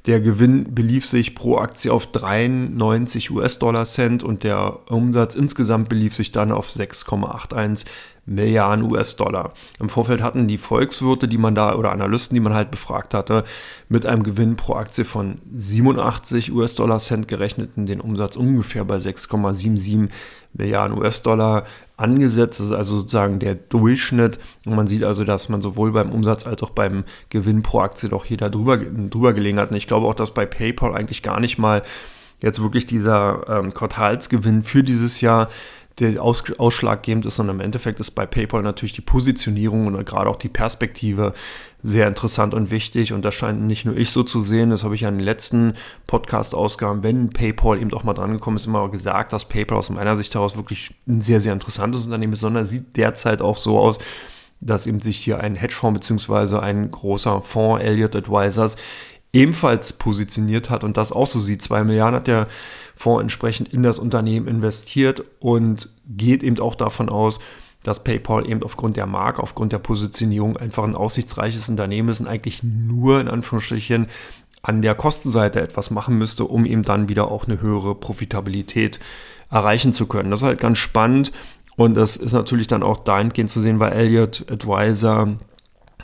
Der 0.06 0.20
Gewinn 0.20 0.74
belief 0.74 1.04
sich 1.04 1.34
pro 1.34 1.58
Aktie 1.58 1.92
auf 1.92 2.06
93 2.06 3.30
US-Dollar 3.30 3.84
Cent 3.84 4.22
und 4.22 4.44
der 4.44 4.78
Umsatz 4.90 5.34
insgesamt 5.34 5.88
belief 5.90 6.14
sich 6.14 6.32
dann 6.32 6.52
auf 6.52 6.68
6,81 6.68 7.86
Milliarden 8.30 8.88
US-Dollar. 8.88 9.52
Im 9.80 9.88
Vorfeld 9.88 10.22
hatten 10.22 10.46
die 10.46 10.56
Volkswirte, 10.56 11.26
die 11.26 11.36
man 11.36 11.56
da 11.56 11.74
oder 11.74 11.90
Analysten, 11.90 12.36
die 12.36 12.40
man 12.40 12.54
halt 12.54 12.70
befragt 12.70 13.12
hatte, 13.12 13.44
mit 13.88 14.06
einem 14.06 14.22
Gewinn 14.22 14.54
pro 14.54 14.74
Aktie 14.74 15.04
von 15.04 15.40
87 15.52 16.52
US-Dollar 16.52 17.00
Cent 17.00 17.26
gerechnet 17.26 17.70
und 17.76 17.86
den 17.86 18.00
Umsatz 18.00 18.36
ungefähr 18.36 18.84
bei 18.84 18.98
6,77 18.98 20.10
Milliarden 20.52 20.96
US-Dollar 20.96 21.64
angesetzt. 21.96 22.60
Das 22.60 22.66
ist 22.66 22.72
also 22.72 22.98
sozusagen 22.98 23.40
der 23.40 23.56
Durchschnitt. 23.56 24.38
Und 24.64 24.76
man 24.76 24.86
sieht 24.86 25.02
also, 25.02 25.24
dass 25.24 25.48
man 25.48 25.60
sowohl 25.60 25.90
beim 25.90 26.12
Umsatz 26.12 26.46
als 26.46 26.62
auch 26.62 26.70
beim 26.70 27.04
Gewinn 27.30 27.62
pro 27.62 27.80
Aktie 27.80 28.08
doch 28.08 28.24
hier 28.24 28.36
da 28.36 28.48
drüber, 28.48 28.76
drüber 28.78 29.32
gelegen 29.32 29.58
hat. 29.58 29.72
Und 29.72 29.76
ich 29.76 29.88
glaube 29.88 30.06
auch, 30.06 30.14
dass 30.14 30.32
bei 30.32 30.46
PayPal 30.46 30.94
eigentlich 30.94 31.24
gar 31.24 31.40
nicht 31.40 31.58
mal 31.58 31.82
jetzt 32.40 32.62
wirklich 32.62 32.86
dieser 32.86 33.44
ähm, 33.48 33.74
Quartalsgewinn 33.74 34.62
für 34.62 34.82
dieses 34.82 35.20
Jahr 35.20 35.48
der 35.98 36.22
aus, 36.22 36.44
ausschlaggebend 36.58 37.26
ist, 37.26 37.36
sondern 37.36 37.56
im 37.56 37.64
Endeffekt 37.64 38.00
ist 38.00 38.12
bei 38.12 38.24
PayPal 38.24 38.62
natürlich 38.62 38.92
die 38.92 39.00
Positionierung 39.00 39.86
und 39.86 40.06
gerade 40.06 40.30
auch 40.30 40.36
die 40.36 40.48
Perspektive 40.48 41.34
sehr 41.82 42.06
interessant 42.06 42.54
und 42.54 42.70
wichtig. 42.70 43.12
Und 43.12 43.24
das 43.24 43.34
scheint 43.34 43.62
nicht 43.62 43.84
nur 43.84 43.96
ich 43.96 44.10
so 44.10 44.22
zu 44.22 44.40
sehen, 44.40 44.70
das 44.70 44.84
habe 44.84 44.94
ich 44.94 45.02
ja 45.02 45.08
in 45.08 45.18
den 45.18 45.24
letzten 45.24 45.74
Podcast-Ausgaben, 46.06 47.02
wenn 47.02 47.30
PayPal 47.30 47.78
eben 47.78 47.90
doch 47.90 48.04
mal 48.04 48.14
dran 48.14 48.32
gekommen 48.32 48.56
ist, 48.56 48.66
immer 48.66 48.88
gesagt, 48.90 49.32
dass 49.32 49.46
PayPal 49.46 49.78
aus 49.78 49.90
meiner 49.90 50.16
Sicht 50.16 50.34
heraus 50.34 50.56
wirklich 50.56 50.94
ein 51.06 51.20
sehr, 51.20 51.40
sehr 51.40 51.52
interessantes 51.52 52.04
Unternehmen 52.04 52.34
ist, 52.34 52.40
sondern 52.40 52.66
sieht 52.66 52.96
derzeit 52.96 53.42
auch 53.42 53.56
so 53.56 53.78
aus, 53.78 53.98
dass 54.60 54.86
eben 54.86 55.00
sich 55.00 55.18
hier 55.18 55.40
ein 55.40 55.56
Hedgefonds 55.56 56.00
bzw. 56.00 56.58
ein 56.58 56.90
großer 56.90 57.40
Fonds, 57.40 57.82
Elliott 57.82 58.14
Advisors, 58.14 58.76
ebenfalls 59.32 59.92
positioniert 59.94 60.70
hat 60.70 60.84
und 60.84 60.96
das 60.96 61.12
auch 61.12 61.26
so 61.26 61.38
sieht. 61.38 61.62
Zwei 61.62 61.84
Milliarden 61.84 62.16
hat 62.16 62.26
der 62.26 62.48
Fonds 63.00 63.22
entsprechend 63.22 63.72
in 63.72 63.82
das 63.82 63.98
Unternehmen 63.98 64.46
investiert 64.46 65.24
und 65.38 65.88
geht 66.06 66.42
eben 66.42 66.60
auch 66.60 66.74
davon 66.74 67.08
aus, 67.08 67.40
dass 67.82 68.04
PayPal 68.04 68.46
eben 68.46 68.62
aufgrund 68.62 68.98
der 68.98 69.06
Marke, 69.06 69.42
aufgrund 69.42 69.72
der 69.72 69.78
Positionierung 69.78 70.58
einfach 70.58 70.84
ein 70.84 70.94
aussichtsreiches 70.94 71.70
Unternehmen 71.70 72.10
ist 72.10 72.20
und 72.20 72.26
eigentlich 72.26 72.62
nur 72.62 73.18
in 73.18 73.28
Anführungsstrichen 73.28 74.08
an 74.60 74.82
der 74.82 74.94
Kostenseite 74.94 75.62
etwas 75.62 75.90
machen 75.90 76.18
müsste, 76.18 76.44
um 76.44 76.66
eben 76.66 76.82
dann 76.82 77.08
wieder 77.08 77.30
auch 77.30 77.46
eine 77.46 77.62
höhere 77.62 77.94
Profitabilität 77.94 79.00
erreichen 79.50 79.94
zu 79.94 80.06
können. 80.06 80.30
Das 80.30 80.42
ist 80.42 80.46
halt 80.46 80.60
ganz 80.60 80.76
spannend 80.76 81.32
und 81.76 81.94
das 81.94 82.18
ist 82.18 82.32
natürlich 82.34 82.66
dann 82.66 82.82
auch 82.82 82.98
dahingehend 82.98 83.48
zu 83.48 83.60
sehen, 83.60 83.78
weil 83.78 83.94
Elliott 83.94 84.44
Advisor 84.52 85.38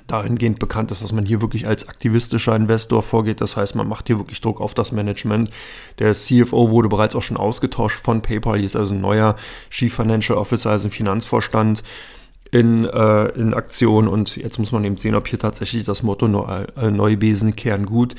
dahingehend 0.07 0.59
bekannt 0.59 0.91
ist, 0.91 1.03
dass 1.03 1.13
man 1.13 1.27
hier 1.27 1.41
wirklich 1.41 1.67
als 1.67 1.89
aktivistischer 1.89 2.55
Investor 2.55 3.03
vorgeht. 3.03 3.41
Das 3.41 3.57
heißt, 3.57 3.75
man 3.77 3.89
macht 3.89 4.07
hier 4.07 4.19
wirklich 4.19 4.41
Druck 4.41 4.61
auf 4.61 4.75
das 4.75 4.93
Management. 4.93 5.51
Der 5.99 6.13
CFO 6.13 6.71
wurde 6.71 6.89
bereits 6.89 7.15
auch 7.15 7.23
schon 7.23 7.37
ausgetauscht 7.37 7.99
von 7.99 8.23
PayPal. 8.23 8.59
Hier 8.59 8.67
ist 8.67 8.77
also 8.77 8.95
ein 8.95 9.01
neuer 9.01 9.37
Chief 9.71 9.93
Financial 9.93 10.39
Officer, 10.39 10.71
also 10.71 10.89
ein 10.89 10.93
Finanzvorstand 10.93 11.83
in, 12.53 12.85
äh, 12.85 13.27
in 13.31 13.55
Aktion. 13.55 14.09
Und 14.09 14.37
jetzt 14.37 14.59
muss 14.59 14.73
man 14.73 14.85
eben 14.85 14.97
sehen, 14.97 15.15
ob 15.15 15.27
hier 15.27 15.39
tatsächlich 15.39 15.85
das 15.85 16.03
Motto 16.03 16.27
äh, 16.27 16.91
Neue 16.91 17.17
Besen 17.17 17.57
kehren 17.57 17.87
gut 17.87 18.15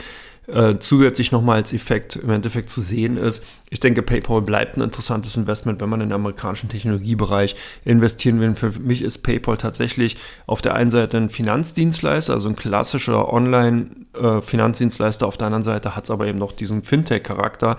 äh, 0.48 0.80
zusätzlich 0.80 1.32
nochmal 1.32 1.58
als 1.58 1.74
Effekt 1.74 2.16
im 2.16 2.30
Endeffekt 2.30 2.70
zu 2.70 2.82
sehen 2.82 3.18
ist. 3.18 3.44
Ich 3.70 3.80
denke, 3.80 4.02
PayPal 4.02 4.42
bleibt 4.42 4.78
ein 4.78 4.82
interessantes 4.82 5.36
Investment, 5.36 5.82
wenn 5.82 5.90
man 5.90 6.02
in 6.02 6.10
den 6.10 6.16
amerikanischen 6.16 6.70
Technologiebereich 6.70 7.56
investieren 7.84 8.40
will. 8.40 8.56
Für 8.56 8.80
mich 8.80 9.02
ist 9.02 9.20
PayPal 9.20 9.58
tatsächlich 9.58 10.16
auf 10.46 10.62
der 10.62 10.76
einen 10.76 10.90
Seite 10.90 11.18
ein 11.18 11.30
Finanzdienstleister, 11.30 12.34
also 12.34 12.50
ein 12.50 12.56
klassischer 12.56 13.32
Online-Finanzdienstleister. 13.32 15.26
Äh, 15.26 15.28
auf 15.28 15.38
der 15.38 15.48
anderen 15.48 15.64
Seite 15.64 15.96
hat 15.96 16.06
es 16.06 16.12
aber 16.12 16.28
eben 16.28 16.40
noch 16.40 16.54
diesen 16.54 16.84
Fintech-Charakter 16.84 17.78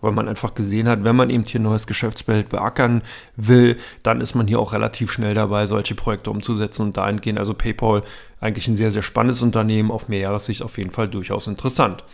weil 0.00 0.12
man 0.12 0.28
einfach 0.28 0.54
gesehen 0.54 0.88
hat, 0.88 1.04
wenn 1.04 1.16
man 1.16 1.30
eben 1.30 1.44
hier 1.44 1.60
ein 1.60 1.64
neues 1.64 1.86
Geschäftsfeld 1.86 2.50
beackern 2.50 3.02
will, 3.36 3.76
dann 4.02 4.20
ist 4.20 4.34
man 4.34 4.46
hier 4.46 4.58
auch 4.58 4.72
relativ 4.72 5.12
schnell 5.12 5.34
dabei, 5.34 5.66
solche 5.66 5.94
Projekte 5.94 6.30
umzusetzen 6.30 6.82
und 6.82 6.96
dahingehend 6.96 7.38
also 7.38 7.54
PayPal 7.54 8.02
eigentlich 8.40 8.68
ein 8.68 8.76
sehr, 8.76 8.90
sehr 8.90 9.02
spannendes 9.02 9.42
Unternehmen, 9.42 9.90
auf 9.90 10.08
Mehrjahressicht 10.08 10.62
auf 10.62 10.78
jeden 10.78 10.90
Fall 10.90 11.08
durchaus 11.08 11.46
interessant. 11.46 12.04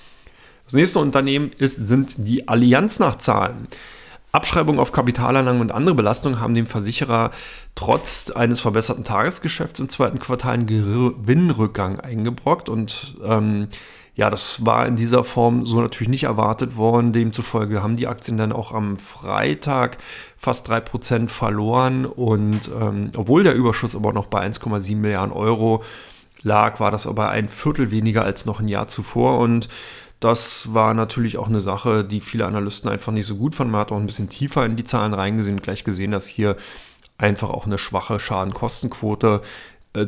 Das 0.65 0.75
nächste 0.75 0.99
Unternehmen 0.99 1.53
ist, 1.59 1.77
sind 1.77 2.15
die 2.17 2.49
Allianz-Nachzahlen. 2.49 3.69
Abschreibungen 4.33 4.81
auf 4.81 4.93
Kapitalanlagen 4.93 5.61
und 5.61 5.73
andere 5.73 5.95
Belastungen 5.95 6.41
haben 6.41 6.55
dem 6.55 6.67
Versicherer 6.67 7.31
trotz 7.75 8.31
eines 8.31 8.61
verbesserten 8.61 9.05
Tagesgeschäfts 9.05 9.81
im 9.81 9.89
zweiten 9.89 10.19
Quartal 10.19 10.55
einen 10.55 10.67
Gewinnrückgang 10.67 12.01
eingebrockt 12.01 12.69
und 12.69 13.17
ähm, 13.25 13.69
ja, 14.17 14.31
das 14.31 14.65
war 14.65 14.87
in 14.87 14.97
dieser 14.97 15.25
Form 15.25 15.67
so 15.67 15.79
natürlich 15.79 16.09
nicht 16.09 16.25
erwartet 16.25 16.79
worden. 16.79 17.13
Demzufolge 17.13 17.83
haben 17.83 17.97
die 17.97 18.07
Aktien 18.07 18.39
dann 18.39 18.51
auch 18.51 18.73
am 18.73 18.97
Freitag 18.97 19.99
fast 20.39 20.71
3% 20.71 21.29
verloren. 21.29 22.07
Und 22.07 22.71
ähm, 22.81 23.11
obwohl 23.15 23.43
der 23.43 23.55
Überschuss 23.55 23.95
aber 23.95 24.15
noch 24.15 24.29
bei 24.29 24.41
1,7 24.41 24.97
Milliarden 24.97 25.35
Euro 25.35 25.85
lag, 26.43 26.81
war 26.81 26.91
das 26.91 27.07
aber 27.07 27.29
ein 27.29 27.51
Viertel 27.51 27.91
weniger 27.91 28.25
als 28.25 28.47
noch 28.47 28.59
ein 28.59 28.69
Jahr 28.69 28.89
zuvor. 28.89 29.39
Und 29.39 29.69
das 30.19 30.73
war 30.73 30.95
natürlich 30.95 31.37
auch 31.37 31.49
eine 31.49 31.61
Sache, 31.61 32.03
die 32.03 32.23
viele 32.23 32.47
Analysten 32.47 32.91
einfach 32.91 33.13
nicht 33.13 33.27
so 33.27 33.37
gut 33.37 33.55
fanden. 33.55 33.73
Man 33.73 33.83
hat 33.83 33.93
auch 33.93 33.99
ein 33.99 34.07
bisschen 34.07 34.31
tiefer 34.31 34.65
in 34.65 34.77
die 34.77 34.85
Zahlen 34.85 35.13
reingesehen 35.13 35.59
und 35.59 35.63
gleich 35.63 35.85
gesehen, 35.85 36.13
dass 36.13 36.27
hier 36.27 36.57
einfach 37.19 37.51
auch 37.51 37.67
eine 37.67 37.77
schwache 37.77 38.19
Schadenkostenquote 38.19 39.43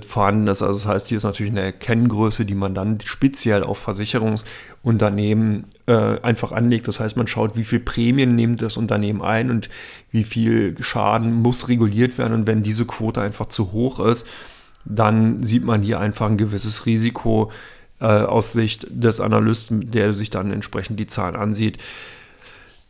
vorhanden 0.01 0.46
ist. 0.46 0.62
Also 0.62 0.74
das 0.74 0.87
heißt, 0.87 1.09
hier 1.09 1.18
ist 1.18 1.24
natürlich 1.24 1.53
eine 1.53 1.72
Kenngröße, 1.72 2.44
die 2.44 2.55
man 2.55 2.74
dann 2.74 2.98
speziell 3.05 3.62
auf 3.62 3.79
Versicherungsunternehmen 3.79 5.64
äh, 5.87 6.20
einfach 6.20 6.53
anlegt. 6.53 6.88
Das 6.88 7.01
heißt, 7.01 7.16
man 7.16 7.27
schaut, 7.27 7.57
wie 7.57 7.64
viel 7.64 7.81
Prämien 7.81 8.37
nimmt 8.37 8.62
das 8.62 8.77
Unternehmen 8.77 9.22
ein 9.22 9.51
und 9.51 9.68
wie 10.11 10.24
viel 10.24 10.77
Schaden 10.81 11.35
muss 11.35 11.68
reguliert 11.68 12.18
werden. 12.18 12.35
Und 12.35 12.46
wenn 12.46 12.62
diese 12.62 12.85
Quote 12.85 13.20
einfach 13.20 13.46
zu 13.46 13.72
hoch 13.72 14.01
ist, 14.01 14.27
dann 14.85 15.42
sieht 15.44 15.64
man 15.64 15.83
hier 15.83 16.01
einfach 16.01 16.27
ein 16.27 16.37
gewisses 16.37 16.87
Risiko 16.87 17.51
äh, 18.01 18.07
aus 18.07 18.53
Sicht 18.53 18.87
des 18.90 19.20
Analysten, 19.20 19.90
der 19.90 20.12
sich 20.12 20.31
dann 20.31 20.53
entsprechend 20.53 21.01
die 21.01 21.07
Zahlen 21.07 21.37
ansieht. 21.37 21.79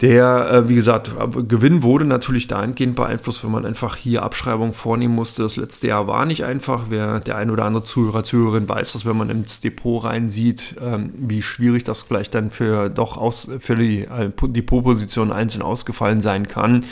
Der, 0.01 0.51
äh, 0.51 0.69
wie 0.69 0.77
gesagt, 0.77 1.11
Gewinn 1.49 1.83
wurde 1.83 2.05
natürlich 2.05 2.47
dahingehend 2.47 2.95
beeinflusst, 2.95 3.43
wenn 3.43 3.51
man 3.51 3.67
einfach 3.67 3.97
hier 3.97 4.23
Abschreibungen 4.23 4.73
vornehmen 4.73 5.17
musste. 5.17 5.43
Das 5.43 5.57
letzte 5.57 5.89
Jahr 5.89 6.07
war 6.07 6.25
nicht 6.25 6.45
einfach. 6.45 6.85
Wer 6.89 7.19
der 7.19 7.37
ein 7.37 7.51
oder 7.51 7.65
andere 7.65 7.83
Zuhörer, 7.83 8.23
Zuhörerin 8.23 8.69
weiß, 8.69 8.93
dass 8.93 9.07
wenn 9.07 9.17
man 9.17 9.29
ins 9.29 9.59
Depot 9.59 10.05
reinsieht, 10.05 10.77
ähm, 10.81 11.13
wie 11.17 11.43
schwierig 11.43 11.83
das 11.83 12.03
vielleicht 12.03 12.37
dann 12.37 12.53
für 12.53 12.91
doch 12.91 13.17
aus, 13.17 13.51
für 13.59 13.75
die 13.75 14.03
äh, 14.03 14.31
Depotposition 14.41 15.33
einzeln 15.33 15.63
ausgefallen 15.63 16.21
sein 16.21 16.47
kann. 16.47 16.85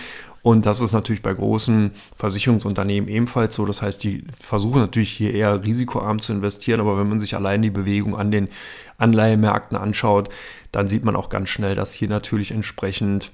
Und 0.42 0.64
das 0.64 0.80
ist 0.80 0.92
natürlich 0.92 1.22
bei 1.22 1.34
großen 1.34 1.92
Versicherungsunternehmen 2.16 3.08
ebenfalls 3.08 3.54
so. 3.54 3.66
Das 3.66 3.82
heißt, 3.82 4.02
die 4.02 4.24
versuchen 4.38 4.80
natürlich 4.80 5.10
hier 5.10 5.34
eher 5.34 5.64
risikoarm 5.64 6.20
zu 6.20 6.32
investieren, 6.32 6.80
aber 6.80 6.98
wenn 6.98 7.08
man 7.08 7.18
sich 7.18 7.34
allein 7.34 7.62
die 7.62 7.70
Bewegung 7.70 8.16
an 8.16 8.30
den 8.30 8.48
Anleihemärkten 8.98 9.76
anschaut, 9.76 10.28
dann 10.76 10.88
sieht 10.88 11.06
man 11.06 11.16
auch 11.16 11.30
ganz 11.30 11.48
schnell, 11.48 11.74
dass 11.74 11.94
hier 11.94 12.10
natürlich 12.10 12.50
entsprechend 12.50 13.32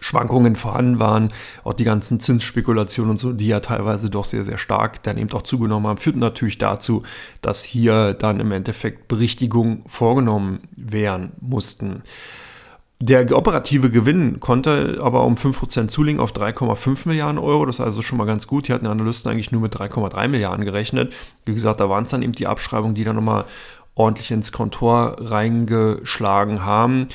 Schwankungen 0.00 0.54
vorhanden 0.54 0.98
waren. 0.98 1.32
Auch 1.64 1.72
die 1.72 1.84
ganzen 1.84 2.20
Zinsspekulationen 2.20 3.12
und 3.12 3.16
so, 3.16 3.32
die 3.32 3.46
ja 3.46 3.60
teilweise 3.60 4.10
doch 4.10 4.26
sehr, 4.26 4.44
sehr 4.44 4.58
stark 4.58 5.02
dann 5.02 5.16
eben 5.16 5.32
auch 5.32 5.42
zugenommen 5.42 5.86
haben, 5.86 5.96
führten 5.96 6.18
natürlich 6.18 6.58
dazu, 6.58 7.04
dass 7.40 7.64
hier 7.64 8.12
dann 8.12 8.38
im 8.38 8.52
Endeffekt 8.52 9.08
Berichtigungen 9.08 9.82
vorgenommen 9.86 10.60
werden 10.76 11.32
mussten. 11.40 12.02
Der 13.00 13.34
operative 13.34 13.90
Gewinn 13.90 14.38
konnte 14.38 14.98
aber 15.00 15.24
um 15.24 15.36
5% 15.36 15.88
zulegen 15.88 16.20
auf 16.20 16.32
3,5 16.32 17.08
Milliarden 17.08 17.38
Euro. 17.38 17.64
Das 17.64 17.76
ist 17.76 17.80
also 17.80 18.02
schon 18.02 18.18
mal 18.18 18.26
ganz 18.26 18.46
gut. 18.46 18.66
Hier 18.66 18.74
hatten 18.74 18.88
Analysten 18.88 19.30
eigentlich 19.30 19.52
nur 19.52 19.62
mit 19.62 19.74
3,3 19.74 20.28
Milliarden 20.28 20.66
gerechnet. 20.66 21.14
Wie 21.46 21.54
gesagt, 21.54 21.80
da 21.80 21.88
waren 21.88 22.04
es 22.04 22.10
dann 22.10 22.22
eben 22.22 22.32
die 22.32 22.46
Abschreibungen, 22.46 22.94
die 22.96 23.04
dann 23.04 23.16
nochmal 23.16 23.46
ordentlich 23.98 24.30
ins 24.30 24.52
Kontor 24.52 25.16
reingeschlagen 25.18 26.64
haben. 26.64 27.08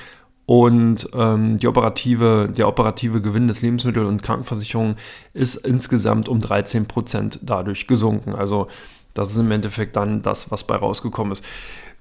Und 0.46 1.10
ähm, 1.13 1.58
die 1.58 1.67
operative, 1.67 2.50
der 2.56 2.67
operative 2.67 3.22
Gewinn 3.22 3.48
des 3.48 3.62
Lebensmittel- 3.62 4.06
und 4.06 4.22
Krankenversicherungen 4.22 4.98
ist 5.34 5.56
insgesamt 5.56 6.28
um 6.28 6.41
13% 6.41 7.39
dadurch 7.41 7.88
gesunken. 7.88 8.36
Also 8.36 8.67
das 9.13 9.32
ist 9.32 9.38
im 9.38 9.52
Endeffekt 9.52 9.96
dann 9.96 10.22
das, 10.22 10.52
was 10.52 10.65
bei 10.65 10.76
rausgekommen 10.76 11.32
ist. 11.32 11.46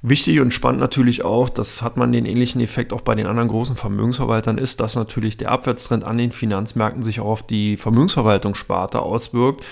Wichtig 0.04 0.40
und 0.40 0.52
spannend 0.52 0.80
natürlich 0.80 1.24
auch, 1.24 1.48
das 1.48 1.80
hat 1.80 1.96
man 1.96 2.10
den 2.10 2.26
ähnlichen 2.26 2.60
Effekt 2.60 2.92
auch 2.92 3.02
bei 3.02 3.14
den 3.14 3.28
anderen 3.28 3.48
großen 3.48 3.76
Vermögensverwaltern, 3.76 4.58
ist, 4.58 4.80
dass 4.80 4.96
natürlich 4.96 5.36
der 5.36 5.52
Abwärtstrend 5.52 6.02
an 6.02 6.18
den 6.18 6.32
Finanzmärkten 6.32 7.04
sich 7.04 7.20
auch 7.20 7.26
auf 7.26 7.46
die 7.46 7.76
Vermögensverwaltungssparte 7.76 9.00
auswirkt. 9.00 9.64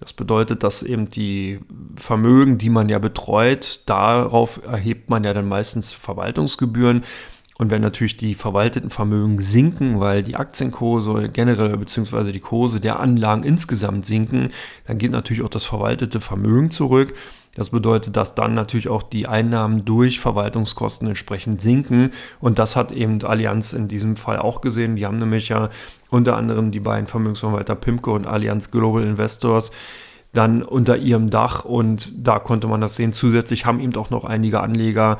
Das 0.00 0.14
bedeutet, 0.14 0.62
dass 0.62 0.82
eben 0.82 1.10
die 1.10 1.60
Vermögen, 1.96 2.56
die 2.56 2.70
man 2.70 2.88
ja 2.88 2.98
betreut, 2.98 3.82
darauf 3.86 4.64
erhebt 4.64 5.10
man 5.10 5.24
ja 5.24 5.34
dann 5.34 5.46
meistens 5.46 5.92
Verwaltungsgebühren. 5.92 7.04
Und 7.58 7.70
wenn 7.70 7.82
natürlich 7.82 8.16
die 8.16 8.34
verwalteten 8.34 8.88
Vermögen 8.88 9.38
sinken, 9.42 10.00
weil 10.00 10.22
die 10.22 10.36
Aktienkurse 10.36 11.28
generell 11.28 11.76
bzw. 11.76 12.32
die 12.32 12.40
Kurse 12.40 12.80
der 12.80 12.98
Anlagen 12.98 13.42
insgesamt 13.42 14.06
sinken, 14.06 14.48
dann 14.86 14.96
geht 14.96 15.10
natürlich 15.10 15.42
auch 15.42 15.50
das 15.50 15.66
verwaltete 15.66 16.20
Vermögen 16.20 16.70
zurück. 16.70 17.12
Das 17.54 17.70
bedeutet, 17.70 18.16
dass 18.16 18.34
dann 18.34 18.54
natürlich 18.54 18.88
auch 18.88 19.02
die 19.02 19.26
Einnahmen 19.26 19.84
durch 19.84 20.20
Verwaltungskosten 20.20 21.08
entsprechend 21.08 21.60
sinken. 21.60 22.10
Und 22.40 22.58
das 22.58 22.76
hat 22.76 22.92
eben 22.92 23.22
Allianz 23.22 23.72
in 23.72 23.88
diesem 23.88 24.16
Fall 24.16 24.38
auch 24.38 24.60
gesehen. 24.60 24.96
Die 24.96 25.04
haben 25.04 25.18
nämlich 25.18 25.48
ja 25.48 25.68
unter 26.10 26.36
anderem 26.36 26.70
die 26.70 26.80
beiden 26.80 27.06
Vermögensverwalter 27.06 27.74
Pimco 27.74 28.14
und 28.14 28.26
Allianz 28.26 28.70
Global 28.70 29.02
Investors 29.02 29.72
dann 30.32 30.62
unter 30.62 30.96
ihrem 30.96 31.28
Dach. 31.30 31.64
Und 31.64 32.26
da 32.26 32.38
konnte 32.38 32.68
man 32.68 32.80
das 32.80 32.94
sehen. 32.94 33.12
Zusätzlich 33.12 33.66
haben 33.66 33.80
eben 33.80 33.96
auch 33.96 34.10
noch 34.10 34.24
einige 34.24 34.60
Anleger 34.60 35.18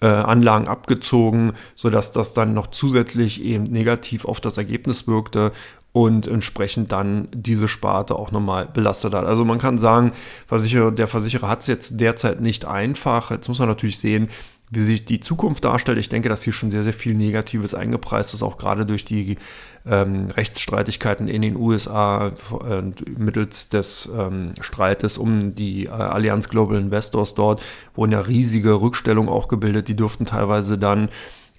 äh, 0.00 0.06
Anlagen 0.06 0.68
abgezogen, 0.68 1.52
sodass 1.74 2.12
das 2.12 2.32
dann 2.32 2.54
noch 2.54 2.68
zusätzlich 2.68 3.42
eben 3.42 3.64
negativ 3.64 4.24
auf 4.24 4.40
das 4.40 4.56
Ergebnis 4.56 5.06
wirkte 5.06 5.52
und 5.98 6.28
entsprechend 6.28 6.92
dann 6.92 7.26
diese 7.32 7.66
Sparte 7.66 8.14
auch 8.14 8.30
nochmal 8.30 8.66
belastet 8.72 9.14
hat. 9.14 9.24
Also 9.24 9.44
man 9.44 9.58
kann 9.58 9.78
sagen, 9.78 10.12
Versicherer, 10.46 10.92
der 10.92 11.08
Versicherer 11.08 11.48
hat 11.48 11.62
es 11.62 11.66
jetzt 11.66 12.00
derzeit 12.00 12.40
nicht 12.40 12.66
einfach. 12.66 13.32
Jetzt 13.32 13.48
muss 13.48 13.58
man 13.58 13.66
natürlich 13.66 13.98
sehen, 13.98 14.28
wie 14.70 14.78
sich 14.78 15.04
die 15.04 15.18
Zukunft 15.18 15.64
darstellt. 15.64 15.98
Ich 15.98 16.08
denke, 16.08 16.28
dass 16.28 16.44
hier 16.44 16.52
schon 16.52 16.70
sehr, 16.70 16.84
sehr 16.84 16.92
viel 16.92 17.14
Negatives 17.14 17.74
eingepreist 17.74 18.32
ist, 18.32 18.44
auch 18.44 18.58
gerade 18.58 18.86
durch 18.86 19.04
die 19.04 19.38
ähm, 19.84 20.30
Rechtsstreitigkeiten 20.30 21.26
in 21.26 21.42
den 21.42 21.56
USA 21.56 22.28
äh, 22.28 22.82
mittels 23.18 23.68
des 23.68 24.08
ähm, 24.16 24.52
Streites 24.60 25.18
um 25.18 25.56
die 25.56 25.86
äh, 25.86 25.88
Allianz 25.88 26.48
Global 26.48 26.78
Investors 26.78 27.34
dort 27.34 27.60
wurden 27.96 28.12
ja 28.12 28.20
riesige 28.20 28.80
Rückstellungen 28.80 29.30
auch 29.30 29.48
gebildet. 29.48 29.88
Die 29.88 29.96
dürften 29.96 30.26
teilweise 30.26 30.78
dann 30.78 31.08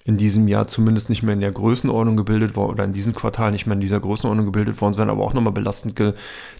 in 0.04 0.16
diesem 0.16 0.48
Jahr 0.48 0.66
zumindest 0.66 1.10
nicht 1.10 1.22
mehr 1.22 1.34
in 1.34 1.40
der 1.40 1.52
Größenordnung 1.52 2.16
gebildet 2.16 2.56
worden 2.56 2.72
oder 2.72 2.84
in 2.84 2.92
diesem 2.92 3.14
Quartal 3.14 3.52
nicht 3.52 3.66
mehr 3.66 3.74
in 3.74 3.80
dieser 3.80 4.00
Größenordnung 4.00 4.46
gebildet 4.46 4.80
worden 4.80 4.94
sein, 4.94 5.10
aber 5.10 5.22
auch 5.22 5.34
nochmal 5.34 5.52
belastend 5.52 5.96
ge, 5.96 6.14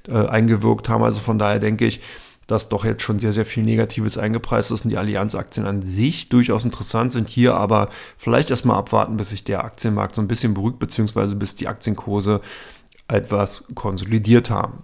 äh, 0.09 0.27
eingewirkt 0.27 0.89
haben. 0.89 1.03
Also 1.03 1.21
von 1.21 1.39
daher 1.39 1.59
denke 1.59 1.87
ich, 1.87 2.01
dass 2.47 2.69
doch 2.69 2.85
jetzt 2.85 3.03
schon 3.03 3.19
sehr, 3.19 3.33
sehr 3.33 3.45
viel 3.45 3.63
Negatives 3.63 4.19
eingepreist 4.19 4.73
ist 4.73 4.85
und 4.85 4.91
die 4.91 4.99
Allianz-Aktien 4.99 5.67
an 5.67 5.83
sich 5.83 6.29
durchaus 6.29 6.65
interessant 6.65 7.13
sind. 7.13 7.29
Hier 7.29 7.55
aber 7.55 7.89
vielleicht 8.17 8.51
erstmal 8.51 8.77
abwarten, 8.77 9.17
bis 9.17 9.31
sich 9.31 9.45
der 9.45 9.65
Aktienmarkt 9.65 10.17
so 10.17 10.23
ein 10.23 10.29
bisschen 10.29 10.55
beruhigt, 10.55 10.81
beziehungsweise 10.81 11.37
bis 11.37 11.55
die 11.55 11.69
Aktienkurse 11.69 12.41
etwas 13.07 13.69
konsolidiert 13.75 14.51
haben. 14.51 14.83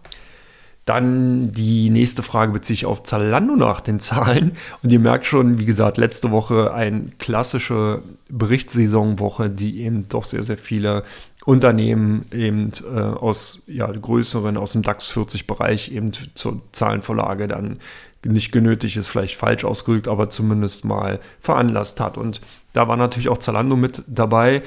Dann 0.87 1.53
die 1.53 1.90
nächste 1.90 2.22
Frage 2.22 2.53
bezieht 2.53 2.79
sich 2.79 2.87
auf 2.87 3.03
Zalando 3.03 3.57
nach 3.57 3.81
den 3.81 3.99
Zahlen. 3.99 4.53
Und 4.83 4.92
ihr 4.92 5.01
merkt 5.01 5.27
schon, 5.27 5.59
wie 5.59 5.64
gesagt, 5.64 5.99
letzte 5.99 6.31
Woche 6.31 6.72
eine 6.72 7.11
klassische 7.18 8.03
Berichtssaisonwoche, 8.31 9.51
die 9.51 9.83
eben 9.83 10.09
doch 10.09 10.22
sehr, 10.22 10.44
sehr 10.44 10.59
viele 10.59 11.03
Unternehmen 11.44 12.27
eben 12.33 12.70
äh, 12.94 13.01
aus 13.01 13.64
ja, 13.66 13.90
größeren, 13.90 14.57
aus 14.57 14.72
dem 14.72 14.83
DAX 14.83 15.09
40 15.09 15.49
Bereich 15.49 15.90
eben 15.90 16.12
zur 16.37 16.62
Zahlenvorlage 16.70 17.49
dann 17.49 17.81
nicht 18.25 18.53
genötigt 18.53 18.96
ist, 18.96 19.09
vielleicht 19.09 19.37
falsch 19.37 19.64
ausgedrückt, 19.64 20.09
aber 20.09 20.31
zumindest 20.31 20.85
mal 20.85 21.20
veranlasst 21.40 21.99
hat. 22.01 22.16
Und 22.16 22.40
da 22.72 22.87
war 22.87 22.96
natürlich 22.96 23.29
auch 23.29 23.38
Zalando 23.38 23.75
mit 23.75 24.03
dabei. 24.07 24.62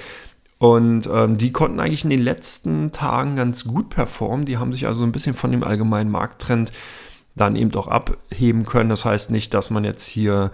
Und 0.59 1.09
ähm, 1.11 1.37
die 1.37 1.51
konnten 1.51 1.79
eigentlich 1.79 2.03
in 2.03 2.09
den 2.09 2.21
letzten 2.21 2.91
Tagen 2.91 3.37
ganz 3.37 3.63
gut 3.63 3.89
performen. 3.89 4.45
Die 4.45 4.57
haben 4.57 4.73
sich 4.73 4.85
also 4.87 5.03
ein 5.03 5.13
bisschen 5.13 5.33
von 5.33 5.51
dem 5.51 5.63
allgemeinen 5.63 6.11
Markttrend 6.11 6.73
dann 7.35 7.55
eben 7.55 7.73
auch 7.75 7.87
abheben 7.87 8.65
können. 8.65 8.89
Das 8.89 9.05
heißt 9.05 9.31
nicht, 9.31 9.53
dass 9.53 9.69
man 9.69 9.85
jetzt 9.85 10.05
hier 10.05 10.51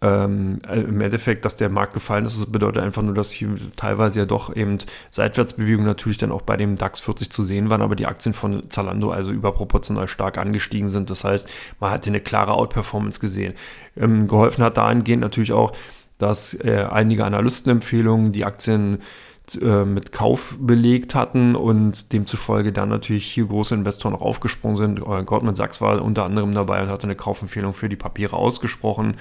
ähm, 0.00 0.60
im 0.70 1.00
Endeffekt, 1.00 1.44
dass 1.44 1.56
der 1.56 1.68
Markt 1.68 1.94
gefallen 1.94 2.26
ist. 2.26 2.40
Das 2.40 2.52
bedeutet 2.52 2.82
einfach 2.82 3.02
nur, 3.02 3.14
dass 3.14 3.32
hier 3.32 3.54
teilweise 3.74 4.20
ja 4.20 4.26
doch 4.26 4.54
eben 4.54 4.78
Seitwärtsbewegungen 5.10 5.86
natürlich 5.86 6.18
dann 6.18 6.30
auch 6.30 6.42
bei 6.42 6.56
dem 6.56 6.76
DAX 6.76 7.00
40 7.00 7.30
zu 7.30 7.42
sehen 7.42 7.70
waren, 7.70 7.82
aber 7.82 7.96
die 7.96 8.06
Aktien 8.06 8.34
von 8.34 8.68
Zalando 8.70 9.10
also 9.10 9.32
überproportional 9.32 10.06
stark 10.06 10.38
angestiegen 10.38 10.90
sind. 10.90 11.10
Das 11.10 11.24
heißt, 11.24 11.48
man 11.80 11.90
hat 11.90 12.04
hier 12.04 12.12
eine 12.12 12.20
klare 12.20 12.52
Outperformance 12.52 13.18
gesehen. 13.18 13.54
Ähm, 13.96 14.28
geholfen 14.28 14.62
hat 14.62 14.76
dahingehend 14.76 15.22
natürlich 15.22 15.52
auch, 15.52 15.72
dass 16.24 16.54
äh, 16.54 16.86
einige 16.90 17.26
Analystenempfehlungen 17.26 18.32
die 18.32 18.46
Aktien 18.46 19.02
äh, 19.60 19.84
mit 19.84 20.10
Kauf 20.10 20.56
belegt 20.58 21.14
hatten 21.14 21.54
und 21.54 22.14
demzufolge 22.14 22.72
dann 22.72 22.88
natürlich 22.88 23.26
hier 23.26 23.44
große 23.44 23.74
Investoren 23.74 24.14
auch 24.14 24.22
aufgesprungen 24.22 24.76
sind. 24.76 25.00
Äh, 25.00 25.22
Goldman 25.24 25.54
Sachs 25.54 25.82
war 25.82 26.00
unter 26.00 26.24
anderem 26.24 26.54
dabei 26.54 26.82
und 26.82 26.88
hatte 26.88 27.04
eine 27.04 27.14
Kaufempfehlung 27.14 27.74
für 27.74 27.90
die 27.90 27.96
Papiere 27.96 28.36
ausgesprochen. 28.36 29.18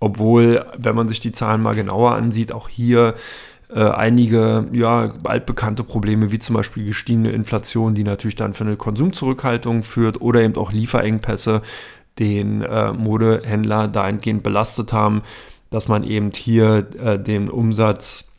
Obwohl, 0.00 0.66
wenn 0.76 0.96
man 0.96 1.06
sich 1.06 1.20
die 1.20 1.30
Zahlen 1.30 1.62
mal 1.62 1.76
genauer 1.76 2.16
ansieht, 2.16 2.50
auch 2.50 2.68
hier 2.68 3.14
äh, 3.72 3.88
einige 3.88 4.66
ja, 4.72 5.14
altbekannte 5.22 5.84
Probleme, 5.84 6.32
wie 6.32 6.40
zum 6.40 6.56
Beispiel 6.56 6.84
gestiegene 6.84 7.30
Inflation, 7.30 7.94
die 7.94 8.02
natürlich 8.02 8.34
dann 8.34 8.52
für 8.52 8.64
eine 8.64 8.76
Konsumzurückhaltung 8.76 9.84
führt 9.84 10.20
oder 10.20 10.42
eben 10.42 10.56
auch 10.56 10.72
Lieferengpässe 10.72 11.62
den 12.18 12.62
äh, 12.62 12.92
Modehändler 12.92 13.86
dahingehend 13.86 14.42
belastet 14.42 14.92
haben, 14.92 15.22
dass 15.70 15.88
man 15.88 16.04
eben 16.04 16.30
hier 16.30 16.86
äh, 16.98 17.18
den 17.18 17.48
Umsatz 17.48 18.32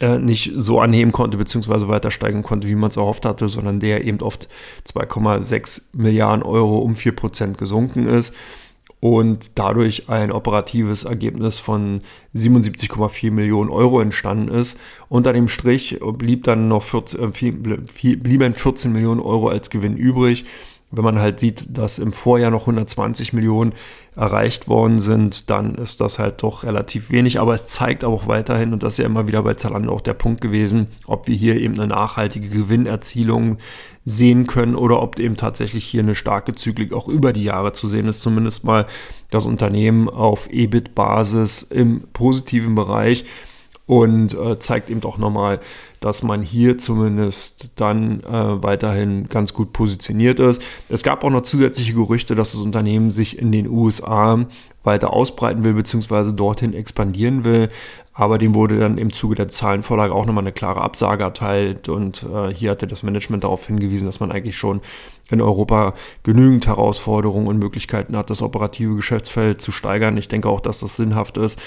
äh, 0.00 0.18
nicht 0.18 0.52
so 0.56 0.80
anheben 0.80 1.12
konnte, 1.12 1.36
beziehungsweise 1.36 1.88
weiter 1.88 2.10
steigen 2.10 2.42
konnte, 2.42 2.68
wie 2.68 2.74
man 2.74 2.90
es 2.90 2.96
erhofft 2.96 3.24
hatte, 3.24 3.48
sondern 3.48 3.80
der 3.80 4.04
eben 4.04 4.20
oft 4.20 4.48
2,6 4.88 5.82
Milliarden 5.92 6.42
Euro 6.42 6.78
um 6.78 6.94
4% 6.94 7.54
gesunken 7.54 8.06
ist 8.06 8.34
und 9.04 9.58
dadurch 9.58 10.08
ein 10.08 10.32
operatives 10.32 11.04
Ergebnis 11.04 11.60
von 11.60 12.00
77,4 12.34 13.30
Millionen 13.30 13.68
Euro 13.68 14.00
entstanden 14.00 14.48
ist. 14.48 14.78
Unter 15.10 15.34
dem 15.34 15.48
Strich 15.48 16.00
blieb 16.00 16.44
dann 16.44 16.68
noch 16.68 16.82
14, 16.82 17.20
äh, 17.20 18.16
blieben 18.16 18.54
14 18.54 18.92
Millionen 18.92 19.20
Euro 19.20 19.48
als 19.48 19.68
Gewinn 19.68 19.98
übrig. 19.98 20.46
Wenn 20.90 21.04
man 21.04 21.18
halt 21.18 21.40
sieht, 21.40 21.64
dass 21.68 21.98
im 21.98 22.12
Vorjahr 22.12 22.50
noch 22.50 22.62
120 22.62 23.32
Millionen 23.32 23.72
erreicht 24.16 24.68
worden 24.68 24.98
sind, 24.98 25.50
dann 25.50 25.74
ist 25.74 26.00
das 26.00 26.18
halt 26.18 26.42
doch 26.42 26.62
relativ 26.62 27.10
wenig. 27.10 27.40
Aber 27.40 27.54
es 27.54 27.68
zeigt 27.68 28.04
auch 28.04 28.28
weiterhin, 28.28 28.72
und 28.72 28.82
das 28.82 28.94
ist 28.94 28.98
ja 28.98 29.06
immer 29.06 29.26
wieder 29.26 29.42
bei 29.42 29.54
Zalando 29.54 29.92
auch 29.92 30.00
der 30.00 30.14
Punkt 30.14 30.40
gewesen, 30.40 30.86
ob 31.06 31.26
wir 31.26 31.34
hier 31.34 31.60
eben 31.60 31.74
eine 31.74 31.88
nachhaltige 31.88 32.48
Gewinnerzielung 32.48 33.58
sehen 34.04 34.46
können 34.46 34.76
oder 34.76 35.02
ob 35.02 35.18
eben 35.18 35.36
tatsächlich 35.36 35.84
hier 35.84 36.02
eine 36.02 36.14
starke 36.14 36.54
Zyklik 36.54 36.92
auch 36.92 37.08
über 37.08 37.32
die 37.32 37.44
Jahre 37.44 37.72
zu 37.72 37.88
sehen 37.88 38.06
ist. 38.06 38.20
Zumindest 38.20 38.64
mal 38.64 38.86
das 39.30 39.46
Unternehmen 39.46 40.08
auf 40.08 40.48
EBIT-Basis 40.50 41.62
im 41.62 42.02
positiven 42.12 42.74
Bereich 42.74 43.24
und 43.86 44.34
äh, 44.34 44.58
zeigt 44.58 44.90
eben 44.90 45.02
auch 45.04 45.18
nochmal, 45.18 45.60
dass 46.04 46.22
man 46.22 46.42
hier 46.42 46.76
zumindest 46.76 47.72
dann 47.76 48.20
äh, 48.24 48.62
weiterhin 48.62 49.26
ganz 49.28 49.54
gut 49.54 49.72
positioniert 49.72 50.38
ist. 50.38 50.62
Es 50.90 51.02
gab 51.02 51.24
auch 51.24 51.30
noch 51.30 51.40
zusätzliche 51.40 51.94
Gerüchte, 51.94 52.34
dass 52.34 52.52
das 52.52 52.60
Unternehmen 52.60 53.10
sich 53.10 53.38
in 53.38 53.50
den 53.50 53.66
USA 53.70 54.44
weiter 54.82 55.14
ausbreiten 55.14 55.64
will, 55.64 55.72
beziehungsweise 55.72 56.34
dorthin 56.34 56.74
expandieren 56.74 57.44
will. 57.44 57.70
Aber 58.12 58.36
dem 58.36 58.54
wurde 58.54 58.78
dann 58.78 58.98
im 58.98 59.14
Zuge 59.14 59.34
der 59.34 59.48
Zahlenvorlage 59.48 60.14
auch 60.14 60.26
nochmal 60.26 60.44
eine 60.44 60.52
klare 60.52 60.82
Absage 60.82 61.24
erteilt. 61.24 61.88
Und 61.88 62.22
äh, 62.22 62.52
hier 62.54 62.72
hatte 62.72 62.86
das 62.86 63.02
Management 63.02 63.44
darauf 63.44 63.66
hingewiesen, 63.66 64.04
dass 64.04 64.20
man 64.20 64.30
eigentlich 64.30 64.58
schon 64.58 64.82
in 65.30 65.40
Europa 65.40 65.94
genügend 66.22 66.66
Herausforderungen 66.66 67.48
und 67.48 67.58
Möglichkeiten 67.58 68.14
hat, 68.14 68.28
das 68.28 68.42
operative 68.42 68.94
Geschäftsfeld 68.94 69.62
zu 69.62 69.72
steigern. 69.72 70.18
Ich 70.18 70.28
denke 70.28 70.50
auch, 70.50 70.60
dass 70.60 70.80
das 70.80 70.96
sinnhaft 70.96 71.38
ist 71.38 71.58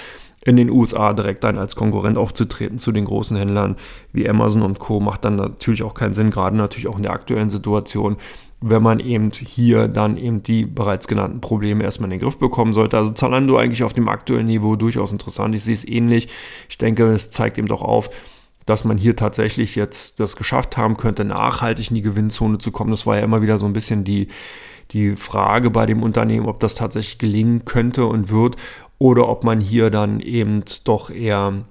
in 0.47 0.55
den 0.55 0.69
USA 0.69 1.11
direkt 1.11 1.43
dann 1.43 1.57
als 1.57 1.75
Konkurrent 1.75 2.17
aufzutreten 2.17 2.77
zu 2.77 2.93
den 2.93 3.03
großen 3.03 3.35
Händlern 3.35 3.75
wie 4.13 4.27
Amazon 4.29 4.61
und 4.61 4.79
Co. 4.79 5.01
macht 5.01 5.25
dann 5.25 5.35
natürlich 5.35 5.83
auch 5.83 5.93
keinen 5.93 6.13
Sinn, 6.13 6.31
gerade 6.31 6.55
natürlich 6.55 6.87
auch 6.87 6.95
in 6.95 7.03
der 7.03 7.11
aktuellen 7.11 7.49
Situation, 7.49 8.15
wenn 8.61 8.81
man 8.81 9.01
eben 9.01 9.29
hier 9.31 9.89
dann 9.89 10.15
eben 10.15 10.41
die 10.43 10.65
bereits 10.65 11.07
genannten 11.07 11.41
Probleme 11.41 11.83
erstmal 11.83 12.07
in 12.07 12.11
den 12.11 12.21
Griff 12.21 12.39
bekommen 12.39 12.71
sollte. 12.71 12.97
Also 12.97 13.11
Zalando 13.11 13.57
eigentlich 13.57 13.83
auf 13.83 13.91
dem 13.91 14.07
aktuellen 14.07 14.47
Niveau 14.47 14.77
durchaus 14.77 15.11
interessant. 15.11 15.53
Ich 15.53 15.65
sehe 15.65 15.73
es 15.73 15.85
ähnlich. 15.85 16.29
Ich 16.69 16.77
denke, 16.77 17.11
es 17.11 17.29
zeigt 17.29 17.57
eben 17.57 17.67
doch 17.67 17.81
auf, 17.81 18.09
dass 18.65 18.85
man 18.85 18.97
hier 18.97 19.17
tatsächlich 19.17 19.75
jetzt 19.75 20.21
das 20.21 20.37
geschafft 20.37 20.77
haben 20.77 20.95
könnte, 20.95 21.25
nachhaltig 21.25 21.89
in 21.89 21.95
die 21.95 22.01
Gewinnzone 22.01 22.57
zu 22.57 22.71
kommen. 22.71 22.91
Das 22.91 23.05
war 23.05 23.17
ja 23.17 23.23
immer 23.23 23.41
wieder 23.41 23.59
so 23.59 23.65
ein 23.65 23.73
bisschen 23.73 24.05
die, 24.05 24.29
die 24.91 25.17
Frage 25.17 25.69
bei 25.69 25.85
dem 25.85 26.01
Unternehmen, 26.01 26.47
ob 26.47 26.61
das 26.61 26.75
tatsächlich 26.75 27.17
gelingen 27.17 27.65
könnte 27.65 28.05
und 28.05 28.29
wird 28.29 28.55
oder 28.99 29.29
ob 29.29 29.43
man 29.43 29.59
hier 29.61 29.89
dann 29.89 30.19
eben 30.19 30.63
doch 30.83 31.09
eher 31.09 31.65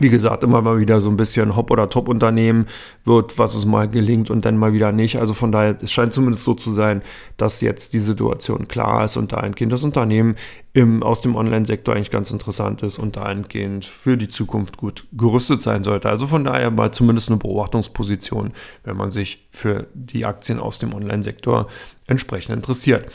wie 0.00 0.10
gesagt, 0.10 0.42
immer 0.44 0.62
mal 0.62 0.78
wieder 0.78 1.00
so 1.00 1.10
ein 1.10 1.16
bisschen 1.16 1.56
Hop- 1.56 1.70
oder 1.70 1.88
Top-Unternehmen 1.88 2.66
wird, 3.04 3.38
was 3.38 3.54
es 3.54 3.64
mal 3.64 3.88
gelingt 3.88 4.30
und 4.30 4.44
dann 4.44 4.56
mal 4.56 4.72
wieder 4.72 4.92
nicht. 4.92 5.18
Also 5.18 5.34
von 5.34 5.52
daher, 5.52 5.76
es 5.82 5.92
scheint 5.92 6.12
zumindest 6.12 6.44
so 6.44 6.54
zu 6.54 6.70
sein, 6.70 7.02
dass 7.36 7.60
jetzt 7.60 7.94
die 7.94 7.98
Situation 7.98 8.68
klar 8.68 9.04
ist 9.04 9.16
und 9.16 9.32
dahingehend 9.32 9.72
das 9.72 9.84
Unternehmen 9.84 10.36
im, 10.72 11.02
aus 11.02 11.20
dem 11.20 11.34
Online-Sektor 11.34 11.94
eigentlich 11.94 12.10
ganz 12.10 12.30
interessant 12.30 12.82
ist 12.82 12.98
und 12.98 13.16
dahingehend 13.16 13.84
für 13.84 14.16
die 14.16 14.28
Zukunft 14.28 14.76
gut 14.76 15.06
gerüstet 15.12 15.60
sein 15.60 15.82
sollte. 15.82 16.08
Also 16.08 16.26
von 16.26 16.44
daher 16.44 16.70
mal 16.70 16.92
zumindest 16.92 17.28
eine 17.30 17.38
Beobachtungsposition, 17.38 18.52
wenn 18.84 18.96
man 18.96 19.10
sich 19.10 19.48
für 19.50 19.88
die 19.94 20.24
Aktien 20.24 20.60
aus 20.60 20.78
dem 20.78 20.94
Online-Sektor 20.94 21.68
entsprechend 22.06 22.54
interessiert. 22.54 23.06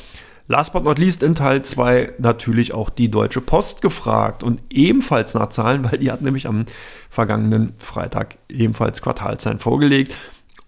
Last 0.47 0.73
but 0.73 0.83
not 0.83 0.99
least 0.99 1.23
in 1.23 1.35
Teil 1.35 1.61
2 1.61 2.15
natürlich 2.17 2.73
auch 2.73 2.89
die 2.89 3.09
Deutsche 3.09 3.39
Post 3.39 3.81
gefragt 3.81 4.43
und 4.43 4.61
ebenfalls 4.69 5.33
nach 5.35 5.49
Zahlen, 5.49 5.85
weil 5.85 5.99
die 5.99 6.11
hat 6.11 6.21
nämlich 6.21 6.47
am 6.47 6.65
vergangenen 7.09 7.73
Freitag 7.77 8.35
ebenfalls 8.49 9.01
Quartalzahlen 9.01 9.59
vorgelegt. 9.59 10.15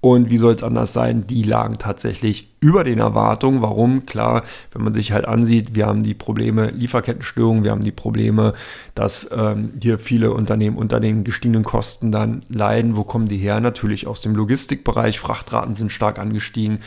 Und 0.06 0.30
wie 0.30 0.38
soll 0.38 0.54
es 0.54 0.62
anders 0.62 0.94
sein? 0.94 1.26
Die 1.26 1.42
lagen 1.42 1.80
tatsächlich 1.80 2.54
über 2.60 2.84
den 2.84 3.00
Erwartungen. 3.00 3.64
Warum? 3.64 4.06
Klar, 4.06 4.44
wenn 4.72 4.84
man 4.84 4.94
sich 4.94 5.12
halt 5.12 5.26
ansieht, 5.26 5.74
wir 5.74 5.88
haben 5.88 6.04
die 6.04 6.14
Probleme 6.14 6.70
Lieferkettenstörungen, 6.70 7.64
wir 7.64 7.72
haben 7.72 7.84
die 7.84 7.92
Probleme, 7.92 8.54
dass 8.94 9.28
ähm, 9.36 9.72
hier 9.82 9.98
viele 9.98 10.32
Unternehmen 10.32 10.78
unter 10.78 11.00
den 11.00 11.24
gestiegenen 11.24 11.64
Kosten 11.64 12.12
dann 12.12 12.46
leiden. 12.50 12.96
Wo 12.96 13.04
kommen 13.04 13.28
die 13.28 13.40
her? 13.40 13.60
Natürlich 13.60 14.06
aus 14.06 14.22
dem 14.22 14.36
Logistikbereich. 14.36 15.20
Frachtraten 15.20 15.74
sind 15.74 15.92
stark 15.92 16.20
angestiegen. 16.20 16.82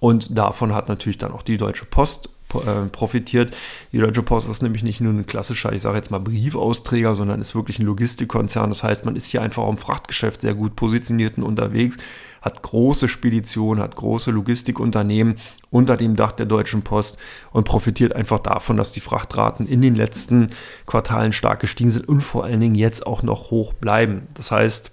Und 0.00 0.36
davon 0.36 0.74
hat 0.74 0.88
natürlich 0.88 1.18
dann 1.18 1.32
auch 1.32 1.42
die 1.42 1.56
Deutsche 1.56 1.84
Post 1.84 2.30
äh, 2.54 2.86
profitiert. 2.90 3.54
Die 3.92 3.98
Deutsche 3.98 4.22
Post 4.22 4.48
ist 4.48 4.62
nämlich 4.62 4.82
nicht 4.82 5.00
nur 5.00 5.12
ein 5.12 5.26
klassischer, 5.26 5.72
ich 5.72 5.82
sage 5.82 5.96
jetzt 5.96 6.10
mal 6.10 6.20
Briefausträger, 6.20 7.16
sondern 7.16 7.40
ist 7.40 7.54
wirklich 7.54 7.78
ein 7.78 7.86
Logistikkonzern. 7.86 8.70
Das 8.70 8.82
heißt, 8.82 9.04
man 9.04 9.16
ist 9.16 9.26
hier 9.26 9.42
einfach 9.42 9.68
im 9.68 9.78
Frachtgeschäft 9.78 10.42
sehr 10.42 10.54
gut 10.54 10.76
positioniert 10.76 11.38
und 11.38 11.44
unterwegs, 11.44 11.96
hat 12.40 12.62
große 12.62 13.08
Speditionen, 13.08 13.82
hat 13.82 13.96
große 13.96 14.30
Logistikunternehmen 14.30 15.36
unter 15.70 15.96
dem 15.96 16.14
Dach 16.14 16.32
der 16.32 16.46
Deutschen 16.46 16.82
Post 16.82 17.18
und 17.50 17.64
profitiert 17.64 18.14
einfach 18.14 18.38
davon, 18.38 18.76
dass 18.76 18.92
die 18.92 19.00
Frachtraten 19.00 19.66
in 19.66 19.82
den 19.82 19.96
letzten 19.96 20.50
Quartalen 20.86 21.32
stark 21.32 21.60
gestiegen 21.60 21.90
sind 21.90 22.08
und 22.08 22.20
vor 22.20 22.44
allen 22.44 22.60
Dingen 22.60 22.76
jetzt 22.76 23.04
auch 23.06 23.22
noch 23.22 23.50
hoch 23.50 23.72
bleiben. 23.72 24.28
Das 24.34 24.52
heißt, 24.52 24.92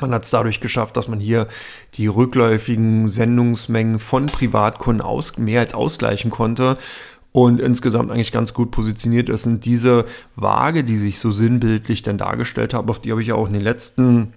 man 0.00 0.12
hat 0.12 0.24
es 0.24 0.30
dadurch 0.30 0.60
geschafft, 0.60 0.96
dass 0.96 1.08
man 1.08 1.20
hier 1.20 1.48
die 1.94 2.06
rückläufigen 2.06 3.08
Sendungsmengen 3.08 3.98
von 3.98 4.26
Privatkunden 4.26 5.00
aus, 5.00 5.38
mehr 5.38 5.60
als 5.60 5.74
ausgleichen 5.74 6.30
konnte 6.30 6.76
und 7.32 7.60
insgesamt 7.60 8.10
eigentlich 8.10 8.32
ganz 8.32 8.52
gut 8.52 8.70
positioniert 8.70 9.28
ist. 9.28 9.44
sind 9.44 9.64
diese 9.64 10.04
Waage, 10.36 10.84
die 10.84 10.98
sich 10.98 11.20
so 11.20 11.30
sinnbildlich 11.30 12.02
dann 12.02 12.18
dargestellt 12.18 12.74
haben, 12.74 12.88
auf 12.88 13.00
die 13.00 13.10
habe 13.10 13.22
ich 13.22 13.28
ja 13.28 13.34
auch 13.34 13.46
in 13.46 13.54
den 13.54 13.62
letzten 13.62 14.34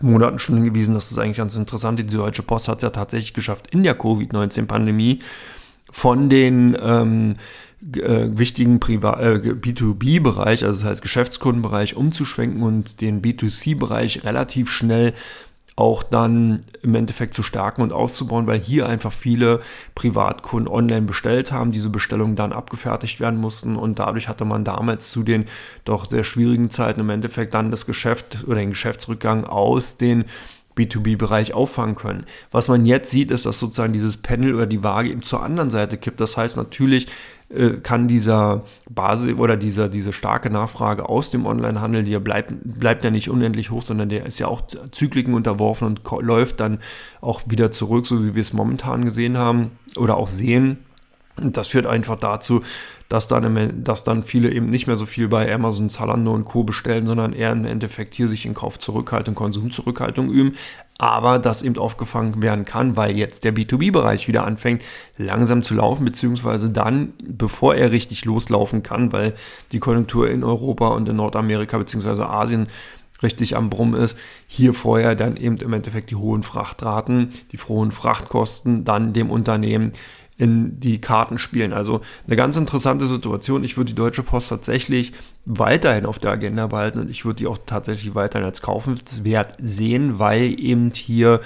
Monaten 0.00 0.38
schon 0.38 0.56
hingewiesen, 0.56 0.94
das 0.94 1.10
ist 1.10 1.18
eigentlich 1.18 1.38
ganz 1.38 1.56
interessant. 1.56 1.98
Die 1.98 2.06
Deutsche 2.06 2.42
Post 2.42 2.68
hat 2.68 2.78
es 2.78 2.82
ja 2.82 2.90
tatsächlich 2.90 3.34
geschafft, 3.34 3.66
in 3.70 3.82
der 3.82 3.98
Covid-19-Pandemie 3.98 5.20
von 5.90 6.28
den 6.28 6.76
ähm, 6.80 7.36
äh, 7.94 8.26
wichtigen 8.30 8.76
äh, 8.76 8.78
B2B-Bereich, 8.78 10.64
also 10.64 10.80
das 10.80 10.90
heißt 10.90 11.02
Geschäftskundenbereich, 11.02 11.96
umzuschwenken 11.96 12.62
und 12.62 13.00
den 13.00 13.22
B2C-Bereich 13.22 14.24
relativ 14.24 14.70
schnell 14.70 15.14
auch 15.78 16.02
dann 16.02 16.64
im 16.82 16.96
Endeffekt 16.96 17.34
zu 17.34 17.44
stärken 17.44 17.82
und 17.82 17.92
auszubauen, 17.92 18.48
weil 18.48 18.58
hier 18.58 18.88
einfach 18.88 19.12
viele 19.12 19.60
Privatkunden 19.94 20.68
online 20.68 21.02
bestellt 21.02 21.52
haben, 21.52 21.70
diese 21.70 21.88
Bestellungen 21.88 22.34
dann 22.34 22.52
abgefertigt 22.52 23.20
werden 23.20 23.40
mussten 23.40 23.76
und 23.76 24.00
dadurch 24.00 24.26
hatte 24.26 24.44
man 24.44 24.64
damals 24.64 25.12
zu 25.12 25.22
den 25.22 25.44
doch 25.84 26.10
sehr 26.10 26.24
schwierigen 26.24 26.68
Zeiten 26.70 26.98
im 26.98 27.10
Endeffekt 27.10 27.54
dann 27.54 27.70
das 27.70 27.86
Geschäft 27.86 28.44
oder 28.48 28.56
den 28.56 28.70
Geschäftsrückgang 28.70 29.44
aus 29.44 29.98
den 29.98 30.24
B2B-Bereich 30.78 31.54
auffangen 31.54 31.96
können. 31.96 32.24
Was 32.50 32.68
man 32.68 32.86
jetzt 32.86 33.10
sieht, 33.10 33.30
ist, 33.30 33.46
dass 33.46 33.58
sozusagen 33.58 33.92
dieses 33.92 34.18
Panel 34.18 34.54
oder 34.54 34.66
die 34.66 34.84
Waage 34.84 35.10
eben 35.10 35.22
zur 35.22 35.42
anderen 35.42 35.70
Seite 35.70 35.96
kippt. 35.96 36.20
Das 36.20 36.36
heißt, 36.36 36.56
natürlich 36.56 37.08
äh, 37.50 37.78
kann 37.82 38.08
dieser 38.08 38.64
Basis 38.88 39.34
oder 39.34 39.56
dieser, 39.56 39.88
diese 39.88 40.12
starke 40.12 40.50
Nachfrage 40.50 41.08
aus 41.08 41.30
dem 41.30 41.46
Onlinehandel, 41.46 42.04
die 42.04 42.18
bleibt, 42.18 42.52
bleibt 42.62 43.04
ja 43.04 43.10
nicht 43.10 43.30
unendlich 43.30 43.70
hoch, 43.70 43.82
sondern 43.82 44.08
der 44.08 44.26
ist 44.26 44.38
ja 44.38 44.48
auch 44.48 44.62
Zykliken 44.92 45.34
unterworfen 45.34 45.86
und 45.86 46.02
läuft 46.20 46.60
dann 46.60 46.78
auch 47.20 47.42
wieder 47.46 47.70
zurück, 47.70 48.06
so 48.06 48.24
wie 48.24 48.34
wir 48.34 48.42
es 48.42 48.52
momentan 48.52 49.04
gesehen 49.04 49.38
haben 49.38 49.72
oder 49.96 50.16
auch 50.16 50.28
sehen. 50.28 50.78
Und 51.38 51.56
das 51.56 51.68
führt 51.68 51.86
einfach 51.86 52.16
dazu, 52.16 52.62
dass 53.08 53.26
dann, 53.26 53.82
dass 53.84 54.04
dann 54.04 54.22
viele 54.22 54.50
eben 54.50 54.68
nicht 54.68 54.86
mehr 54.86 54.96
so 54.96 55.06
viel 55.06 55.28
bei 55.28 55.52
Amazon, 55.52 55.88
Zalando 55.88 56.32
und 56.32 56.44
Co. 56.44 56.64
bestellen, 56.64 57.06
sondern 57.06 57.32
eher 57.32 57.52
im 57.52 57.64
Endeffekt 57.64 58.14
hier 58.14 58.28
sich 58.28 58.44
in 58.44 58.54
Kaufzurückhaltung, 58.54 59.34
Konsumzurückhaltung 59.34 60.30
üben. 60.30 60.56
Aber 60.98 61.38
das 61.38 61.62
eben 61.62 61.78
aufgefangen 61.78 62.42
werden 62.42 62.64
kann, 62.64 62.96
weil 62.96 63.16
jetzt 63.16 63.44
der 63.44 63.54
B2B-Bereich 63.54 64.28
wieder 64.28 64.44
anfängt, 64.44 64.82
langsam 65.16 65.62
zu 65.62 65.74
laufen, 65.74 66.04
beziehungsweise 66.04 66.70
dann, 66.70 67.14
bevor 67.22 67.76
er 67.76 67.92
richtig 67.92 68.24
loslaufen 68.24 68.82
kann, 68.82 69.12
weil 69.12 69.34
die 69.72 69.78
Konjunktur 69.78 70.28
in 70.28 70.42
Europa 70.44 70.88
und 70.88 71.08
in 71.08 71.16
Nordamerika 71.16 71.78
beziehungsweise 71.78 72.28
Asien 72.28 72.66
richtig 73.22 73.56
am 73.56 73.70
Brumm 73.70 73.94
ist, 73.94 74.16
hier 74.46 74.74
vorher 74.74 75.14
dann 75.14 75.36
eben 75.36 75.56
im 75.56 75.72
Endeffekt 75.72 76.10
die 76.10 76.16
hohen 76.16 76.42
Frachtraten, 76.42 77.32
die 77.52 77.58
hohen 77.58 77.90
Frachtkosten 77.90 78.84
dann 78.84 79.12
dem 79.12 79.30
Unternehmen 79.30 79.92
in 80.38 80.78
die 80.80 81.00
Karten 81.00 81.36
spielen. 81.36 81.72
Also 81.72 82.00
eine 82.26 82.36
ganz 82.36 82.56
interessante 82.56 83.06
Situation. 83.06 83.64
Ich 83.64 83.76
würde 83.76 83.88
die 83.88 83.96
Deutsche 83.96 84.22
Post 84.22 84.48
tatsächlich 84.48 85.12
weiterhin 85.44 86.06
auf 86.06 86.20
der 86.20 86.30
Agenda 86.30 86.68
behalten 86.68 87.00
und 87.00 87.10
ich 87.10 87.24
würde 87.24 87.38
die 87.38 87.46
auch 87.46 87.58
tatsächlich 87.66 88.14
weiterhin 88.14 88.46
als 88.46 88.62
kaufenswert 88.62 89.54
sehen, 89.60 90.18
weil 90.18 90.58
eben 90.58 90.92
hier 90.94 91.40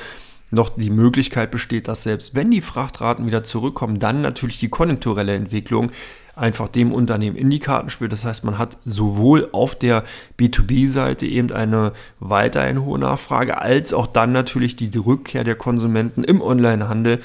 noch 0.51 0.69
die 0.69 0.91
Möglichkeit 0.91 1.51
besteht, 1.51 1.89
dass 1.89 2.03
selbst 2.03 2.35
wenn 2.35 2.51
die 2.51 2.61
Frachtraten 2.61 3.27
wieder 3.27 3.43
zurückkommen, 3.43 3.99
dann 3.99 4.21
natürlich 4.21 4.59
die 4.59 4.69
konjunkturelle 4.69 5.35
Entwicklung 5.35 5.91
einfach 6.37 6.69
dem 6.69 6.93
Unternehmen 6.93 7.37
in 7.37 7.51
die 7.51 7.59
Karten 7.59 7.89
spielt. 7.89 8.13
Das 8.13 8.25
heißt, 8.25 8.45
man 8.45 8.59
hat 8.59 8.77
sowohl 8.85 9.49
auf 9.53 9.75
der 9.75 10.05
B2B-Seite 10.39 11.27
eben 11.27 11.51
eine 11.53 11.93
weiterhin 12.21 12.85
hohe 12.85 12.99
Nachfrage, 12.99 13.61
als 13.61 13.95
auch 13.95 14.07
dann 14.07 14.33
natürlich 14.33 14.77
die 14.77 14.91
Rückkehr 14.97 15.45
der 15.45 15.55
Konsumenten 15.55 16.25
im 16.25 16.43
Onlinehandel 16.43 17.21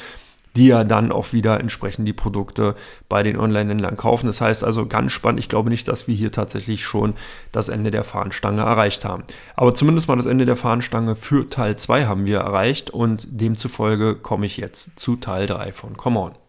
die 0.57 0.67
ja 0.67 0.83
dann 0.83 1.11
auch 1.11 1.33
wieder 1.33 1.59
entsprechend 1.59 2.07
die 2.07 2.13
Produkte 2.13 2.75
bei 3.07 3.23
den 3.23 3.37
Online-Händlern 3.37 3.95
kaufen. 3.95 4.27
Das 4.27 4.41
heißt 4.41 4.63
also 4.63 4.87
ganz 4.87 5.11
spannend. 5.11 5.39
Ich 5.39 5.49
glaube 5.49 5.69
nicht, 5.69 5.87
dass 5.87 6.07
wir 6.07 6.15
hier 6.15 6.31
tatsächlich 6.31 6.83
schon 6.83 7.13
das 7.51 7.69
Ende 7.69 7.91
der 7.91 8.03
Fahnenstange 8.03 8.61
erreicht 8.61 9.05
haben. 9.05 9.23
Aber 9.55 9.73
zumindest 9.73 10.07
mal 10.07 10.17
das 10.17 10.25
Ende 10.25 10.45
der 10.45 10.55
Fahnenstange 10.55 11.15
für 11.15 11.49
Teil 11.49 11.77
2 11.77 12.05
haben 12.05 12.25
wir 12.25 12.39
erreicht 12.39 12.89
und 12.89 13.27
demzufolge 13.29 14.15
komme 14.15 14.45
ich 14.45 14.57
jetzt 14.57 14.99
zu 14.99 15.15
Teil 15.15 15.45
3 15.45 15.71
von 15.71 15.95
Come 15.95 16.19
On. 16.19 16.46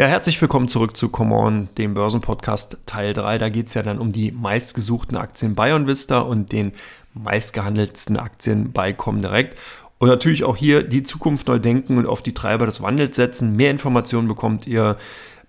Ja, 0.00 0.06
herzlich 0.06 0.40
willkommen 0.40 0.66
zurück 0.66 0.96
zu 0.96 1.10
Come 1.10 1.34
On, 1.34 1.68
dem 1.76 1.92
Börsenpodcast 1.92 2.78
Teil 2.86 3.12
3. 3.12 3.36
Da 3.36 3.50
geht 3.50 3.66
es 3.66 3.74
ja 3.74 3.82
dann 3.82 3.98
um 3.98 4.12
die 4.12 4.32
meistgesuchten 4.32 5.18
Aktien 5.18 5.54
bei 5.54 5.74
OnVista 5.74 6.20
und 6.20 6.52
den 6.52 6.72
meistgehandelten 7.12 8.16
Aktien 8.16 8.72
bei 8.72 8.94
Comdirect. 8.94 9.58
Und 9.98 10.08
natürlich 10.08 10.44
auch 10.44 10.56
hier 10.56 10.84
die 10.84 11.02
Zukunft 11.02 11.48
neu 11.48 11.58
denken 11.58 11.98
und 11.98 12.06
auf 12.06 12.22
die 12.22 12.32
Treiber 12.32 12.64
des 12.64 12.80
Wandels 12.80 13.14
setzen. 13.14 13.56
Mehr 13.56 13.70
Informationen 13.70 14.26
bekommt 14.26 14.66
ihr 14.66 14.96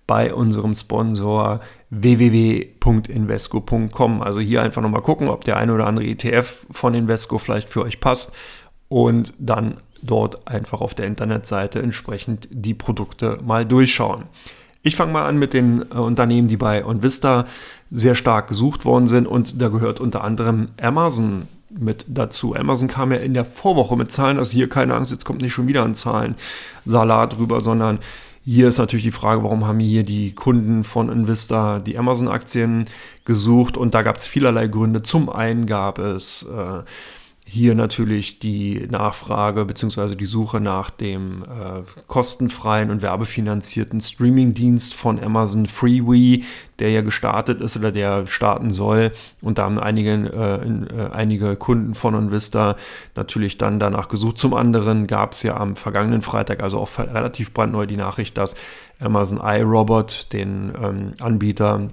bei 0.05 0.33
unserem 0.33 0.75
Sponsor 0.75 1.61
www.invesco.com. 1.89 4.21
Also 4.21 4.41
hier 4.41 4.63
einfach 4.63 4.81
nochmal 4.81 5.01
gucken, 5.01 5.29
ob 5.29 5.45
der 5.45 5.55
eine 5.55 5.73
oder 5.73 5.87
andere 5.87 6.07
ETF 6.07 6.65
von 6.69 6.93
Invesco 6.93 7.37
vielleicht 7.37 7.69
für 7.69 7.83
euch 7.83 8.01
passt 8.01 8.33
und 8.89 9.33
dann 9.39 9.77
dort 10.01 10.47
einfach 10.47 10.81
auf 10.81 10.95
der 10.95 11.07
Internetseite 11.07 11.81
entsprechend 11.81 12.47
die 12.51 12.73
Produkte 12.73 13.37
mal 13.43 13.65
durchschauen. 13.65 14.23
Ich 14.83 14.95
fange 14.95 15.13
mal 15.13 15.27
an 15.27 15.37
mit 15.37 15.53
den 15.53 15.83
äh, 15.91 15.95
Unternehmen, 15.95 16.47
die 16.47 16.57
bei 16.57 16.83
OnVista 16.83 17.45
sehr 17.91 18.15
stark 18.15 18.47
gesucht 18.47 18.85
worden 18.85 19.07
sind 19.07 19.27
und 19.27 19.61
da 19.61 19.67
gehört 19.67 19.99
unter 19.99 20.23
anderem 20.23 20.69
Amazon 20.81 21.47
mit 21.69 22.05
dazu. 22.07 22.55
Amazon 22.55 22.87
kam 22.87 23.11
ja 23.11 23.17
in 23.17 23.33
der 23.33 23.45
Vorwoche 23.45 23.95
mit 23.95 24.11
Zahlen, 24.11 24.37
also 24.37 24.51
hier 24.51 24.69
keine 24.69 24.95
Angst, 24.95 25.11
jetzt 25.11 25.25
kommt 25.25 25.41
nicht 25.41 25.53
schon 25.53 25.67
wieder 25.67 25.83
ein 25.83 25.95
Zahlen 25.95 26.35
Salat 26.85 27.37
drüber, 27.37 27.61
sondern 27.61 27.99
hier 28.43 28.69
ist 28.69 28.79
natürlich 28.79 29.05
die 29.05 29.11
Frage, 29.11 29.43
warum 29.43 29.67
haben 29.67 29.79
hier 29.79 30.03
die 30.03 30.33
Kunden 30.33 30.83
von 30.83 31.09
Invista 31.09 31.79
die 31.79 31.97
Amazon-Aktien 31.97 32.85
gesucht 33.23 33.77
und 33.77 33.93
da 33.93 34.01
gab 34.01 34.17
es 34.17 34.25
vielerlei 34.25 34.67
Gründe. 34.67 35.03
Zum 35.03 35.29
einen 35.29 35.67
gab 35.67 35.99
es 35.99 36.43
äh, 36.43 36.81
hier 37.53 37.75
natürlich 37.75 38.39
die 38.39 38.87
Nachfrage 38.89 39.65
bzw. 39.65 40.15
die 40.15 40.23
Suche 40.23 40.61
nach 40.61 40.89
dem 40.89 41.43
äh, 41.43 41.81
kostenfreien 42.07 42.89
und 42.89 43.01
werbefinanzierten 43.01 43.99
Streamingdienst 43.99 44.93
von 44.93 45.21
Amazon 45.21 45.65
Freewee, 45.65 46.45
der 46.79 46.91
ja 46.91 47.01
gestartet 47.01 47.59
ist 47.59 47.75
oder 47.75 47.91
der 47.91 48.25
starten 48.25 48.71
soll. 48.71 49.11
Und 49.41 49.57
da 49.57 49.63
haben 49.63 49.79
einige, 49.79 50.11
äh, 50.11 50.65
äh, 50.65 51.11
einige 51.11 51.57
Kunden 51.57 51.93
von 51.93 52.15
Onvista 52.15 52.77
natürlich 53.15 53.57
dann 53.57 53.81
danach 53.81 54.07
gesucht. 54.07 54.37
Zum 54.37 54.53
anderen 54.53 55.05
gab 55.05 55.33
es 55.33 55.43
ja 55.43 55.57
am 55.57 55.75
vergangenen 55.75 56.21
Freitag, 56.21 56.63
also 56.63 56.79
auch 56.79 56.99
relativ 56.99 57.53
brandneu, 57.53 57.85
die 57.85 57.97
Nachricht, 57.97 58.37
dass 58.37 58.55
Amazon 59.01 59.41
iRobot, 59.43 60.31
den 60.31 60.71
ähm, 60.81 61.11
Anbieter 61.19 61.89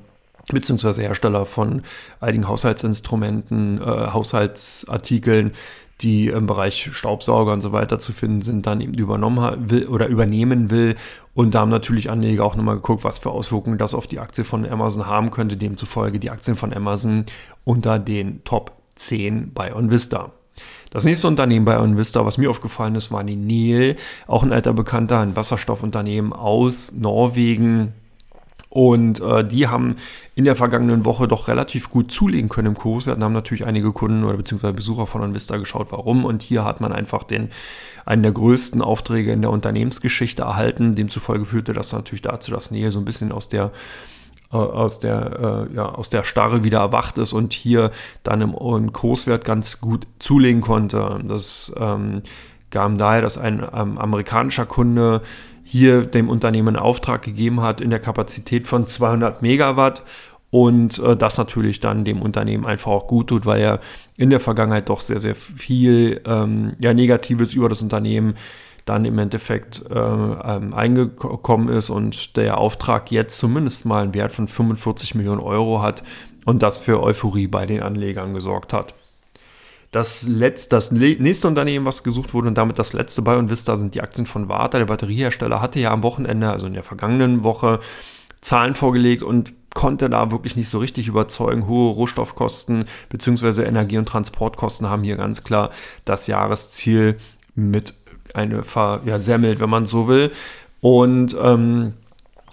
beziehungsweise 0.49 1.03
Hersteller 1.03 1.47
von 1.47 1.83
einigen 2.21 2.49
Haushaltsinstrumenten, 2.49 3.81
äh, 3.81 3.85
Haushaltsartikeln, 3.85 5.53
die 6.01 6.29
im 6.29 6.47
Bereich 6.47 6.91
Staubsauger 6.93 7.53
und 7.53 7.61
so 7.61 7.73
weiter 7.73 7.99
zu 7.99 8.13
finden 8.13 8.41
sind, 8.41 8.67
dann 8.67 8.81
eben 8.81 8.95
übernommen 8.95 9.71
will 9.71 9.89
oder 9.89 10.07
übernehmen 10.07 10.71
will. 10.71 10.97
Und 11.35 11.55
da 11.55 11.61
haben 11.61 11.71
natürlich 11.71 12.11
Anleger 12.11 12.45
auch 12.45 12.55
nochmal 12.55 12.77
geguckt, 12.77 13.05
was 13.05 13.19
für 13.19 13.31
Auswirkungen 13.31 13.79
das 13.79 13.95
auf 13.95 14.07
die 14.07 14.21
Aktie 14.21 14.45
von 14.45 14.65
Amazon 14.65 15.07
haben 15.07 15.31
könnte. 15.31 15.57
Demzufolge 15.57 16.21
die 16.21 16.31
Aktien 16.31 16.57
von 16.57 16.73
Amazon 16.73 17.27
unter 17.65 17.99
den 17.99 18.45
Top 18.45 18.73
10 18.95 19.53
bei 19.55 19.75
OnVista. 19.75 20.33
Das 20.91 21.05
nächste 21.05 21.29
Unternehmen 21.29 21.65
bei 21.65 21.79
OnVista, 21.79 22.25
was 22.25 22.39
mir 22.39 22.51
aufgefallen 22.51 22.95
ist, 22.95 23.13
war 23.13 23.23
die 23.23 23.37
Nel, 23.37 23.97
auch 24.27 24.43
ein 24.43 24.53
alter 24.53 24.73
Bekannter, 24.73 25.21
ein 25.21 25.37
Wasserstoffunternehmen 25.37 26.33
aus 26.33 26.93
Norwegen, 26.93 27.93
und 28.71 29.21
äh, 29.21 29.45
die 29.45 29.67
haben 29.67 29.97
in 30.35 30.45
der 30.45 30.55
vergangenen 30.55 31.05
Woche 31.05 31.27
doch 31.27 31.49
relativ 31.49 31.91
gut 31.91 32.13
zulegen 32.13 32.49
können 32.49 32.69
im 32.69 32.75
Kurs. 32.75 33.07
Wir 33.07 33.17
haben 33.17 33.33
natürlich 33.33 33.65
einige 33.65 33.93
Kunden 33.93 34.25
oder 34.25 34.37
beziehungsweise 34.37 34.75
Besucher 34.75 35.07
von 35.07 35.23
Anvista 35.23 35.57
geschaut, 35.57 35.89
warum. 35.91 36.25
Und 36.25 36.43
hier 36.43 36.65
hat 36.65 36.81
man 36.81 36.93
einfach 36.93 37.25
den, 37.25 37.51
einen 38.05 38.23
der 38.23 38.33
größten 38.33 38.83
Aufträge 38.83 39.33
in 39.33 39.41
der 39.41 39.51
Unternehmensgeschichte 39.51 40.43
erhalten. 40.43 40.95
Demzufolge 40.95 41.47
führte 41.47 41.73
das 41.73 41.93
natürlich 41.93 42.23
dazu, 42.23 42.51
dass 42.51 42.71
Nähe 42.71 42.91
so 42.91 42.99
ein 42.99 43.05
bisschen 43.05 43.33
aus 43.33 43.49
der 43.49 43.73
aus 44.51 44.99
der, 44.99 45.69
äh, 45.71 45.75
ja, 45.75 45.85
aus 45.85 46.09
der 46.09 46.25
Starre 46.25 46.65
wieder 46.65 46.79
erwacht 46.79 47.19
ist 47.19 47.35
und 47.35 47.53
hier 47.53 47.91
dann 48.23 48.41
im, 48.41 48.55
im 48.55 48.95
Kurswert 48.95 49.45
ganz 49.45 49.79
gut 49.79 50.07
zulegen 50.19 50.63
konnte. 50.63 51.21
Das 51.23 51.71
ähm, 51.77 52.23
kam 52.71 52.97
daher, 52.97 53.21
dass 53.21 53.37
ein 53.37 53.63
ähm, 53.75 53.99
amerikanischer 53.99 54.65
Kunde 54.65 55.21
hier 55.71 56.07
dem 56.07 56.31
Unternehmen 56.31 56.69
einen 56.69 56.77
Auftrag 56.77 57.23
gegeben 57.23 57.61
hat 57.61 57.83
in 57.83 57.91
der 57.91 58.01
Kapazität 58.01 58.67
von 58.67 58.87
200 58.87 59.43
Megawatt 59.43 60.03
und 60.51 60.99
äh, 60.99 61.15
das 61.15 61.37
natürlich 61.37 61.79
dann 61.79 62.07
dem 62.07 62.23
Unternehmen 62.23 62.65
einfach 62.65 62.91
auch 62.91 63.07
gut 63.07 63.29
tut, 63.29 63.45
weil 63.45 63.61
er 63.61 63.81
in 64.17 64.31
der 64.31 64.41
Vergangenheit 64.41 64.89
doch 64.89 65.03
sehr, 65.03 65.21
sehr 65.21 65.35
viel 65.35 66.23
ähm, 66.25 66.73
ja, 66.79 66.95
Negatives 66.95 67.55
über 67.55 67.69
das 67.69 67.83
Unternehmen 67.83 68.35
dann 68.87 69.05
im 69.05 69.19
Endeffekt 69.19 69.85
äh, 69.91 69.99
ähm, 69.99 70.73
eingekommen 70.73 71.69
ist 71.69 71.91
und 71.91 72.39
der 72.39 72.57
Auftrag 72.57 73.11
jetzt 73.11 73.37
zumindest 73.37 73.85
mal 73.85 74.03
einen 74.03 74.15
Wert 74.15 74.33
von 74.33 74.49
45 74.49 75.15
Millionen 75.15 75.43
Euro 75.43 75.83
hat 75.83 76.03
und 76.47 76.63
das 76.63 76.79
für 76.79 77.03
Euphorie 77.03 77.47
bei 77.47 77.67
den 77.67 77.83
Anlegern 77.83 78.33
gesorgt 78.33 78.73
hat. 78.73 78.95
Das, 79.91 80.25
letzte, 80.25 80.77
das 80.77 80.93
nächste 80.93 81.49
Unternehmen, 81.49 81.87
was 81.87 82.05
gesucht 82.05 82.35
wurde 82.35 82.49
und 82.49 82.59
damit 82.59 82.79
das 82.79 82.93
letzte 82.93 83.23
bei 83.23 83.49
Vista, 83.49 83.77
sind 83.77 83.95
die 83.95 84.03
Aktien 84.03 84.27
von 84.27 84.49
Warta. 84.49 84.79
Der 84.79 84.85
Batteriehersteller 84.87 85.63
hatte 85.63 85.81
ja 85.81 85.93
am 85.93 86.03
Wochenende, 86.03 86.51
also 86.51 86.67
in 86.67 86.75
der 86.75 86.83
vergangenen 86.83 87.43
Woche, 87.43 87.81
Zahlen 88.41 88.75
vorgelegt 88.75 89.23
und 89.23 89.53
konnte 89.75 90.11
da 90.11 90.31
wirklich 90.31 90.57
nicht 90.57 90.69
so 90.69 90.79
richtig 90.79 91.09
überzeugen. 91.09 91.67
Hohe 91.67 91.93
Rohstoffkosten 91.95 92.85
bzw. 93.09 93.63
Energie- 93.63 93.99
und 93.99 94.09
Transportkosten 94.09 94.89
haben 94.89 95.03
hier 95.03 95.17
ganz 95.17 95.45
klar 95.45 95.71
das 96.05 96.27
Jahresziel 96.27 97.19
mit 97.55 97.95
eine 98.35 98.63
versemmelt, 98.63 99.61
wenn 99.61 99.71
man 99.71 99.87
so 99.87 100.09
will. 100.09 100.33
Und 100.81 101.37
ähm, 101.41 101.95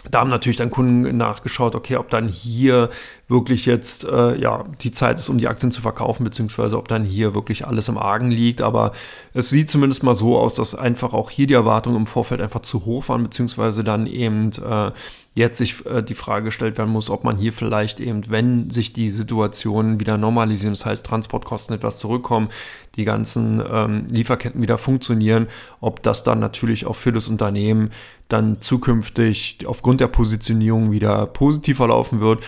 da 0.10 0.20
haben 0.20 0.30
natürlich 0.30 0.58
dann 0.58 0.72
Kunden 0.72 1.18
nachgeschaut, 1.18 1.76
okay, 1.76 1.98
ob 1.98 2.10
dann 2.10 2.28
hier 2.28 2.90
wirklich 3.28 3.66
jetzt 3.66 4.04
äh, 4.04 4.40
ja, 4.40 4.66
die 4.82 4.92
Zeit 4.92 5.18
ist, 5.18 5.30
um 5.30 5.38
die 5.38 5.48
Aktien 5.48 5.72
zu 5.72 5.82
verkaufen, 5.82 6.24
beziehungsweise 6.24 6.78
ob 6.78 6.88
dann 6.88 7.04
hier 7.04 7.34
wirklich 7.34 7.66
alles 7.66 7.88
im 7.88 7.98
Argen 7.98 8.30
liegt. 8.30 8.62
Aber 8.62 8.92
es 9.34 9.50
sieht 9.50 9.70
zumindest 9.70 10.04
mal 10.04 10.16
so 10.16 10.38
aus, 10.38 10.54
dass 10.54 10.76
einfach 10.76 11.14
auch 11.14 11.32
hier 11.32 11.48
die 11.48 11.56
Erwartungen 11.56 11.98
im 11.98 12.08
Vorfeld 12.08 12.42
einfach 12.42 12.62
zu 12.62 12.86
hoch 12.86 13.10
waren, 13.10 13.24
beziehungsweise 13.24 13.84
dann 13.84 14.06
eben 14.06 14.52
äh, 14.52 14.92
jetzt 15.34 15.58
sich 15.58 15.86
äh, 15.86 16.04
die 16.04 16.14
Frage 16.14 16.46
gestellt 16.46 16.78
werden 16.78 16.92
muss, 16.92 17.10
ob 17.10 17.24
man 17.24 17.38
hier 17.38 17.52
vielleicht 17.52 18.00
eben, 18.00 18.30
wenn 18.30 18.70
sich 18.70 18.94
die 18.94 19.10
Situation 19.10 20.00
wieder 20.00 20.18
normalisieren, 20.18 20.74
das 20.74 20.86
heißt 20.86 21.06
Transportkosten 21.06 21.76
etwas 21.76 21.98
zurückkommen, 21.98 22.50
die 22.96 23.06
ganzen 23.06 23.62
ähm, 23.70 24.06
Lieferketten 24.08 24.62
wieder 24.62 24.78
funktionieren, 24.78 25.48
ob 25.82 26.02
das 26.04 26.24
dann 26.24 26.40
natürlich 26.40 26.86
auch 26.86 26.96
für 26.96 27.12
das 27.12 27.28
Unternehmen 27.28 27.92
dann 28.30 28.62
zukünftig 28.62 29.66
aufgrund 29.68 30.00
der 30.00 30.08
Positionierung 30.08 30.92
wieder 30.92 31.26
positiv 31.28 31.78
verlaufen 31.78 32.22
wird. 32.22 32.44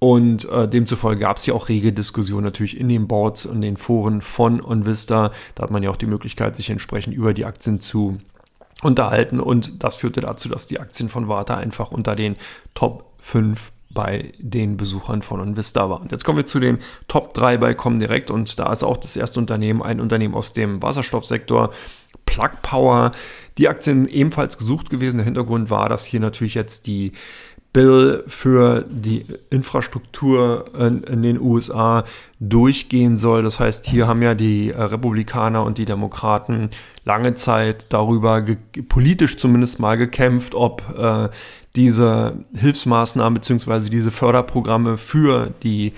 Und 0.00 0.48
äh, 0.48 0.66
demzufolge 0.66 1.20
gab 1.20 1.36
es 1.36 1.44
ja 1.46 1.52
auch 1.52 1.68
rege 1.68 1.92
Diskussionen 1.92 2.44
natürlich 2.44 2.80
in 2.80 2.88
den 2.88 3.06
Boards 3.06 3.44
und 3.44 3.60
den 3.60 3.76
Foren 3.76 4.22
von 4.22 4.64
OnVista. 4.64 5.30
Da 5.54 5.62
hat 5.62 5.70
man 5.70 5.82
ja 5.82 5.90
auch 5.90 5.96
die 5.96 6.06
Möglichkeit, 6.06 6.56
sich 6.56 6.70
entsprechend 6.70 7.14
über 7.14 7.34
die 7.34 7.44
Aktien 7.44 7.80
zu 7.80 8.18
unterhalten. 8.82 9.40
Und 9.40 9.84
das 9.84 9.96
führte 9.96 10.22
dazu, 10.22 10.48
dass 10.48 10.66
die 10.66 10.80
Aktien 10.80 11.10
von 11.10 11.28
Warta 11.28 11.58
einfach 11.58 11.92
unter 11.92 12.16
den 12.16 12.36
Top 12.72 13.12
5 13.18 13.72
bei 13.90 14.32
den 14.38 14.78
Besuchern 14.78 15.20
von 15.20 15.40
OnVista 15.40 15.90
waren. 15.90 16.08
Jetzt 16.10 16.24
kommen 16.24 16.38
wir 16.38 16.46
zu 16.46 16.60
den 16.60 16.78
Top 17.06 17.34
3 17.34 17.58
bei 17.58 17.74
Comdirect 17.74 18.30
und 18.30 18.58
da 18.58 18.72
ist 18.72 18.84
auch 18.84 18.96
das 18.96 19.16
erste 19.16 19.38
Unternehmen 19.40 19.82
ein 19.82 20.00
Unternehmen 20.00 20.34
aus 20.34 20.54
dem 20.54 20.80
Wasserstoffsektor, 20.80 21.72
Plug 22.24 22.50
Power. 22.62 23.12
Die 23.58 23.68
Aktien 23.68 24.06
ebenfalls 24.08 24.56
gesucht 24.56 24.88
gewesen. 24.88 25.18
Der 25.18 25.24
Hintergrund 25.24 25.68
war, 25.68 25.88
dass 25.88 26.04
hier 26.04 26.20
natürlich 26.20 26.54
jetzt 26.54 26.86
die 26.86 27.12
Bill 27.72 28.24
für 28.26 28.84
die 28.88 29.26
Infrastruktur 29.50 30.64
in, 30.76 31.04
in, 31.04 31.22
den 31.22 31.40
USA 31.40 32.04
durchgehen 32.40 33.16
soll. 33.16 33.42
Das 33.44 33.60
heißt, 33.60 33.86
hier 33.86 34.08
haben 34.08 34.22
ja 34.22 34.34
die 34.34 34.70
äh, 34.70 34.82
Republikaner 34.82 35.62
und 35.62 35.78
die 35.78 35.84
Demokraten 35.84 36.70
lange 37.04 37.34
Zeit 37.34 37.86
darüber 37.90 38.44
politisch 38.88 39.36
zumindest 39.36 39.78
mal 39.78 39.96
gekämpft, 39.96 40.54
ob 40.54 40.82
äh, 40.98 41.28
diese 41.76 42.44
Hilfsmaßnahmen 42.56 43.34
bzw. 43.34 43.88
diese 43.88 44.10
Förderprogramme 44.10 44.96
für 44.96 45.52
die 45.62 45.92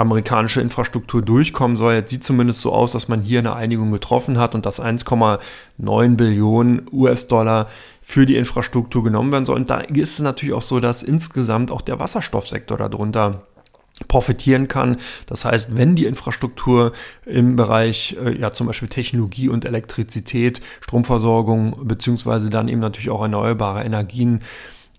amerikanische 0.00 0.60
Infrastruktur 0.62 1.20
durchkommen 1.20 1.76
soll. 1.76 1.94
Jetzt 1.94 2.10
sieht 2.10 2.24
zumindest 2.24 2.62
so 2.62 2.72
aus, 2.72 2.92
dass 2.92 3.08
man 3.08 3.20
hier 3.20 3.40
eine 3.40 3.54
Einigung 3.54 3.90
getroffen 3.92 4.38
hat 4.38 4.54
und 4.54 4.64
dass 4.64 4.80
1,9 4.80 6.16
Billionen 6.16 6.86
US-Dollar 6.90 7.68
für 8.00 8.24
die 8.24 8.36
Infrastruktur 8.36 9.04
genommen 9.04 9.30
werden 9.30 9.44
soll. 9.44 9.56
Und 9.56 9.68
da 9.68 9.80
ist 9.80 10.14
es 10.14 10.20
natürlich 10.20 10.54
auch 10.54 10.62
so, 10.62 10.80
dass 10.80 11.02
insgesamt 11.02 11.70
auch 11.70 11.82
der 11.82 11.98
Wasserstoffsektor 11.98 12.78
darunter 12.78 13.42
profitieren 14.08 14.68
kann. 14.68 14.96
Das 15.26 15.44
heißt, 15.44 15.76
wenn 15.76 15.96
die 15.96 16.06
Infrastruktur 16.06 16.92
im 17.26 17.56
Bereich 17.56 18.16
äh, 18.24 18.38
ja 18.38 18.54
zum 18.54 18.68
Beispiel 18.68 18.88
Technologie 18.88 19.50
und 19.50 19.66
Elektrizität, 19.66 20.62
Stromversorgung 20.80 21.86
beziehungsweise 21.86 22.48
dann 22.48 22.68
eben 22.68 22.80
natürlich 22.80 23.10
auch 23.10 23.20
erneuerbare 23.20 23.84
Energien 23.84 24.40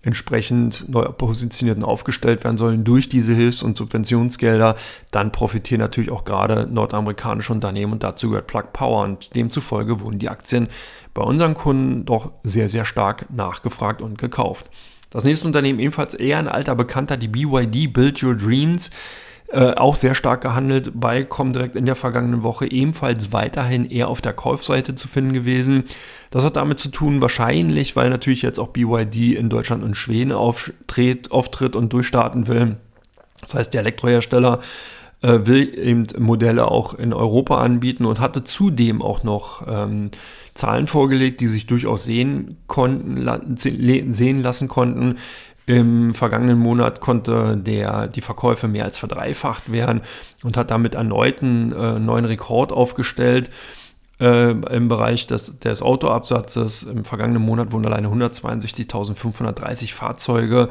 entsprechend 0.02 0.88
neu 0.88 1.04
positioniert 1.04 1.78
und 1.78 1.84
aufgestellt 1.84 2.42
werden 2.44 2.58
sollen 2.58 2.84
durch 2.84 3.08
diese 3.08 3.34
Hilfs- 3.34 3.62
und 3.62 3.76
Subventionsgelder, 3.76 4.76
dann 5.12 5.30
profitieren 5.30 5.80
natürlich 5.80 6.10
auch 6.10 6.24
gerade 6.24 6.66
nordamerikanische 6.66 7.52
Unternehmen 7.52 7.92
und 7.92 8.02
dazu 8.02 8.28
gehört 8.30 8.48
Plug 8.48 8.72
Power 8.72 9.04
und 9.04 9.34
demzufolge 9.36 10.00
wurden 10.00 10.18
die 10.18 10.28
Aktien 10.28 10.68
bei 11.14 11.22
unseren 11.22 11.54
Kunden 11.54 12.04
doch 12.04 12.32
sehr, 12.42 12.68
sehr 12.68 12.84
stark 12.84 13.26
nachgefragt 13.30 14.02
und 14.02 14.18
gekauft. 14.18 14.66
Das 15.10 15.24
nächste 15.24 15.46
Unternehmen 15.46 15.78
ebenfalls 15.78 16.14
eher 16.14 16.38
ein 16.38 16.48
alter 16.48 16.74
Bekannter, 16.74 17.16
die 17.16 17.28
BYD 17.28 17.92
Build 17.92 18.22
Your 18.22 18.34
Dreams. 18.34 18.90
Äh, 19.52 19.74
auch 19.74 19.96
sehr 19.96 20.14
stark 20.14 20.40
gehandelt 20.40 20.92
bei 20.94 21.24
Comdirect 21.24 21.76
in 21.76 21.84
der 21.84 21.94
vergangenen 21.94 22.42
Woche, 22.42 22.70
ebenfalls 22.70 23.34
weiterhin 23.34 23.84
eher 23.84 24.08
auf 24.08 24.22
der 24.22 24.32
Kaufseite 24.32 24.94
zu 24.94 25.08
finden 25.08 25.34
gewesen. 25.34 25.84
Das 26.30 26.42
hat 26.42 26.56
damit 26.56 26.80
zu 26.80 26.88
tun, 26.88 27.20
wahrscheinlich, 27.20 27.94
weil 27.94 28.08
natürlich 28.08 28.40
jetzt 28.40 28.58
auch 28.58 28.68
BYD 28.68 29.36
in 29.36 29.50
Deutschland 29.50 29.84
und 29.84 29.94
Schweden 29.94 30.32
auftritt, 30.32 31.30
auftritt 31.32 31.76
und 31.76 31.92
durchstarten 31.92 32.46
will. 32.46 32.76
Das 33.42 33.54
heißt, 33.54 33.74
der 33.74 33.82
Elektrohersteller 33.82 34.60
äh, 35.20 35.40
will 35.42 35.78
eben 35.78 36.06
Modelle 36.18 36.70
auch 36.70 36.94
in 36.94 37.12
Europa 37.12 37.60
anbieten 37.60 38.06
und 38.06 38.20
hatte 38.20 38.44
zudem 38.44 39.02
auch 39.02 39.22
noch 39.22 39.66
ähm, 39.68 40.12
Zahlen 40.54 40.86
vorgelegt, 40.86 41.42
die 41.42 41.48
sich 41.48 41.66
durchaus 41.66 42.04
sehen 42.04 42.56
konnten, 42.68 43.56
sehen 43.58 44.42
lassen 44.42 44.68
konnten. 44.68 45.18
Im 45.66 46.12
vergangenen 46.12 46.58
Monat 46.58 47.00
konnte 47.00 47.56
der, 47.56 48.08
die 48.08 48.20
Verkäufe 48.20 48.66
mehr 48.66 48.84
als 48.84 48.98
verdreifacht 48.98 49.70
werden 49.70 50.00
und 50.42 50.56
hat 50.56 50.70
damit 50.70 50.94
erneut 50.96 51.40
einen 51.42 51.72
äh, 51.72 51.98
neuen 52.00 52.24
Rekord 52.24 52.72
aufgestellt 52.72 53.50
äh, 54.18 54.50
im 54.50 54.88
Bereich 54.88 55.28
des, 55.28 55.60
des 55.60 55.80
Autoabsatzes. 55.82 56.82
Im 56.82 57.04
vergangenen 57.04 57.42
Monat 57.42 57.70
wurden 57.70 57.86
alleine 57.86 58.08
162.530 58.08 59.94
Fahrzeuge 59.94 60.68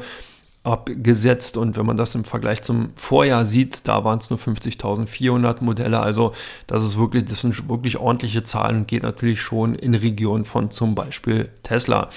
abgesetzt 0.64 1.56
und 1.56 1.76
wenn 1.76 1.86
man 1.86 1.96
das 1.96 2.14
im 2.14 2.24
Vergleich 2.24 2.62
zum 2.62 2.90
Vorjahr 2.94 3.46
sieht, 3.46 3.88
da 3.88 4.04
waren 4.04 4.18
es 4.18 4.30
nur 4.30 4.38
50.400 4.38 5.62
Modelle. 5.62 6.00
Also 6.00 6.34
das 6.66 6.84
ist 6.84 6.96
wirklich, 6.96 7.24
das 7.24 7.40
sind 7.40 7.68
wirklich 7.68 7.98
ordentliche 7.98 8.44
Zahlen 8.44 8.76
und 8.76 8.88
geht 8.88 9.02
natürlich 9.02 9.40
schon 9.40 9.74
in 9.74 9.94
Regionen 9.94 10.44
von 10.44 10.70
zum 10.70 10.94
Beispiel 10.94 11.48
Tesla. 11.64 12.10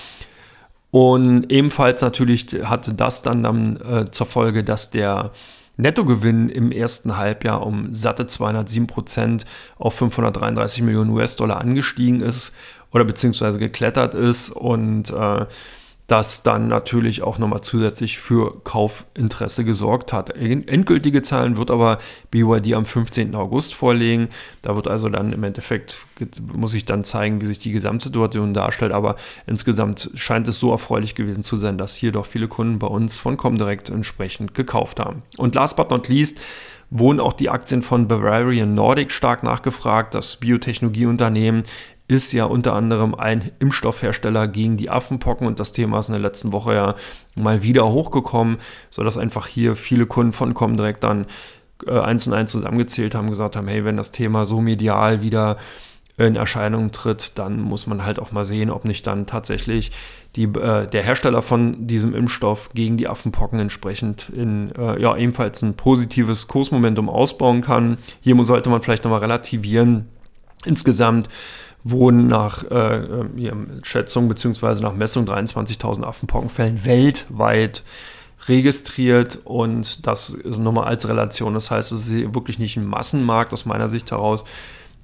Und 0.96 1.52
ebenfalls 1.52 2.02
natürlich 2.02 2.48
hatte 2.64 2.94
das 2.94 3.22
dann, 3.22 3.44
dann 3.44 3.76
äh, 3.82 4.12
zur 4.12 4.28
Folge, 4.28 4.64
dass 4.64 4.92
der 4.92 5.32
Nettogewinn 5.76 6.48
im 6.48 6.72
ersten 6.72 7.18
Halbjahr 7.18 7.68
um 7.68 7.92
satte 7.92 8.28
207 8.28 8.88
Prozent 8.88 9.46
auf 9.78 9.96
533 9.96 10.84
Millionen 10.84 11.10
US-Dollar 11.10 11.60
angestiegen 11.60 12.22
ist 12.22 12.54
oder 12.94 13.04
beziehungsweise 13.04 13.60
geklettert 13.60 14.14
ist. 14.14 14.52
Und 14.52 15.10
äh, 15.10 15.46
das 16.08 16.44
dann 16.44 16.68
natürlich 16.68 17.24
auch 17.24 17.40
nochmal 17.40 17.62
zusätzlich 17.62 18.20
für 18.20 18.62
Kaufinteresse 18.64 19.66
gesorgt 19.66 20.14
hat. 20.14 20.30
Endgültige 20.30 21.24
Zahlen 21.24 21.58
wird 21.58 21.72
aber 21.72 21.98
BYD 22.30 22.74
am 22.74 22.86
15. 22.86 23.34
August 23.34 23.74
vorlegen. 23.74 24.30
Da 24.62 24.76
wird 24.76 24.88
also 24.88 25.10
dann 25.10 25.34
im 25.34 25.44
Endeffekt, 25.44 25.98
muss 26.54 26.76
ich 26.76 26.86
dann 26.86 27.04
zeigen, 27.04 27.42
wie 27.42 27.48
sich 27.48 27.58
die 27.58 27.72
Gesamtsituation 27.72 28.54
darstellt. 28.54 28.92
Aber 28.92 29.16
insgesamt 29.48 30.12
scheint 30.14 30.48
es 30.48 30.60
so 30.60 30.72
erfreulich 30.72 31.16
gewesen 31.16 31.42
zu 31.42 31.58
sein, 31.58 31.80
dass 31.80 31.96
hier 31.96 32.12
doch 32.12 32.28
viele 32.28 32.48
Kunden 32.48 32.78
bei 32.78 32.88
uns 32.88 33.18
von 33.18 33.36
Comdirect 33.36 33.90
entsprechend 33.90 34.54
gekauft 34.54 35.00
haben. 35.00 35.24
Und 35.38 35.56
last 35.56 35.76
but 35.76 35.90
not 35.90 36.08
least, 36.08 36.40
wurden 36.92 37.20
auch 37.20 37.34
die 37.34 37.50
Aktien 37.50 37.82
von 37.82 38.08
Bavarian 38.08 38.76
Nordic 38.76 39.12
stark 39.12 39.44
nachgefragt. 39.44 40.14
Das 40.14 40.36
Biotechnologieunternehmen 40.38 41.64
ist 42.08 42.32
ja 42.34 42.46
unter 42.46 42.74
anderem 42.74 43.16
ein 43.16 43.52
Impfstoffhersteller 43.60 44.48
gegen 44.48 44.78
die 44.78 44.90
Affenpocken 44.90 45.48
und 45.48 45.60
das 45.60 45.74
Thema 45.74 46.00
ist 46.00 46.10
in 46.10 46.14
der 46.14 46.22
letzten 46.22 46.52
Woche 46.52 46.74
ja 46.76 46.96
mal 47.34 47.64
wieder 47.64 47.92
hochgekommen, 47.92 48.58
sodass 48.90 49.18
einfach 49.18 49.48
hier 49.48 49.76
viele 49.76 50.06
Kunden 50.06 50.34
von 50.34 50.54
Comdirect 50.54 51.04
dann 51.04 51.26
äh, 51.86 52.00
eins 52.00 52.28
und 52.28 52.34
eins 52.34 52.52
zusammengezählt 52.52 53.16
haben, 53.16 53.30
gesagt 53.30 53.56
haben, 53.56 53.68
hey, 53.68 53.84
wenn 53.86 53.98
das 53.98 54.12
Thema 54.12 54.46
so 54.46 54.62
medial 54.62 55.22
wieder 55.22 55.58
in 56.18 56.36
Erscheinung 56.36 56.92
tritt, 56.92 57.38
dann 57.38 57.60
muss 57.60 57.88
man 57.88 58.06
halt 58.06 58.20
auch 58.20 58.32
mal 58.32 58.46
sehen, 58.46 58.70
ob 58.70 58.86
nicht 58.86 59.06
dann 59.06 59.26
tatsächlich 59.26 59.92
die, 60.36 60.44
äh, 60.44 60.88
der 60.88 61.04
Hersteller 61.04 61.42
von 61.42 61.88
diesem 61.88 62.16
Impfstoff 62.16 62.70
gegen 62.74 62.98
die 62.98 63.08
Affenpocken 63.08 63.60
entsprechend 63.60 64.30
in 64.30 64.72
äh, 64.76 65.02
ja 65.02 65.16
ebenfalls 65.18 65.62
ein 65.62 65.76
positives 65.76 66.48
Kursmomentum 66.48 67.10
ausbauen 67.10 67.62
kann. 67.62 67.98
Hier 68.22 68.42
sollte 68.44 68.70
man 68.70 68.82
vielleicht 68.82 69.04
nochmal 69.04 69.20
relativieren. 69.20 70.08
Insgesamt 70.64 71.30
wurden 71.86 72.28
nach 72.28 72.64
äh, 72.70 72.98
äh 72.98 73.54
Schätzung 73.84 74.28
bzw. 74.28 74.82
nach 74.82 74.94
Messung 74.94 75.26
23.000 75.26 76.04
Affenpockenfällen 76.04 76.84
weltweit 76.84 77.84
registriert 78.48 79.40
und 79.46 80.06
das 80.08 80.36
nochmal 80.44 80.86
als 80.86 81.08
Relation. 81.08 81.54
Das 81.54 81.72
heißt, 81.72 81.92
es 81.92 82.10
ist 82.10 82.34
wirklich 82.34 82.60
nicht 82.60 82.76
ein 82.76 82.86
Massenmarkt 82.86 83.54
aus 83.54 83.66
meiner 83.66 83.88
Sicht 83.88 84.12
heraus 84.12 84.46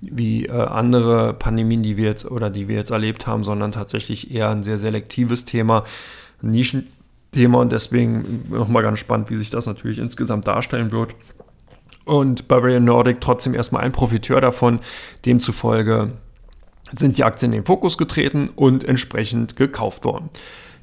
wie 0.01 0.47
äh, 0.47 0.51
andere 0.51 1.35
Pandemien, 1.35 1.83
die 1.83 1.95
wir 1.97 2.05
jetzt 2.05 2.29
oder 2.29 2.49
die 2.49 2.67
wir 2.67 2.75
jetzt 2.75 2.89
erlebt 2.89 3.27
haben, 3.27 3.43
sondern 3.43 3.71
tatsächlich 3.71 4.33
eher 4.33 4.49
ein 4.49 4.63
sehr 4.63 4.79
selektives 4.79 5.45
Thema, 5.45 5.83
ein 6.41 6.49
Nischenthema 6.49 7.59
und 7.59 7.71
deswegen 7.71 8.45
nochmal 8.49 8.81
ganz 8.81 8.97
spannend, 8.97 9.29
wie 9.29 9.35
sich 9.35 9.51
das 9.51 9.67
natürlich 9.67 9.99
insgesamt 9.99 10.47
darstellen 10.47 10.91
wird. 10.91 11.13
Und 12.05 12.47
Bavarian 12.47 12.83
Nordic 12.83 13.21
trotzdem 13.21 13.53
erstmal 13.53 13.83
ein 13.83 13.91
Profiteur 13.91 14.41
davon, 14.41 14.79
demzufolge 15.23 16.13
sind 16.93 17.17
die 17.17 17.23
Aktien 17.23 17.51
in 17.51 17.59
den 17.59 17.65
Fokus 17.65 17.97
getreten 17.97 18.49
und 18.55 18.83
entsprechend 18.83 19.55
gekauft 19.55 20.05
worden. 20.05 20.29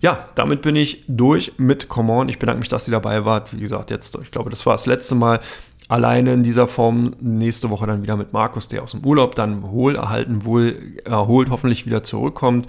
Ja, 0.01 0.29
damit 0.35 0.63
bin 0.63 0.77
ich 0.77 1.05
durch 1.09 1.55
mit 1.59 1.89
Come 1.89 2.13
On. 2.13 2.29
Ich 2.29 2.39
bedanke 2.39 2.61
mich, 2.61 2.69
dass 2.69 2.87
ihr 2.87 2.93
dabei 2.93 3.25
wart. 3.25 3.53
Wie 3.53 3.61
gesagt, 3.61 3.91
jetzt, 3.91 4.17
ich 4.23 4.31
glaube, 4.31 4.51
das 4.51 4.65
war 4.65 4.75
das 4.75 4.87
letzte 4.87 5.17
Mal 5.17 5.41
alleine 5.89 6.35
in 6.35 6.43
dieser 6.43 6.69
Form. 6.69 7.17
Nächste 7.21 7.71
Woche 7.71 7.87
dann 7.87 8.03
wieder 8.03 8.17
mit 8.17 8.33
Markus, 8.33 8.69
der 8.69 8.83
aus 8.83 8.93
dem 8.93 9.05
Urlaub 9.05 9.35
dann 9.35 9.63
wohl 9.63 9.97
erhalten, 9.97 10.45
wohl 10.45 10.77
erholt 11.05 11.51
hoffentlich 11.51 11.87
wieder 11.87 12.05
zurückkommt 12.05 12.69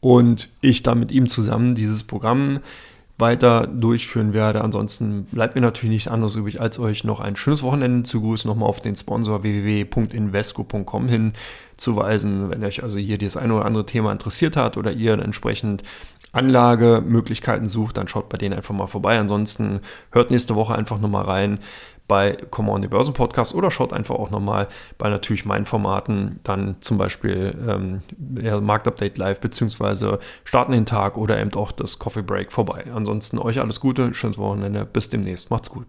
und 0.00 0.50
ich 0.60 0.82
dann 0.82 0.98
mit 0.98 1.10
ihm 1.10 1.28
zusammen 1.28 1.74
dieses 1.74 2.02
Programm 2.04 2.60
weiter 3.18 3.66
durchführen 3.66 4.34
werde. 4.34 4.62
Ansonsten 4.62 5.24
bleibt 5.24 5.54
mir 5.54 5.62
natürlich 5.62 5.94
nichts 5.94 6.08
anderes 6.08 6.34
übrig, 6.36 6.60
als 6.60 6.78
euch 6.78 7.04
noch 7.04 7.20
ein 7.20 7.36
schönes 7.36 7.62
Wochenende 7.62 8.02
zu 8.02 8.20
grüßen, 8.20 8.48
nochmal 8.48 8.68
auf 8.68 8.82
den 8.82 8.96
Sponsor 8.96 9.42
www.invesco.com 9.42 11.32
hinzuweisen, 11.76 12.50
wenn 12.50 12.64
euch 12.64 12.82
also 12.82 12.98
hier 12.98 13.18
das 13.18 13.36
eine 13.36 13.54
oder 13.54 13.66
andere 13.66 13.86
Thema 13.86 14.12
interessiert 14.12 14.56
hat 14.56 14.76
oder 14.76 14.92
ihr 14.92 15.12
entsprechend 15.12 15.82
Anlagemöglichkeiten 16.32 17.66
sucht, 17.66 17.96
dann 17.96 18.08
schaut 18.08 18.28
bei 18.28 18.38
denen 18.38 18.54
einfach 18.54 18.74
mal 18.74 18.86
vorbei. 18.86 19.18
Ansonsten 19.18 19.80
hört 20.10 20.30
nächste 20.30 20.54
Woche 20.54 20.74
einfach 20.74 20.98
nochmal 20.98 21.24
rein 21.24 21.58
bei 22.08 22.36
Come 22.50 22.70
On, 22.70 22.82
the 22.82 22.88
Börsen 22.88 23.14
Podcast 23.14 23.54
oder 23.54 23.70
schaut 23.70 23.92
einfach 23.92 24.14
auch 24.14 24.30
nochmal 24.30 24.68
bei 24.96 25.08
natürlich 25.08 25.44
meinen 25.44 25.64
Formaten, 25.64 26.38
dann 26.44 26.76
zum 26.80 26.98
Beispiel 26.98 27.56
ähm, 27.66 28.02
ja, 28.40 28.60
Marktupdate 28.60 29.18
Live 29.18 29.40
beziehungsweise 29.40 30.20
starten 30.44 30.72
den 30.72 30.86
Tag 30.86 31.16
oder 31.16 31.40
eben 31.40 31.52
auch 31.54 31.72
das 31.72 31.98
Coffee 31.98 32.22
Break 32.22 32.52
vorbei. 32.52 32.84
Ansonsten 32.94 33.38
euch 33.38 33.60
alles 33.60 33.80
Gute, 33.80 34.14
schönes 34.14 34.38
Wochenende, 34.38 34.84
bis 34.84 35.10
demnächst, 35.10 35.50
macht's 35.50 35.68
gut. 35.68 35.86